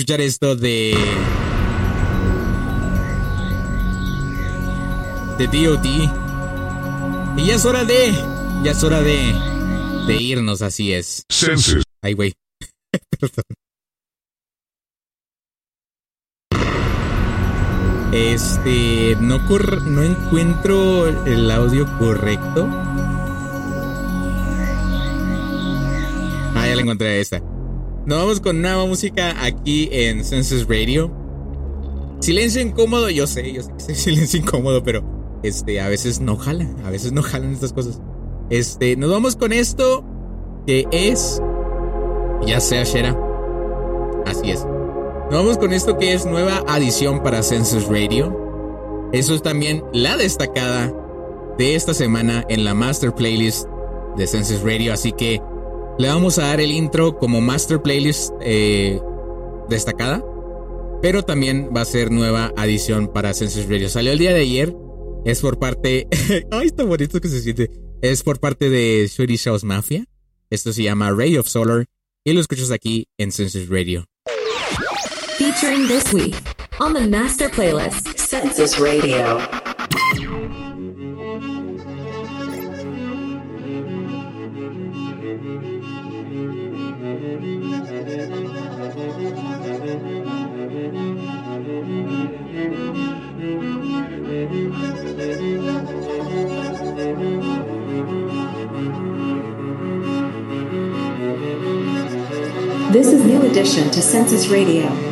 Escuchar 0.02 0.20
esto 0.20 0.56
de. 0.56 0.96
De 5.38 5.46
DOD. 5.46 5.84
Y 7.38 7.46
ya 7.46 7.54
es 7.54 7.64
hora 7.64 7.84
de. 7.84 8.12
Ya 8.64 8.72
es 8.72 8.82
hora 8.82 9.00
de. 9.00 9.32
De 10.08 10.16
irnos, 10.16 10.60
así 10.62 10.92
es. 10.92 11.24
Census. 11.30 11.84
Ay, 12.02 12.14
güey. 12.14 12.32
Perdón. 13.20 13.44
Este. 18.12 19.16
No, 19.20 19.46
cor- 19.46 19.82
no 19.86 20.02
encuentro 20.02 21.06
el 21.26 21.48
audio 21.48 21.86
correcto. 21.98 22.68
Ah, 26.56 26.66
ya 26.66 26.74
la 26.74 26.82
encontré 26.82 27.20
esta. 27.20 27.40
Nos 28.04 28.18
vamos 28.18 28.40
con 28.40 28.60
nueva 28.60 28.84
música 28.84 29.44
aquí 29.44 29.88
en 29.92 30.24
Census 30.24 30.66
Radio. 30.66 31.10
Silencio 32.18 32.60
incómodo, 32.60 33.08
yo 33.10 33.28
sé, 33.28 33.52
yo 33.52 33.62
sé 33.62 33.70
que 33.86 33.92
es 33.92 33.98
silencio 34.02 34.40
incómodo, 34.40 34.82
pero 34.82 35.04
este, 35.44 35.80
a 35.80 35.88
veces 35.88 36.20
no 36.20 36.36
jala, 36.36 36.66
a 36.84 36.90
veces 36.90 37.12
no 37.12 37.22
jalan 37.22 37.52
estas 37.52 37.72
cosas. 37.72 38.00
Este, 38.50 38.96
nos 38.96 39.08
vamos 39.08 39.36
con 39.36 39.52
esto 39.52 40.04
que 40.66 40.86
es. 40.90 41.40
Ya 42.44 42.58
sea 42.58 42.82
Shera. 42.82 43.16
Así 44.26 44.50
es. 44.50 44.64
Nos 45.30 45.34
vamos 45.34 45.58
con 45.58 45.72
esto 45.72 45.96
que 45.96 46.12
es 46.12 46.26
nueva 46.26 46.64
adición 46.66 47.22
para 47.22 47.44
Census 47.44 47.86
Radio. 47.86 48.36
Eso 49.12 49.34
es 49.34 49.42
también 49.42 49.84
la 49.92 50.16
destacada 50.16 50.92
de 51.56 51.76
esta 51.76 51.94
semana 51.94 52.44
en 52.48 52.64
la 52.64 52.74
Master 52.74 53.14
Playlist 53.14 53.68
de 54.16 54.26
Census 54.26 54.62
Radio. 54.62 54.92
Así 54.92 55.12
que 55.12 55.40
le 55.98 56.08
vamos 56.08 56.38
a 56.38 56.46
dar 56.46 56.60
el 56.60 56.70
intro 56.70 57.18
como 57.18 57.40
Master 57.40 57.80
Playlist 57.80 58.32
eh, 58.40 59.00
destacada. 59.68 60.24
Pero 61.02 61.22
también 61.22 61.70
va 61.76 61.80
a 61.80 61.84
ser 61.84 62.10
nueva 62.10 62.52
adición 62.56 63.08
para 63.08 63.34
Census 63.34 63.68
Radio. 63.68 63.88
Salió 63.88 64.12
el 64.12 64.18
día 64.18 64.32
de 64.32 64.40
ayer. 64.40 64.74
Es 65.24 65.40
por 65.40 65.58
parte. 65.58 66.06
Ay, 66.50 66.66
está 66.68 66.84
bonito 66.84 67.20
que 67.20 67.28
se 67.28 67.40
siente. 67.40 67.70
Es 68.02 68.22
por 68.22 68.38
parte 68.38 68.70
de 68.70 69.08
Swedish 69.08 69.44
House 69.44 69.64
Mafia. 69.64 70.04
Esto 70.50 70.72
se 70.72 70.84
llama 70.84 71.10
Ray 71.10 71.36
of 71.38 71.48
Solar. 71.48 71.86
Y 72.24 72.32
lo 72.32 72.40
escuchas 72.40 72.70
aquí 72.70 73.08
en 73.18 73.32
Census 73.32 73.68
Radio. 73.68 74.04
Featuring 75.38 75.88
this 75.88 76.12
week 76.12 76.36
on 76.78 76.94
the 76.94 77.06
Master 77.06 77.50
Playlist, 77.50 78.16
Census 78.16 78.78
Radio. 78.78 79.40
New 103.24 103.42
addition 103.42 103.90
to 103.90 104.02
Census 104.02 104.48
Radio. 104.48 105.11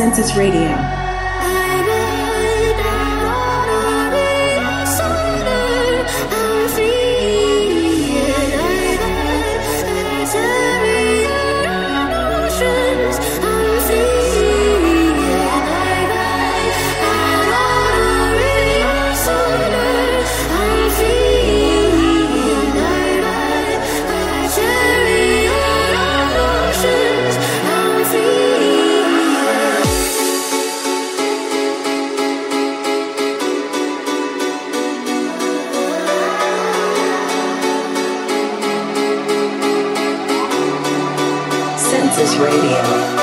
Census 0.00 0.34
Radio. 0.34 0.89
Census 42.20 42.38
Radio. 42.38 43.19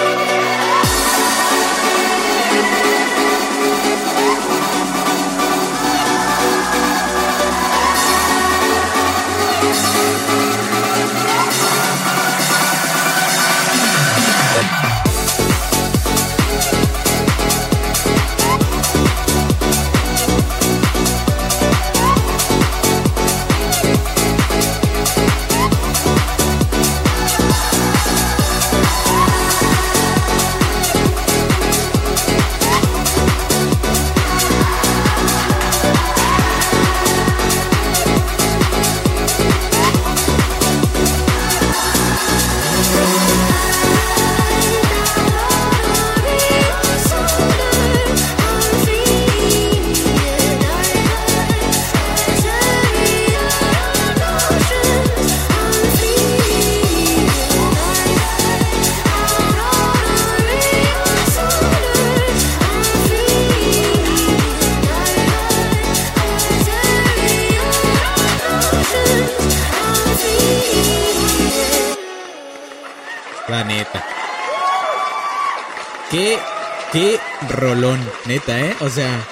¿Eh? 78.48 78.76
O 78.82 78.90
sea. 78.90 79.28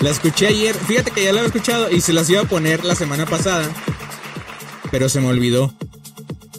La 0.00 0.10
escuché 0.10 0.46
ayer. 0.46 0.74
Fíjate 0.74 1.10
que 1.10 1.24
ya 1.24 1.32
la 1.32 1.40
había 1.40 1.48
escuchado 1.48 1.90
y 1.90 2.00
se 2.00 2.12
las 2.12 2.28
iba 2.30 2.42
a 2.42 2.44
poner 2.44 2.84
la 2.84 2.94
semana 2.94 3.26
pasada. 3.26 3.68
Pero 4.90 5.08
se 5.08 5.20
me 5.20 5.28
olvidó. 5.28 5.72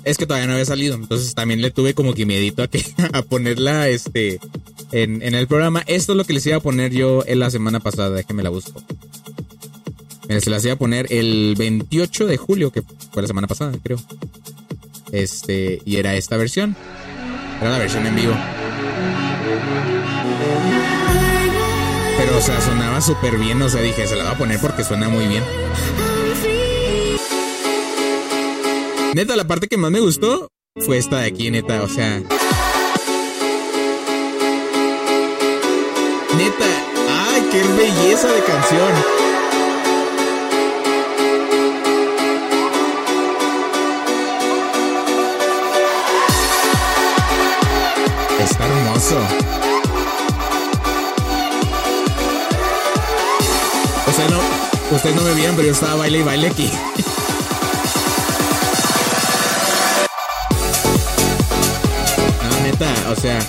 Es 0.03 0.17
que 0.17 0.25
todavía 0.25 0.47
no 0.47 0.53
había 0.53 0.65
salido. 0.65 0.95
Entonces 0.95 1.33
también 1.33 1.61
le 1.61 1.71
tuve 1.71 1.93
como 1.93 2.13
que 2.13 2.25
miedito 2.25 2.63
a, 2.63 2.67
que, 2.67 2.85
a 3.13 3.21
ponerla 3.21 3.87
este, 3.89 4.39
en, 4.91 5.21
en 5.21 5.35
el 5.35 5.47
programa. 5.47 5.83
Esto 5.87 6.13
es 6.13 6.17
lo 6.17 6.23
que 6.25 6.33
les 6.33 6.45
iba 6.45 6.57
a 6.57 6.61
poner 6.61 6.91
yo 6.91 7.23
en 7.25 7.39
la 7.39 7.49
semana 7.49 7.79
pasada. 7.79 8.11
Déjenme 8.11 8.43
la 8.43 8.49
busco. 8.49 8.83
Se 10.39 10.49
las 10.49 10.63
iba 10.63 10.75
a 10.75 10.77
poner 10.77 11.07
el 11.11 11.55
28 11.57 12.25
de 12.25 12.37
julio, 12.37 12.71
que 12.71 12.83
fue 13.11 13.21
la 13.21 13.27
semana 13.27 13.47
pasada, 13.47 13.73
creo. 13.83 13.97
Este, 15.11 15.81
y 15.83 15.97
era 15.97 16.15
esta 16.15 16.37
versión. 16.37 16.75
Era 17.59 17.71
la 17.71 17.77
versión 17.79 18.05
en 18.07 18.15
vivo. 18.15 18.33
Pero, 22.17 22.37
o 22.37 22.41
sea, 22.41 22.61
sonaba 22.61 23.01
súper 23.01 23.37
bien. 23.37 23.61
O 23.61 23.69
sea, 23.69 23.81
dije, 23.81 24.07
se 24.07 24.15
la 24.15 24.23
voy 24.23 24.33
a 24.33 24.37
poner 24.37 24.59
porque 24.59 24.83
suena 24.83 25.09
muy 25.09 25.25
bien. 25.27 25.43
Neta, 29.13 29.35
la 29.35 29.45
parte 29.45 29.67
que 29.67 29.77
más 29.77 29.91
me 29.91 29.99
gustó 29.99 30.47
fue 30.85 30.97
esta 30.97 31.19
de 31.19 31.27
aquí, 31.27 31.51
neta. 31.51 31.81
O 31.83 31.87
sea. 31.87 32.19
Neta. 36.37 36.65
¡Ay, 37.31 37.47
qué 37.51 37.63
belleza 37.63 38.27
de 38.27 38.43
canción! 38.43 39.20
Está 48.43 48.65
hermoso. 48.65 49.17
Usted 54.07 54.29
no, 54.29 54.39
usted 54.95 55.15
no 55.15 55.21
me 55.21 55.33
veían, 55.35 55.55
pero 55.55 55.67
yo 55.67 55.73
estaba 55.73 55.95
baile 55.95 56.19
y 56.19 56.23
baile 56.23 56.47
aquí. 56.47 56.69
No, 62.49 62.63
neta, 62.63 62.91
o 63.11 63.15
sea, 63.15 63.39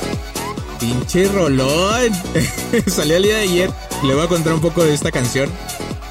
pinche 0.79 1.27
rolón. 1.29 2.13
Salió 2.87 3.17
el 3.17 3.23
día 3.23 3.37
de 3.37 3.43
ayer. 3.43 3.71
Le 4.05 4.15
voy 4.15 4.25
a 4.25 4.29
contar 4.29 4.53
un 4.53 4.61
poco 4.61 4.85
de 4.85 4.93
esta 4.93 5.11
canción. 5.11 5.51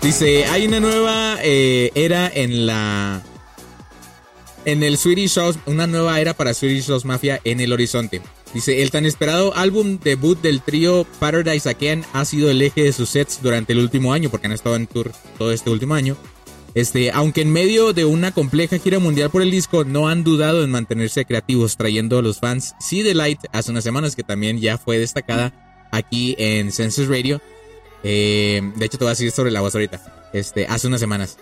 Dice, 0.01 0.45
hay 0.45 0.65
una 0.65 0.79
nueva 0.79 1.37
eh, 1.43 1.91
era 1.93 2.27
en 2.33 2.65
la... 2.65 3.21
En 4.65 4.81
el 4.81 4.97
Swedish 4.97 5.35
House, 5.35 5.59
una 5.67 5.85
nueva 5.85 6.19
era 6.19 6.33
para 6.33 6.53
Swedish 6.55 6.87
House 6.87 7.05
Mafia 7.05 7.39
en 7.43 7.59
el 7.59 7.73
horizonte. 7.73 8.21
Dice, 8.53 8.81
el 8.81 8.91
tan 8.91 9.05
esperado 9.05 9.55
álbum 9.55 9.97
debut 9.97 10.39
del 10.41 10.61
trío 10.61 11.05
Paradise 11.19 11.69
Again 11.69 12.03
ha 12.11 12.25
sido 12.25 12.49
el 12.49 12.61
eje 12.61 12.83
de 12.83 12.93
sus 12.93 13.09
sets 13.09 13.39
durante 13.41 13.73
el 13.73 13.79
último 13.79 14.13
año, 14.13 14.29
porque 14.29 14.47
han 14.47 14.53
estado 14.53 14.75
en 14.75 14.87
tour 14.87 15.11
todo 15.37 15.51
este 15.53 15.69
último 15.69 15.93
año. 15.93 16.17
Este, 16.73 17.11
aunque 17.11 17.41
en 17.41 17.51
medio 17.51 17.91
de 17.93 18.05
una 18.05 18.31
compleja 18.31 18.77
gira 18.77 18.99
mundial 18.99 19.29
por 19.29 19.41
el 19.41 19.51
disco, 19.51 19.83
no 19.83 20.07
han 20.07 20.23
dudado 20.23 20.63
en 20.63 20.71
mantenerse 20.71 21.25
creativos, 21.25 21.77
trayendo 21.77 22.19
a 22.19 22.21
los 22.21 22.39
fans 22.39 22.75
See 22.79 23.03
the 23.03 23.13
Light 23.13 23.39
hace 23.51 23.71
unas 23.71 23.83
semanas, 23.83 24.15
que 24.15 24.23
también 24.23 24.59
ya 24.59 24.77
fue 24.77 24.97
destacada 24.97 25.87
aquí 25.91 26.35
en 26.37 26.71
Census 26.71 27.07
Radio. 27.07 27.41
Eh, 28.03 28.61
de 28.75 28.85
hecho, 28.85 28.97
te 28.97 29.03
voy 29.03 29.09
a 29.09 29.15
decir 29.15 29.31
sobre 29.31 29.51
la 29.51 29.61
voz 29.61 29.75
ahorita. 29.75 30.29
Este, 30.33 30.65
hace 30.67 30.87
unas 30.87 30.99
semanas. 30.99 31.37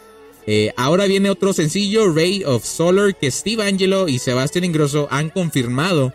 Eh, 0.47 0.73
ahora 0.77 1.05
viene 1.05 1.29
otro 1.29 1.53
sencillo, 1.53 2.11
Ray 2.11 2.43
of 2.43 2.65
Solar, 2.65 3.15
que 3.15 3.29
Steve 3.29 3.63
Angelo 3.63 4.07
y 4.07 4.19
Sebastián 4.19 4.65
Ingrosso 4.65 5.07
han 5.11 5.29
confirmado. 5.29 6.13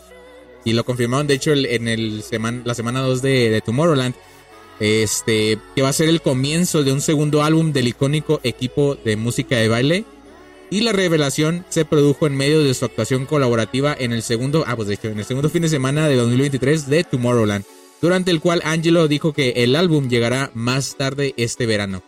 Y 0.65 0.73
lo 0.73 0.85
confirmaron, 0.85 1.27
de 1.27 1.35
hecho, 1.35 1.53
en 1.53 1.89
el 1.89 2.23
seman- 2.23 2.63
la 2.65 2.75
semana 2.75 3.01
2 3.03 3.21
de, 3.23 3.51
de 3.51 3.61
Tomorrowland. 3.61 4.15
Este, 4.81 5.59
que 5.77 5.83
va 5.83 5.91
a 5.91 5.93
ser 5.93 6.09
el 6.09 6.21
comienzo 6.21 6.83
de 6.83 6.93
un 6.93 7.01
segundo 7.01 7.43
álbum 7.45 7.73
del 7.73 7.87
icónico 7.89 8.41
equipo 8.43 8.97
de 8.97 9.17
música 9.17 9.57
de 9.57 9.69
baile. 9.69 10.05
Y 10.71 10.81
la 10.81 10.93
revelación 10.93 11.65
se 11.69 11.85
produjo 11.85 12.27
en 12.27 12.37
medio 12.37 12.65
de 12.65 12.75
su 12.75 12.85
actuación 12.85 13.27
colaborativa 13.27 13.95
en 13.97 14.13
el 14.13 14.23
segundo, 14.23 14.65
ah, 14.67 14.75
pues 14.75 14.89
de 14.89 14.95
hecho, 14.95 15.09
en 15.09 15.19
el 15.19 15.25
segundo 15.25 15.49
fin 15.51 15.63
de 15.63 15.69
semana 15.69 16.09
de 16.09 16.17
2023 16.17 16.89
de 16.89 17.05
Tomorrowland, 17.05 17.65
durante 18.01 18.31
el 18.33 18.41
cual 18.41 18.63
Angelo 18.65 19.07
dijo 19.07 19.33
que 19.33 19.51
el 19.57 19.77
álbum 19.77 20.09
llegará 20.09 20.51
más 20.55 20.97
tarde 20.97 21.35
este 21.37 21.67
verano. 21.67 22.03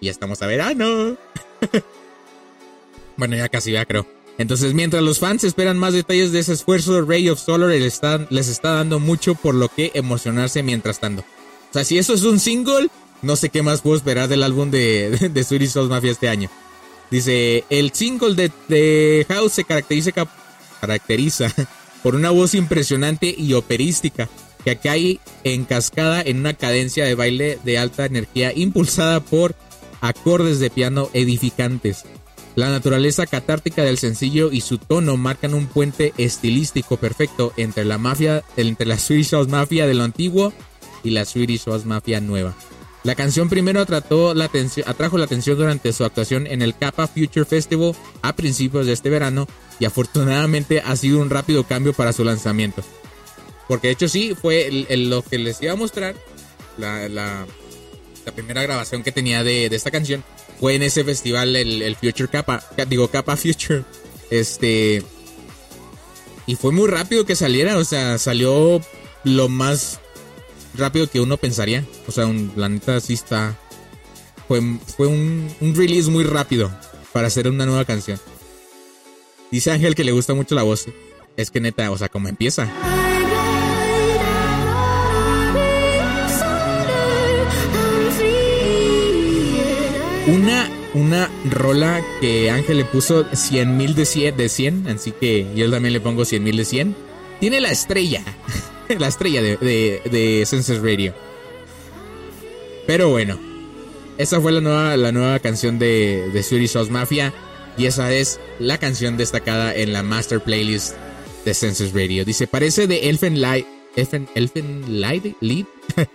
Y 0.00 0.06
ya 0.06 0.12
estamos 0.12 0.40
a 0.42 0.46
verano. 0.46 1.16
bueno, 3.16 3.36
ya 3.36 3.48
casi 3.48 3.72
ya 3.72 3.84
creo. 3.84 4.06
Entonces, 4.38 4.74
mientras 4.74 5.02
los 5.02 5.18
fans 5.18 5.44
esperan 5.44 5.78
más 5.78 5.92
detalles 5.92 6.32
de 6.32 6.40
ese 6.40 6.54
esfuerzo, 6.54 7.02
Ray 7.02 7.28
of 7.28 7.40
Solar 7.40 7.70
les 7.70 7.82
está, 7.82 8.26
les 8.30 8.48
está 8.48 8.72
dando 8.72 8.98
mucho 8.98 9.34
por 9.34 9.54
lo 9.54 9.68
que 9.68 9.90
emocionarse 9.94 10.62
mientras 10.62 11.00
tanto. 11.00 11.22
O 11.22 11.72
sea, 11.72 11.84
si 11.84 11.98
eso 11.98 12.14
es 12.14 12.22
un 12.22 12.40
single, 12.40 12.88
no 13.20 13.36
sé 13.36 13.50
qué 13.50 13.62
más 13.62 13.82
puedo 13.82 13.96
esperar 13.96 14.28
del 14.28 14.42
álbum 14.42 14.70
de, 14.70 15.10
de, 15.10 15.28
de 15.28 15.68
House 15.68 15.88
Mafia 15.88 16.10
este 16.10 16.28
año. 16.28 16.50
Dice, 17.10 17.64
el 17.68 17.92
single 17.92 18.34
de, 18.34 18.50
de 18.68 19.26
House 19.28 19.52
se 19.52 19.64
caracteriza 19.64 20.12
por 22.02 22.14
una 22.14 22.30
voz 22.30 22.54
impresionante 22.54 23.34
y 23.36 23.52
operística, 23.52 24.28
que 24.64 24.76
cae 24.76 25.20
en 25.44 25.64
cascada 25.64 26.22
en 26.22 26.38
una 26.38 26.54
cadencia 26.54 27.04
de 27.04 27.14
baile 27.14 27.58
de 27.64 27.78
alta 27.78 28.06
energía 28.06 28.52
impulsada 28.54 29.20
por 29.20 29.54
acordes 30.00 30.58
de 30.58 30.70
piano 30.70 31.10
edificantes. 31.12 32.04
La 32.54 32.68
naturaleza 32.68 33.26
catártica 33.26 33.82
del 33.82 33.96
sencillo 33.96 34.52
y 34.52 34.60
su 34.60 34.76
tono 34.78 35.16
marcan 35.16 35.54
un 35.54 35.66
puente 35.66 36.12
estilístico 36.18 36.98
perfecto 36.98 37.52
entre 37.56 37.84
la 37.84 37.96
mafia, 37.96 38.44
entre 38.56 38.86
la 38.86 38.98
Swedish 38.98 39.30
House 39.30 39.48
Mafia 39.48 39.86
de 39.86 39.94
lo 39.94 40.02
antiguo 40.04 40.52
y 41.02 41.10
la 41.10 41.24
Swedish 41.24 41.64
House 41.64 41.86
Mafia 41.86 42.20
nueva. 42.20 42.54
La 43.04 43.14
canción 43.14 43.48
primero 43.48 43.84
trató 43.86 44.34
la 44.34 44.50
atrajo 44.86 45.18
la 45.18 45.24
atención 45.24 45.56
durante 45.58 45.92
su 45.92 46.04
actuación 46.04 46.46
en 46.46 46.62
el 46.62 46.76
Kappa 46.76 47.08
Future 47.08 47.44
Festival 47.46 47.96
a 48.20 48.36
principios 48.36 48.86
de 48.86 48.92
este 48.92 49.10
verano 49.10 49.48
y 49.80 49.86
afortunadamente 49.86 50.80
ha 50.84 50.94
sido 50.94 51.20
un 51.20 51.30
rápido 51.30 51.64
cambio 51.64 51.94
para 51.94 52.12
su 52.12 52.22
lanzamiento. 52.22 52.82
Porque 53.66 53.88
de 53.88 53.94
hecho 53.94 54.08
sí, 54.08 54.34
fue 54.40 54.86
lo 54.90 55.22
que 55.22 55.38
les 55.38 55.60
iba 55.62 55.72
a 55.72 55.76
mostrar, 55.76 56.14
la- 56.78 57.46
la 58.24 58.32
primera 58.32 58.62
grabación 58.62 59.02
que 59.02 59.12
tenía 59.12 59.42
de, 59.44 59.66
esta 59.66 59.90
canción 59.90 60.24
fue 60.60 60.74
en 60.74 60.82
ese 60.82 61.04
festival, 61.04 61.56
el, 61.56 61.96
Future 61.96 62.28
Kappa, 62.28 62.62
digo 62.88 63.08
Kappa 63.08 63.36
Future, 63.36 63.84
este... 64.30 65.02
Y 66.44 66.56
fue 66.56 66.72
muy 66.72 66.88
rápido 66.88 67.24
que 67.24 67.36
saliera, 67.36 67.78
o 67.78 67.84
sea, 67.84 68.18
salió 68.18 68.80
lo 69.22 69.48
más 69.48 70.00
rápido 70.74 71.08
que 71.08 71.20
uno 71.20 71.36
pensaría. 71.36 71.86
O 72.08 72.12
sea, 72.12 72.26
un, 72.26 72.52
la 72.56 72.68
neta 72.68 73.00
sí 73.00 73.14
está... 73.14 73.56
Fue, 74.48 74.60
fue 74.96 75.06
un, 75.06 75.48
un 75.60 75.74
release 75.76 76.10
muy 76.10 76.24
rápido 76.24 76.70
para 77.12 77.28
hacer 77.28 77.46
una 77.46 77.64
nueva 77.64 77.84
canción. 77.84 78.18
Dice 79.52 79.70
Ángel 79.70 79.94
que 79.94 80.02
le 80.02 80.12
gusta 80.12 80.34
mucho 80.34 80.56
la 80.56 80.64
voz. 80.64 80.86
Es 81.36 81.50
que 81.50 81.60
neta, 81.60 81.90
o 81.90 81.96
sea, 81.96 82.08
como 82.08 82.28
empieza. 82.28 82.70
Una, 90.26 90.70
una 90.94 91.28
rola 91.50 92.00
que 92.20 92.48
Ángel 92.48 92.76
le 92.76 92.84
puso 92.84 93.26
100 93.32 93.76
mil 93.76 93.96
de 93.96 94.06
100, 94.06 94.36
de 94.36 94.48
100, 94.48 94.86
así 94.86 95.10
que 95.10 95.48
yo 95.56 95.68
también 95.68 95.92
le 95.92 96.00
pongo 96.00 96.24
100 96.24 96.44
mil 96.44 96.56
de 96.56 96.64
100. 96.64 96.94
Tiene 97.40 97.60
la 97.60 97.70
estrella, 97.70 98.22
la 98.98 99.08
estrella 99.08 99.42
de, 99.42 99.56
de, 100.04 100.44
Census 100.46 100.80
Radio. 100.80 101.12
Pero 102.86 103.08
bueno, 103.08 103.36
esa 104.16 104.40
fue 104.40 104.52
la 104.52 104.60
nueva, 104.60 104.96
la 104.96 105.10
nueva 105.10 105.40
canción 105.40 105.80
de, 105.80 106.30
de 106.32 106.42
Swedish 106.44 106.74
House 106.74 106.90
Mafia. 106.90 107.32
Y 107.76 107.86
esa 107.86 108.12
es 108.12 108.38
la 108.60 108.78
canción 108.78 109.16
destacada 109.16 109.74
en 109.74 109.92
la 109.92 110.04
Master 110.04 110.40
Playlist 110.40 110.94
de 111.44 111.52
Census 111.52 111.92
Radio. 111.92 112.24
Dice, 112.24 112.46
parece 112.46 112.86
de 112.86 113.08
Elfen 113.08 113.40
Light. 113.40 113.66
Elfen, 113.96 114.28
Elfen 114.36 115.00
Light 115.00 115.36
Lead. 115.40 115.66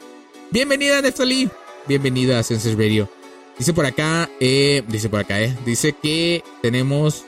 Bienvenida, 0.52 1.02
Neftali. 1.02 1.50
Bienvenida 1.88 2.40
a 2.40 2.44
Census 2.44 2.78
Radio. 2.78 3.17
Dice 3.58 3.74
por 3.74 3.86
acá, 3.86 4.30
eh, 4.40 4.84
dice 4.88 5.10
por 5.10 5.20
acá, 5.20 5.42
eh. 5.42 5.58
Dice 5.66 5.94
que 5.94 6.44
tenemos 6.62 7.24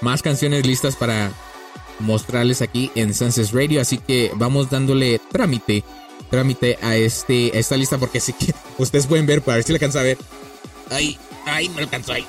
más 0.00 0.22
canciones 0.22 0.64
listas 0.66 0.96
para 0.96 1.32
mostrarles 1.98 2.62
aquí 2.62 2.90
en 2.94 3.12
Census 3.12 3.52
Radio. 3.52 3.80
Así 3.80 3.98
que 3.98 4.30
vamos 4.34 4.70
dándole 4.70 5.18
trámite, 5.18 5.84
trámite 6.30 6.78
a 6.80 6.96
este, 6.96 7.50
a 7.54 7.58
esta 7.58 7.76
lista 7.76 7.98
porque 7.98 8.20
sí 8.20 8.32
que 8.32 8.54
ustedes 8.78 9.06
pueden 9.06 9.26
ver, 9.26 9.42
para 9.42 9.56
ver 9.56 9.64
si 9.64 9.72
le 9.72 9.76
alcanza 9.76 10.00
a 10.00 10.04
ver. 10.04 10.18
Ay, 10.90 11.18
ay, 11.46 11.68
no 11.68 11.78
alcanzó 11.78 12.12
ahí. 12.12 12.26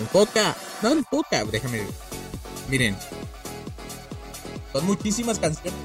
Enfoca, 0.00 0.56
no 0.82 0.92
enfoca, 0.92 1.44
déjame. 1.44 1.78
ver. 1.78 1.88
Miren, 2.68 2.96
son 4.72 4.84
muchísimas 4.84 5.38
canciones. 5.38 5.80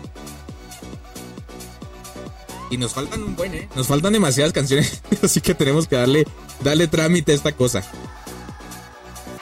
Y 2.72 2.78
nos 2.78 2.94
faltan 2.94 3.22
un 3.22 3.36
buen, 3.36 3.54
¿eh? 3.54 3.70
Nos 3.76 3.86
faltan 3.88 4.14
demasiadas 4.14 4.54
canciones. 4.54 5.02
Así 5.22 5.42
que 5.42 5.54
tenemos 5.54 5.88
que 5.88 5.98
darle, 5.98 6.26
darle 6.64 6.88
trámite 6.88 7.34
a 7.34 7.36
esta 7.36 7.52
cosa. 7.52 7.84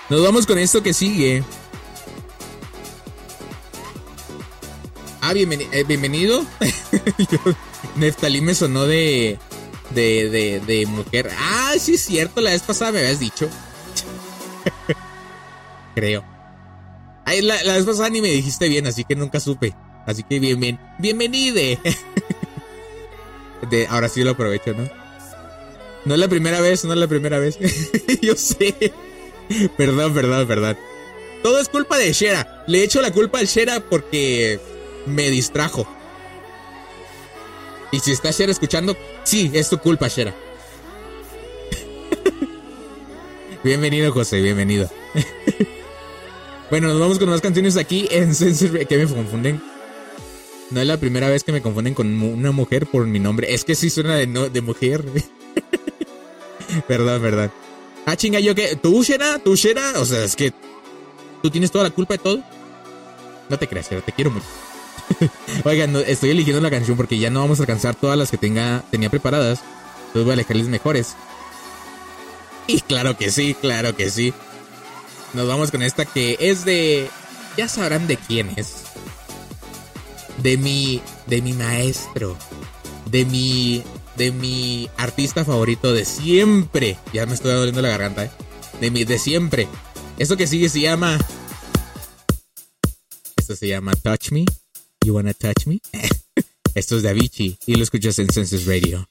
Nos 0.10 0.22
vamos 0.24 0.46
con 0.48 0.58
esto 0.58 0.82
que 0.84 0.94
sigue. 0.94 1.44
Ah, 5.22 5.34
bienveni- 5.34 5.68
eh, 5.72 5.84
bienvenido. 5.84 6.44
Neftalí 7.96 8.42
me 8.42 8.56
sonó 8.56 8.86
de, 8.88 9.38
de, 9.94 10.30
de, 10.30 10.60
de 10.62 10.86
mujer. 10.88 11.30
Ah, 11.40 11.74
sí 11.80 11.94
es 11.94 12.02
cierto, 12.06 12.42
la 12.42 12.50
vez 12.50 12.64
pasada 12.64 12.92
me 12.94 13.00
habías 13.00 13.20
dicho. 13.20 13.48
Creo. 15.96 16.24
Ay, 17.26 17.42
la, 17.44 17.62
la 17.64 17.76
vez 17.76 17.86
pasada 17.86 18.10
ni 18.10 18.22
me 18.22 18.30
dijiste 18.30 18.68
bien, 18.70 18.88
así 18.88 19.04
que 19.04 19.16
nunca 19.16 19.40
supe. 19.40 19.76
Así 20.08 20.24
que 20.24 20.40
bien, 20.40 20.60
bien, 20.60 20.80
bienvenide. 20.98 21.78
De, 23.70 23.88
ahora 23.88 24.10
sí 24.10 24.24
lo 24.24 24.32
aprovecho, 24.32 24.74
¿no? 24.74 24.90
No 26.06 26.14
es 26.14 26.20
la 26.20 26.28
primera 26.28 26.62
vez, 26.62 26.86
no 26.86 26.94
es 26.94 27.00
la 27.00 27.08
primera 27.08 27.40
vez. 27.40 27.58
Yo 28.22 28.36
sé. 28.36 28.94
Perdón, 29.78 30.14
perdón, 30.14 30.48
perdón. 30.48 30.78
Todo 31.44 31.60
es 31.60 31.70
culpa 31.70 31.98
de 31.98 32.12
Shera. 32.14 32.64
Le 32.68 32.84
echo 32.84 33.02
la 33.02 33.12
culpa 33.12 33.40
al 33.40 33.48
Shera 33.48 33.80
porque 33.80 34.60
me 35.06 35.30
distrajo. 35.30 35.88
Y 37.92 38.00
si 38.00 38.12
está 38.12 38.32
Shera 38.32 38.52
escuchando, 38.52 38.96
sí, 39.24 39.52
es 39.54 39.70
tu 39.70 39.78
culpa, 39.80 40.08
Shera. 40.08 40.34
bienvenido, 43.64 44.12
José, 44.12 44.42
bienvenido. 44.42 44.90
bueno, 46.70 46.90
nos 46.90 47.00
vamos 47.00 47.20
con 47.20 47.30
más 47.30 47.42
canciones 47.42 47.78
aquí 47.78 48.08
en 48.12 48.36
Sensor. 48.36 48.86
Que 48.86 48.98
me 48.98 49.08
confunden. 49.08 49.62
No 50.72 50.82
es 50.82 50.88
la 50.88 50.98
primera 50.98 51.30
vez 51.30 51.44
que 51.44 51.52
me 51.52 51.62
confunden 51.62 51.94
con 51.94 52.22
una 52.22 52.52
mujer 52.52 52.86
por 52.86 53.06
mi 53.08 53.20
nombre. 53.20 53.54
Es 53.54 53.64
que 53.64 53.76
sí 53.76 53.90
suena 53.90 54.16
de, 54.16 54.28
no, 54.28 54.50
de 54.50 54.62
mujer. 54.62 55.04
perdón, 56.88 57.22
perdón. 57.22 57.52
Ah, 58.06 58.16
chinga, 58.16 58.40
yo 58.40 58.54
que. 58.54 58.76
¿Tú, 58.76 59.04
Shera? 59.04 59.40
¿Tú, 59.40 59.56
Shera? 59.56 59.94
O 59.98 60.06
sea, 60.06 60.24
es 60.24 60.36
que. 60.36 60.54
¿Tú 61.42 61.50
tienes 61.50 61.72
toda 61.72 61.86
la 61.86 61.90
culpa 61.90 62.16
de 62.16 62.18
todo? 62.20 62.44
No 63.50 63.58
te 63.58 63.68
creas, 63.68 63.90
Shera, 63.90 64.02
te 64.02 64.12
quiero 64.12 64.32
mucho. 64.32 64.46
Oigan, 65.64 65.96
estoy 65.96 66.32
eligiendo 66.32 66.62
la 66.62 66.70
canción 66.70 66.96
porque 66.96 67.18
ya 67.18 67.30
no 67.30 67.42
vamos 67.42 67.60
a 67.60 67.64
alcanzar 67.64 67.96
todas 67.96 68.18
las 68.18 68.30
que 68.30 68.38
tenga, 68.38 68.84
tenía 68.92 69.10
preparadas. 69.10 69.62
Entonces 70.08 70.24
voy 70.24 70.32
a 70.32 70.34
elegirles 70.34 70.68
mejores. 70.68 71.16
Y 72.68 72.82
claro 72.82 73.18
que 73.18 73.32
sí, 73.32 73.56
claro 73.60 73.96
que 73.96 74.12
sí. 74.12 74.34
Nos 75.34 75.48
vamos 75.48 75.72
con 75.72 75.82
esta 75.82 76.06
que 76.06 76.38
es 76.40 76.66
de. 76.66 77.10
Ya 77.58 77.68
sabrán 77.68 78.06
de 78.08 78.18
quién 78.18 78.54
es 78.56 78.79
de 80.42 80.58
mi, 80.58 81.02
de 81.28 81.42
mi 81.42 81.54
maestro, 81.54 82.38
de 83.10 83.26
mi, 83.26 83.84
de 84.18 84.32
mi 84.32 84.90
artista 84.98 85.46
favorito 85.46 85.94
de 85.94 86.06
siempre. 86.06 86.98
Ya 87.14 87.26
me 87.26 87.34
estoy 87.34 87.54
doliendo 87.54 87.82
la 87.82 87.90
garganta, 87.90 88.26
¿eh? 88.26 88.32
De 88.80 88.92
mi, 88.92 89.04
de 89.04 89.20
siempre. 89.20 89.68
Esto 90.18 90.38
que 90.38 90.48
sigue 90.48 90.70
se 90.70 90.82
llama... 90.82 91.20
Esto 93.38 93.56
se 93.56 93.68
llama 93.68 93.94
Touch 93.96 94.32
Me. 94.32 94.46
You 95.06 95.16
Wanna 95.16 95.34
Touch 95.34 95.66
Me. 95.66 95.80
Esto 96.76 96.98
es 96.98 97.04
Davichi 97.04 97.58
y 97.66 97.76
lo 97.76 97.84
escuchas 97.84 98.20
en 98.20 98.30
Census 98.30 98.66
Radio. 98.66 99.08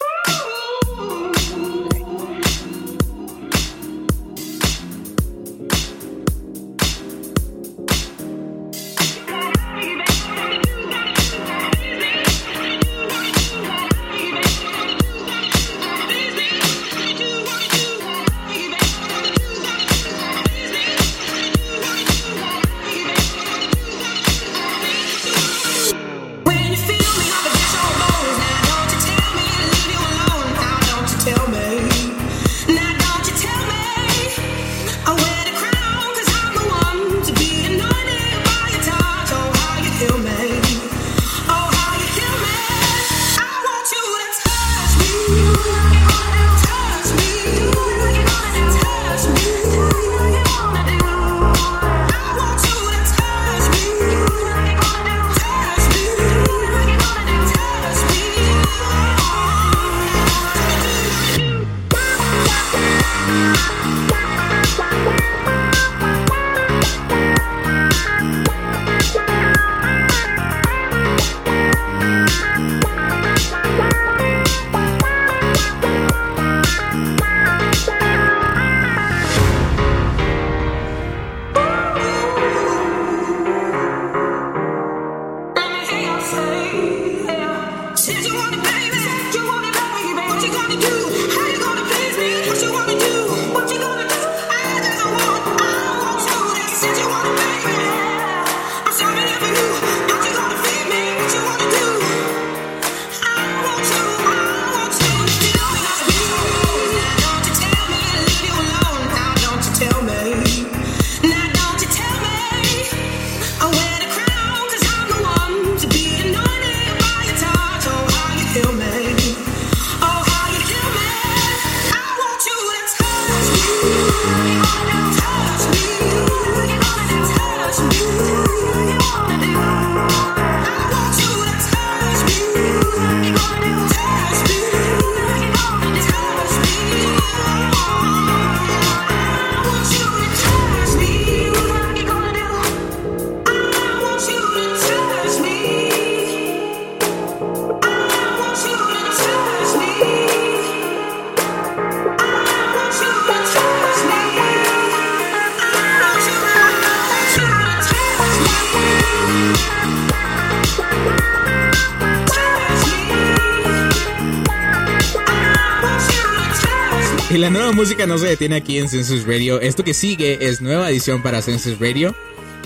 la 167.39 167.51
nueva 167.51 167.71
música 167.73 168.07
no 168.07 168.19
se 168.19 168.27
detiene 168.27 168.57
aquí 168.57 168.79
en 168.79 168.89
Census 168.89 169.25
Radio, 169.25 169.61
esto 169.61 169.85
que 169.85 169.95
sigue 169.95 170.49
es 170.49 170.61
nueva 170.61 170.91
edición 170.91 171.23
para 171.23 171.41
Census 171.41 171.79
Radio. 171.79 172.15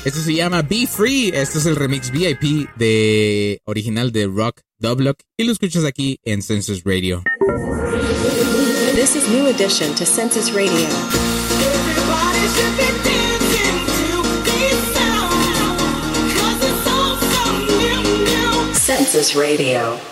Esto 0.05 0.21
se 0.21 0.35
llama 0.35 0.63
Be 0.63 0.87
Free. 0.87 1.31
Este 1.35 1.59
es 1.59 1.67
el 1.67 1.77
remix 1.77 2.11
VIP 2.11 2.69
de 2.77 3.61
original 3.65 4.13
de 4.13 4.27
Rock 4.27 4.63
Dublock 4.79 5.21
y 5.37 5.45
lo 5.45 5.53
escuchas 5.53 5.85
aquí 5.85 6.19
en 6.25 6.43
Census 6.43 6.83
Radio. 6.85 7.23
This 8.95 9.15
is 9.15 9.29
new 9.29 9.47
addition 9.47 9.95
to 9.95 10.07
Census 10.07 10.53
Radio. 10.53 10.89
Census 18.75 19.35
Radio. 19.35 20.12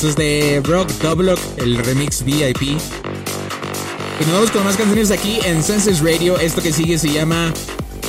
Esto 0.00 0.08
es 0.08 0.16
de 0.16 0.60
Brock 0.60 0.88
Doblock, 1.02 1.38
el 1.58 1.76
remix 1.76 2.24
VIP. 2.24 2.80
Vamos 4.32 4.50
con 4.50 4.64
más 4.64 4.78
canciones 4.78 5.10
aquí 5.10 5.40
en 5.44 5.62
Senses 5.62 6.00
Radio. 6.00 6.38
Esto 6.38 6.62
que 6.62 6.72
sigue 6.72 6.96
se 6.96 7.12
llama 7.12 7.52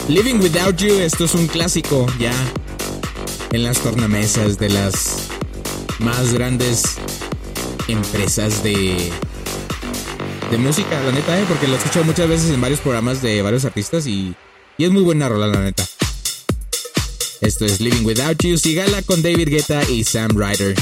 Living 0.08 0.36
Without 0.36 0.78
You. 0.78 1.00
Esto 1.00 1.26
es 1.26 1.36
un 1.36 1.48
clásico 1.48 2.08
ya 2.18 2.32
en 3.52 3.64
las 3.64 3.80
tornamesas 3.80 4.58
de 4.58 4.70
las 4.70 5.28
más 6.00 6.34
grandes 6.34 6.96
empresas 7.90 8.64
de 8.64 9.12
de 10.50 10.58
música, 10.58 10.98
la 11.04 11.12
neta, 11.12 11.38
¿eh? 11.42 11.44
porque 11.46 11.68
lo 11.68 11.74
he 11.74 11.78
escuchado 11.78 12.06
muchas 12.06 12.30
veces 12.30 12.52
en 12.52 12.62
varios 12.62 12.80
programas 12.80 13.22
de 13.22 13.42
varios 13.42 13.66
artistas 13.66 14.08
y, 14.08 14.34
y 14.78 14.86
es 14.86 14.92
muy 14.92 15.02
buena 15.02 15.28
rola, 15.28 15.48
la 15.48 15.60
neta. 15.60 15.86
Esto 17.42 17.66
es 17.66 17.82
Living 17.82 18.06
Without 18.06 18.42
You, 18.42 18.58
sígala 18.58 19.02
con 19.02 19.22
David 19.22 19.50
Guetta 19.50 19.84
y 19.90 20.06
Sam 20.06 20.30
Ryder. 20.30 20.74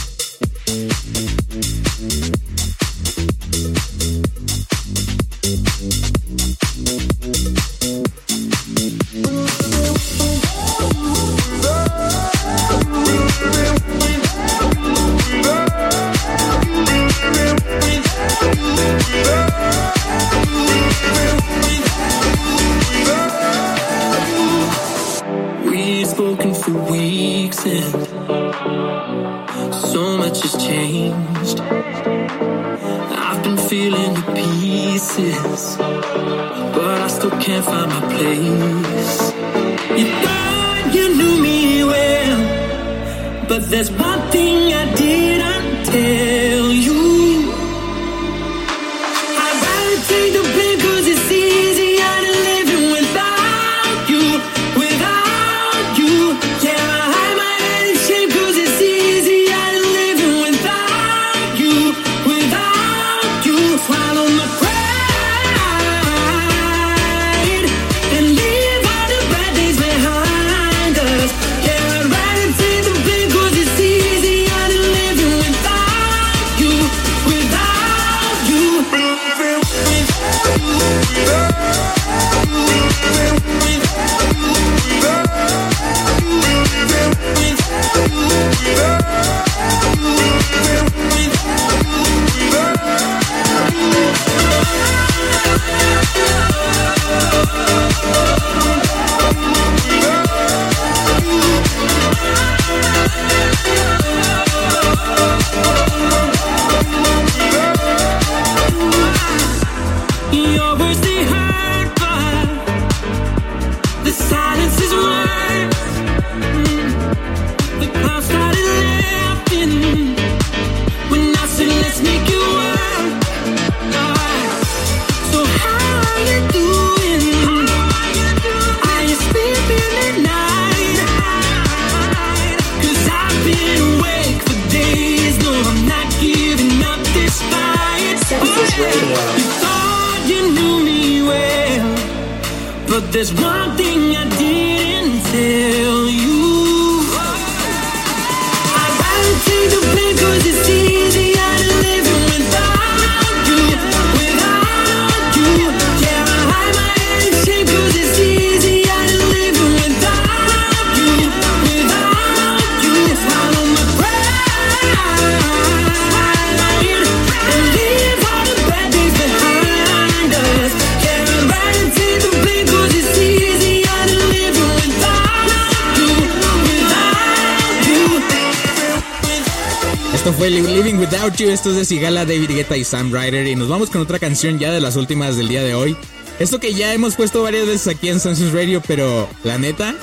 Sigala, 181.90 182.24
David 182.24 182.52
Guetta 182.52 182.78
y 182.78 182.84
Sam 182.84 183.12
Ryder 183.12 183.48
y 183.48 183.56
nos 183.56 183.68
vamos 183.68 183.90
con 183.90 184.00
otra 184.02 184.20
canción 184.20 184.60
ya 184.60 184.72
de 184.72 184.80
las 184.80 184.96
últimas 184.96 185.38
del 185.38 185.48
día 185.48 185.64
de 185.64 185.74
hoy. 185.74 185.98
Esto 186.38 186.60
que 186.60 186.76
ya 186.76 186.94
hemos 186.94 187.16
puesto 187.16 187.42
varias 187.42 187.66
veces 187.66 187.88
aquí 187.88 188.10
en 188.10 188.20
Census 188.20 188.54
Radio, 188.54 188.80
pero 188.88 189.28
la 189.44 189.58
neta, 189.58 189.96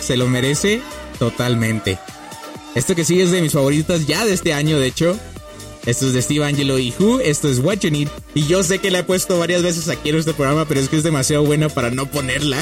se 0.00 0.16
lo 0.16 0.26
merece 0.26 0.82
totalmente. 1.20 1.96
Esto 2.74 2.96
que 2.96 3.04
sigue 3.04 3.22
es 3.22 3.30
de 3.30 3.40
mis 3.40 3.52
favoritas 3.52 4.04
ya 4.04 4.24
de 4.24 4.34
este 4.34 4.52
año, 4.52 4.80
de 4.80 4.88
hecho. 4.88 5.16
Esto 5.86 6.08
es 6.08 6.12
de 6.12 6.22
Steve 6.22 6.44
Angelo 6.44 6.76
y 6.76 6.92
Who, 6.98 7.20
esto 7.20 7.48
es 7.48 7.60
What 7.60 7.78
You 7.82 7.92
Need. 7.92 8.08
Y 8.34 8.48
yo 8.48 8.64
sé 8.64 8.80
que 8.80 8.90
la 8.90 8.98
he 8.98 9.04
puesto 9.04 9.38
varias 9.38 9.62
veces 9.62 9.88
aquí 9.88 10.08
en 10.08 10.16
este 10.16 10.34
programa, 10.34 10.64
pero 10.64 10.80
es 10.80 10.88
que 10.88 10.96
es 10.96 11.04
demasiado 11.04 11.44
buena 11.44 11.68
para 11.68 11.92
no 11.92 12.06
ponerla. 12.06 12.58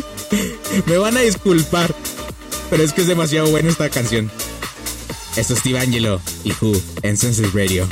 Me 0.86 0.96
van 0.96 1.18
a 1.18 1.20
disculpar, 1.20 1.94
pero 2.70 2.82
es 2.82 2.94
que 2.94 3.02
es 3.02 3.08
demasiado 3.08 3.50
buena 3.50 3.68
esta 3.68 3.90
canción. 3.90 4.30
Esto 5.36 5.54
es 5.54 5.60
Steve 5.60 5.78
Angelo 5.78 6.20
y 6.44 6.52
Who 6.52 6.72
en 7.02 7.16
Census 7.16 7.52
Radio. 7.54 7.86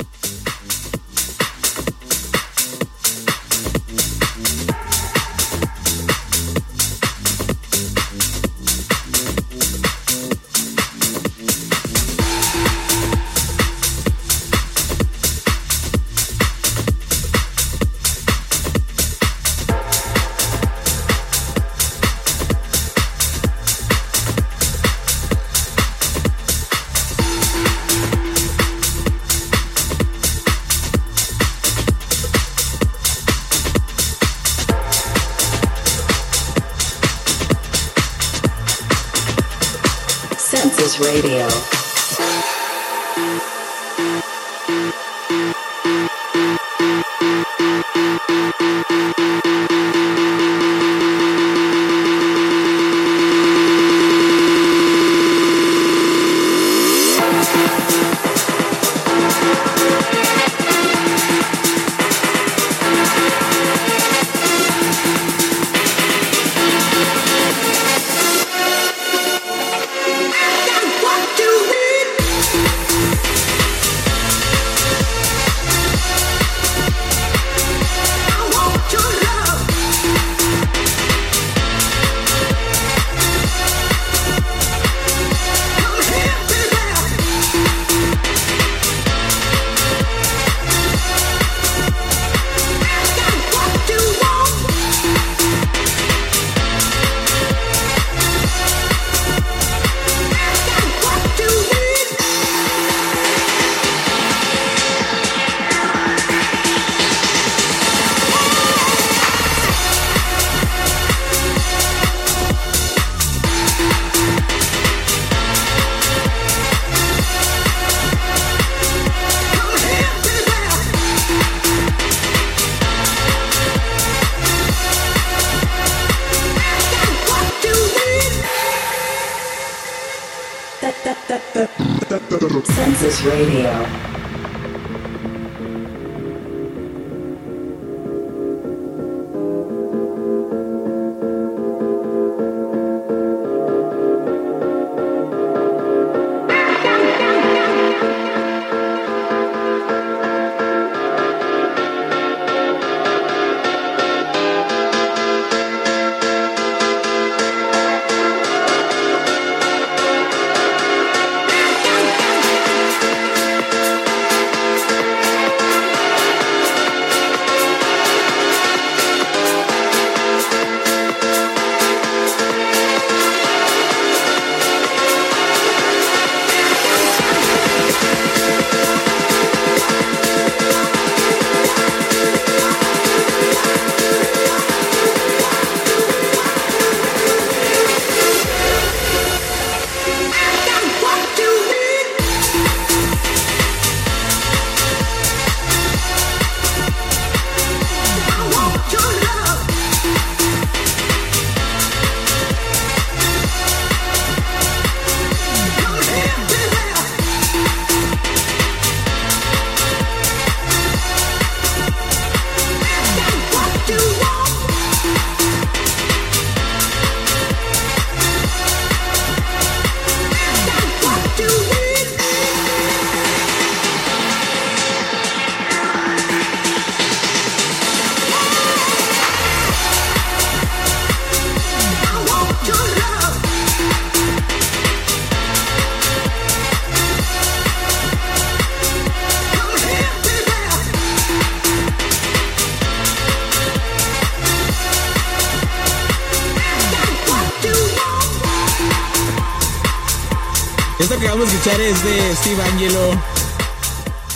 Escuchar 251.59 251.81
es 251.81 252.03
de 252.05 252.35
Steve 252.37 252.63
Angelo. 252.63 253.21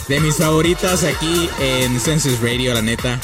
De 0.09 0.19
mis 0.19 0.35
favoritas 0.35 1.05
aquí 1.05 1.49
en 1.61 1.97
Census 2.01 2.41
Radio, 2.41 2.73
la 2.73 2.81
neta. 2.81 3.17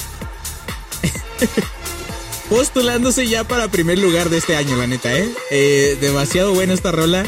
Postulándose 2.50 3.28
ya 3.28 3.44
para 3.44 3.68
primer 3.68 4.00
lugar 4.00 4.30
de 4.30 4.38
este 4.38 4.56
año, 4.56 4.78
la 4.78 4.88
neta, 4.88 5.14
¿eh? 5.18 5.30
Eh, 5.52 5.98
demasiado 6.00 6.54
buena 6.54 6.74
esta 6.74 6.94
rola. 6.94 7.26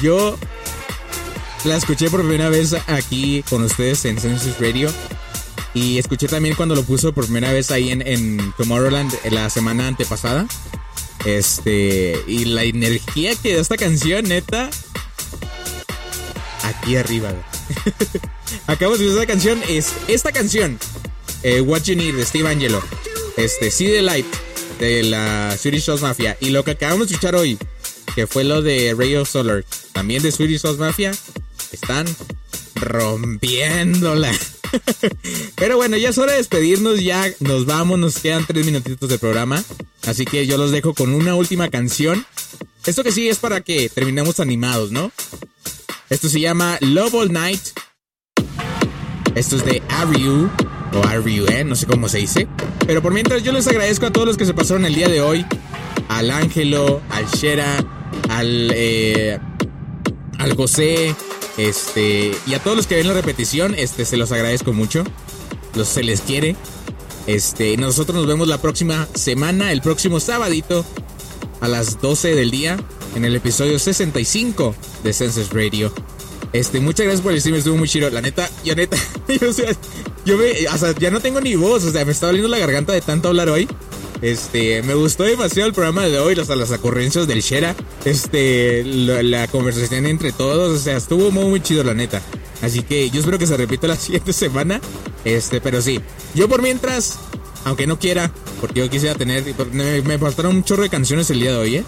Yo 0.00 0.38
la 1.64 1.76
escuché 1.76 2.08
por 2.08 2.20
primera 2.20 2.48
vez 2.48 2.74
aquí 2.86 3.44
con 3.50 3.62
ustedes 3.62 4.02
en 4.06 4.18
Census 4.18 4.58
Radio. 4.58 4.90
Y 5.74 5.98
escuché 5.98 6.26
también 6.26 6.54
cuando 6.54 6.74
lo 6.74 6.84
puso 6.84 7.12
por 7.12 7.24
primera 7.24 7.52
vez 7.52 7.70
ahí 7.70 7.90
en, 7.90 8.54
Tomorrowland 8.56 9.12
eh, 9.24 9.30
la 9.30 9.50
semana 9.50 9.88
antepasada. 9.88 10.46
Este, 11.26 12.18
y 12.26 12.46
la 12.46 12.62
energía 12.62 13.34
que 13.36 13.56
da 13.56 13.60
esta 13.60 13.76
canción, 13.76 14.24
neta. 14.24 14.70
Aquí 16.66 16.96
arriba. 16.96 17.32
Acabamos 18.66 18.98
de 18.98 19.06
escuchar 19.06 19.22
esta 19.22 19.32
canción. 19.32 19.62
Es 19.68 19.92
esta 20.08 20.32
canción. 20.32 20.78
What 21.64 21.82
You 21.84 21.94
Need 21.94 22.16
de 22.16 22.26
Steve 22.26 22.48
Angelo. 22.48 22.82
Este, 23.36 23.70
See 23.70 23.86
the 23.86 24.02
Light 24.02 24.26
de 24.80 25.04
la 25.04 25.56
Swedish 25.56 25.86
House 25.86 26.02
Mafia. 26.02 26.36
Y 26.40 26.50
lo 26.50 26.64
que 26.64 26.72
acabamos 26.72 27.08
de 27.08 27.14
escuchar 27.14 27.36
hoy, 27.36 27.58
que 28.14 28.26
fue 28.26 28.44
lo 28.44 28.62
de 28.62 28.94
Radio 28.98 29.24
Solar, 29.24 29.64
también 29.92 30.22
de 30.22 30.32
Swedish 30.32 30.62
House 30.62 30.78
Mafia, 30.78 31.12
están 31.72 32.06
rompiéndola. 32.74 34.32
Pero 35.54 35.76
bueno, 35.76 35.96
ya 35.96 36.10
es 36.10 36.18
hora 36.18 36.32
de 36.32 36.38
despedirnos, 36.38 37.00
ya 37.00 37.32
nos 37.40 37.64
vamos, 37.66 37.98
nos 37.98 38.18
quedan 38.18 38.44
tres 38.46 38.66
minutitos 38.66 39.08
de 39.08 39.18
programa. 39.18 39.62
Así 40.06 40.24
que 40.24 40.46
yo 40.46 40.58
los 40.58 40.70
dejo 40.72 40.94
con 40.94 41.14
una 41.14 41.34
última 41.34 41.68
canción. 41.68 42.26
Esto 42.84 43.02
que 43.02 43.12
sí 43.12 43.28
es 43.28 43.38
para 43.38 43.60
que 43.60 43.88
terminemos 43.88 44.40
animados, 44.40 44.90
¿no? 44.92 45.12
Esto 46.08 46.28
se 46.28 46.38
llama 46.38 46.78
Love 46.80 47.14
All 47.14 47.32
Night. 47.32 47.60
Esto 49.34 49.56
es 49.56 49.64
de 49.64 49.82
Ariu, 49.88 50.48
o 50.94 51.04
Ariu, 51.04 51.46
¿eh? 51.48 51.64
no 51.64 51.74
sé 51.74 51.86
cómo 51.86 52.08
se 52.08 52.18
dice. 52.18 52.46
Pero 52.86 53.02
por 53.02 53.12
mientras 53.12 53.42
yo 53.42 53.50
les 53.50 53.66
agradezco 53.66 54.06
a 54.06 54.12
todos 54.12 54.26
los 54.26 54.36
que 54.36 54.46
se 54.46 54.54
pasaron 54.54 54.84
el 54.86 54.94
día 54.94 55.08
de 55.08 55.20
hoy. 55.20 55.44
Al 56.08 56.30
Ángelo, 56.30 57.02
al 57.10 57.26
Shera, 57.26 57.84
al, 58.28 58.70
eh, 58.72 59.40
al 60.38 60.54
José, 60.54 61.16
este, 61.56 62.32
y 62.46 62.54
a 62.54 62.60
todos 62.60 62.76
los 62.76 62.86
que 62.86 62.94
ven 62.94 63.08
la 63.08 63.14
repetición, 63.14 63.74
este, 63.74 64.04
se 64.04 64.16
los 64.16 64.30
agradezco 64.30 64.72
mucho. 64.72 65.02
Los, 65.74 65.88
se 65.88 66.04
les 66.04 66.20
quiere. 66.20 66.54
Este, 67.26 67.76
nosotros 67.76 68.16
nos 68.16 68.28
vemos 68.28 68.46
la 68.46 68.62
próxima 68.62 69.08
semana, 69.14 69.72
el 69.72 69.82
próximo 69.82 70.20
sabadito, 70.20 70.84
a 71.60 71.66
las 71.66 72.00
12 72.00 72.36
del 72.36 72.52
día, 72.52 72.76
en 73.16 73.24
el 73.24 73.34
episodio 73.34 73.78
65 73.78 74.74
de 75.02 75.12
Census 75.12 75.50
Radio. 75.50 75.90
Este, 76.52 76.80
muchas 76.80 77.06
gracias 77.06 77.22
por 77.22 77.32
el 77.32 77.38
estuvo 77.38 77.76
muy 77.76 77.88
chido. 77.88 78.10
La 78.10 78.20
neta, 78.20 78.48
yo 78.62 78.74
neta, 78.74 78.98
yo, 79.40 79.50
o 79.50 79.52
sea, 79.52 79.72
yo 80.26 80.36
me, 80.36 80.68
o 80.68 80.78
sea, 80.78 80.94
ya 80.98 81.10
no 81.10 81.20
tengo 81.20 81.40
ni 81.40 81.56
voz, 81.56 81.84
o 81.84 81.90
sea, 81.90 82.04
me 82.04 82.12
está 82.12 82.26
doliendo 82.26 82.48
la 82.48 82.58
garganta 82.58 82.92
de 82.92 83.00
tanto 83.00 83.28
hablar 83.28 83.48
hoy. 83.48 83.66
Este, 84.20 84.82
me 84.82 84.94
gustó 84.94 85.24
demasiado 85.24 85.66
el 85.66 85.74
programa 85.74 86.04
de 86.04 86.18
hoy, 86.18 86.38
hasta 86.38 86.56
las 86.56 86.70
ocurrencias 86.70 87.26
del 87.26 87.40
Shera. 87.40 87.74
Este, 88.04 88.84
la, 88.84 89.22
la 89.22 89.48
conversación 89.48 90.06
entre 90.06 90.32
todos, 90.32 90.78
o 90.78 90.82
sea, 90.82 90.98
estuvo 90.98 91.30
muy, 91.30 91.46
muy 91.46 91.60
chido, 91.60 91.84
la 91.84 91.94
neta. 91.94 92.20
Así 92.60 92.82
que 92.82 93.08
yo 93.10 93.20
espero 93.20 93.38
que 93.38 93.46
se 93.46 93.56
repita 93.56 93.86
la 93.86 93.96
siguiente 93.96 94.34
semana. 94.34 94.80
Este, 95.24 95.62
pero 95.62 95.80
sí, 95.80 96.00
yo 96.34 96.48
por 96.48 96.60
mientras, 96.60 97.18
aunque 97.64 97.86
no 97.86 97.98
quiera, 97.98 98.30
porque 98.60 98.80
yo 98.80 98.90
quisiera 98.90 99.14
tener, 99.14 99.42
me, 99.72 100.02
me 100.02 100.18
faltaron 100.18 100.56
un 100.56 100.64
chorro 100.64 100.82
de 100.82 100.90
canciones 100.90 101.30
el 101.30 101.40
día 101.40 101.52
de 101.52 101.56
hoy, 101.56 101.76
¿eh? 101.76 101.84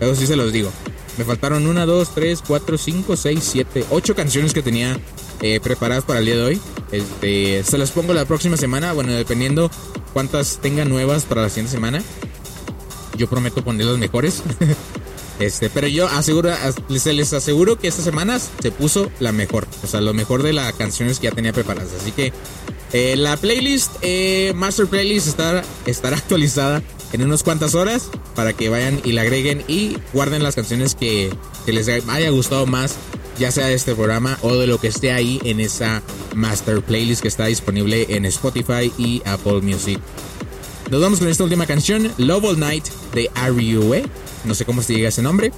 Eso 0.00 0.14
sí 0.14 0.26
se 0.26 0.36
los 0.36 0.52
digo. 0.52 0.70
Me 1.16 1.24
faltaron 1.24 1.66
una, 1.66 1.84
dos, 1.86 2.10
tres, 2.14 2.42
cuatro, 2.46 2.78
cinco, 2.78 3.16
seis, 3.16 3.40
siete, 3.42 3.84
ocho 3.90 4.14
canciones 4.14 4.52
que 4.52 4.62
tenía 4.62 4.96
eh, 5.42 5.58
preparadas 5.60 6.04
para 6.04 6.20
el 6.20 6.26
día 6.26 6.36
de 6.36 6.44
hoy. 6.44 6.60
Este, 6.92 7.64
se 7.64 7.76
las 7.78 7.90
pongo 7.90 8.14
la 8.14 8.24
próxima 8.24 8.56
semana, 8.56 8.92
bueno, 8.92 9.12
dependiendo 9.12 9.70
cuántas 10.12 10.58
tenga 10.62 10.84
nuevas 10.84 11.24
para 11.24 11.42
la 11.42 11.48
siguiente 11.48 11.72
semana. 11.72 12.02
Yo 13.16 13.28
prometo 13.28 13.62
poner 13.64 13.86
las 13.86 13.98
mejores. 13.98 14.42
Este, 15.38 15.70
pero 15.70 15.86
yo 15.86 16.08
aseguro, 16.08 16.50
as- 16.52 16.74
les, 16.88 17.32
aseguro 17.32 17.78
que 17.78 17.86
esta 17.86 18.02
semana 18.02 18.40
se 18.40 18.72
puso 18.72 19.08
la 19.20 19.30
mejor. 19.30 19.68
O 19.84 19.86
sea, 19.86 20.00
lo 20.00 20.12
mejor 20.12 20.42
de 20.42 20.52
las 20.52 20.72
canciones 20.72 21.20
que 21.20 21.28
ya 21.28 21.30
tenía 21.32 21.52
preparadas. 21.52 21.92
Así 22.00 22.10
que 22.10 22.32
eh, 22.92 23.14
la 23.16 23.36
playlist, 23.36 23.92
eh, 24.02 24.52
Master 24.56 24.88
Playlist, 24.88 25.28
estará, 25.28 25.62
estará 25.86 26.16
actualizada 26.16 26.82
en 27.12 27.22
unas 27.22 27.42
cuantas 27.42 27.74
horas 27.74 28.10
para 28.34 28.52
que 28.52 28.68
vayan 28.68 29.00
y 29.04 29.12
la 29.12 29.22
agreguen 29.22 29.64
y 29.68 29.96
guarden 30.12 30.42
las 30.42 30.54
canciones 30.54 30.94
que, 30.94 31.32
les 31.66 31.88
haya 31.88 32.30
gustado 32.30 32.66
más, 32.66 32.96
ya 33.38 33.50
sea 33.50 33.66
de 33.66 33.74
este 33.74 33.94
programa 33.94 34.38
o 34.42 34.54
de 34.56 34.66
lo 34.66 34.78
que 34.78 34.88
esté 34.88 35.12
ahí 35.12 35.40
en 35.44 35.60
esa 35.60 36.02
Master 36.34 36.80
Playlist 36.82 37.22
que 37.22 37.28
está 37.28 37.46
disponible 37.46 38.06
en 38.08 38.24
Spotify 38.24 38.92
y 38.96 39.22
Apple 39.26 39.60
Music. 39.60 40.00
Nos 40.90 41.02
vamos 41.02 41.18
con 41.18 41.28
esta 41.28 41.44
última 41.44 41.66
canción, 41.66 42.10
Love 42.16 42.44
All 42.44 42.58
Night 42.58 42.86
de 43.12 43.30
R.U.E. 43.34 44.06
No 44.44 44.54
sé 44.54 44.64
cómo 44.64 44.82
se 44.82 44.94
llega 44.94 45.10
ese 45.10 45.20
nombre. 45.20 45.52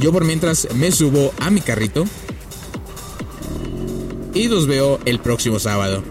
Yo 0.00 0.12
por 0.12 0.24
mientras 0.24 0.68
me 0.74 0.90
subo 0.90 1.32
a 1.38 1.50
mi 1.50 1.60
carrito. 1.60 2.04
Y 4.34 4.48
los 4.48 4.66
veo 4.66 4.98
el 5.04 5.20
próximo 5.20 5.58
sábado. 5.58 6.02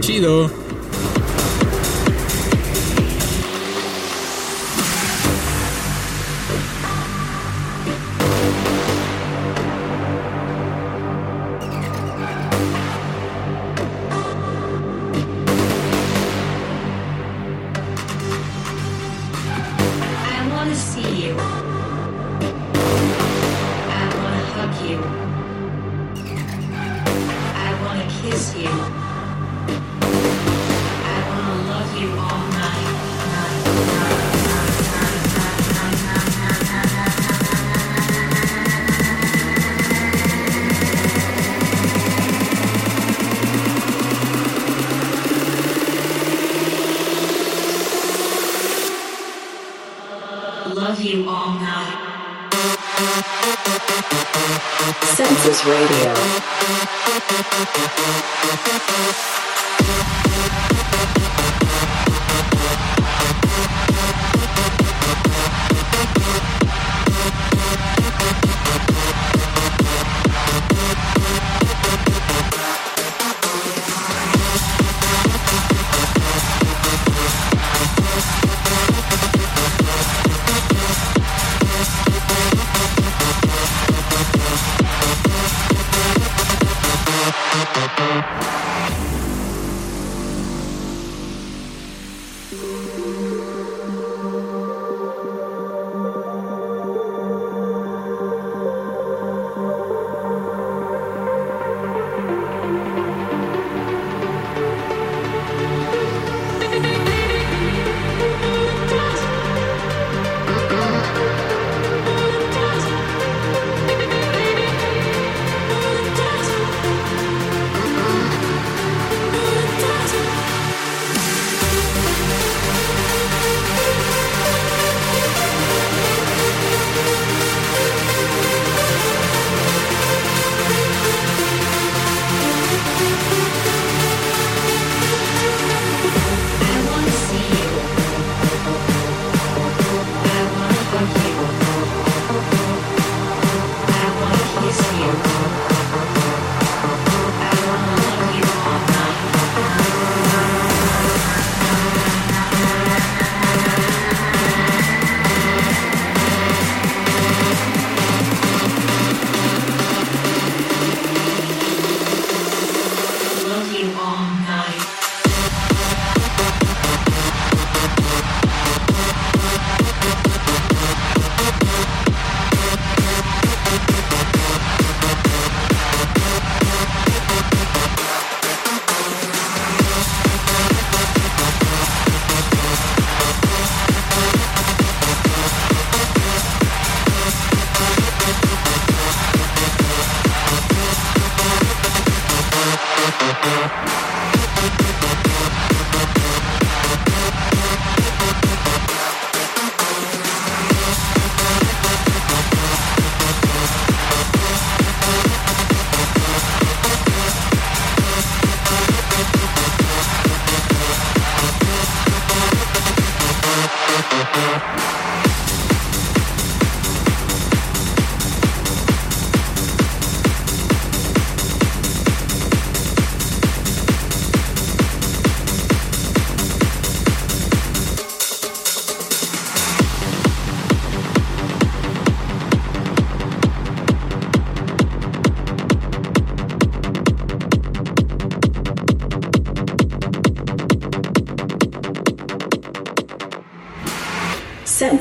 Chido. 0.00 0.63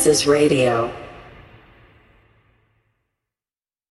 Census 0.04 0.28
Radio. 0.28 1.03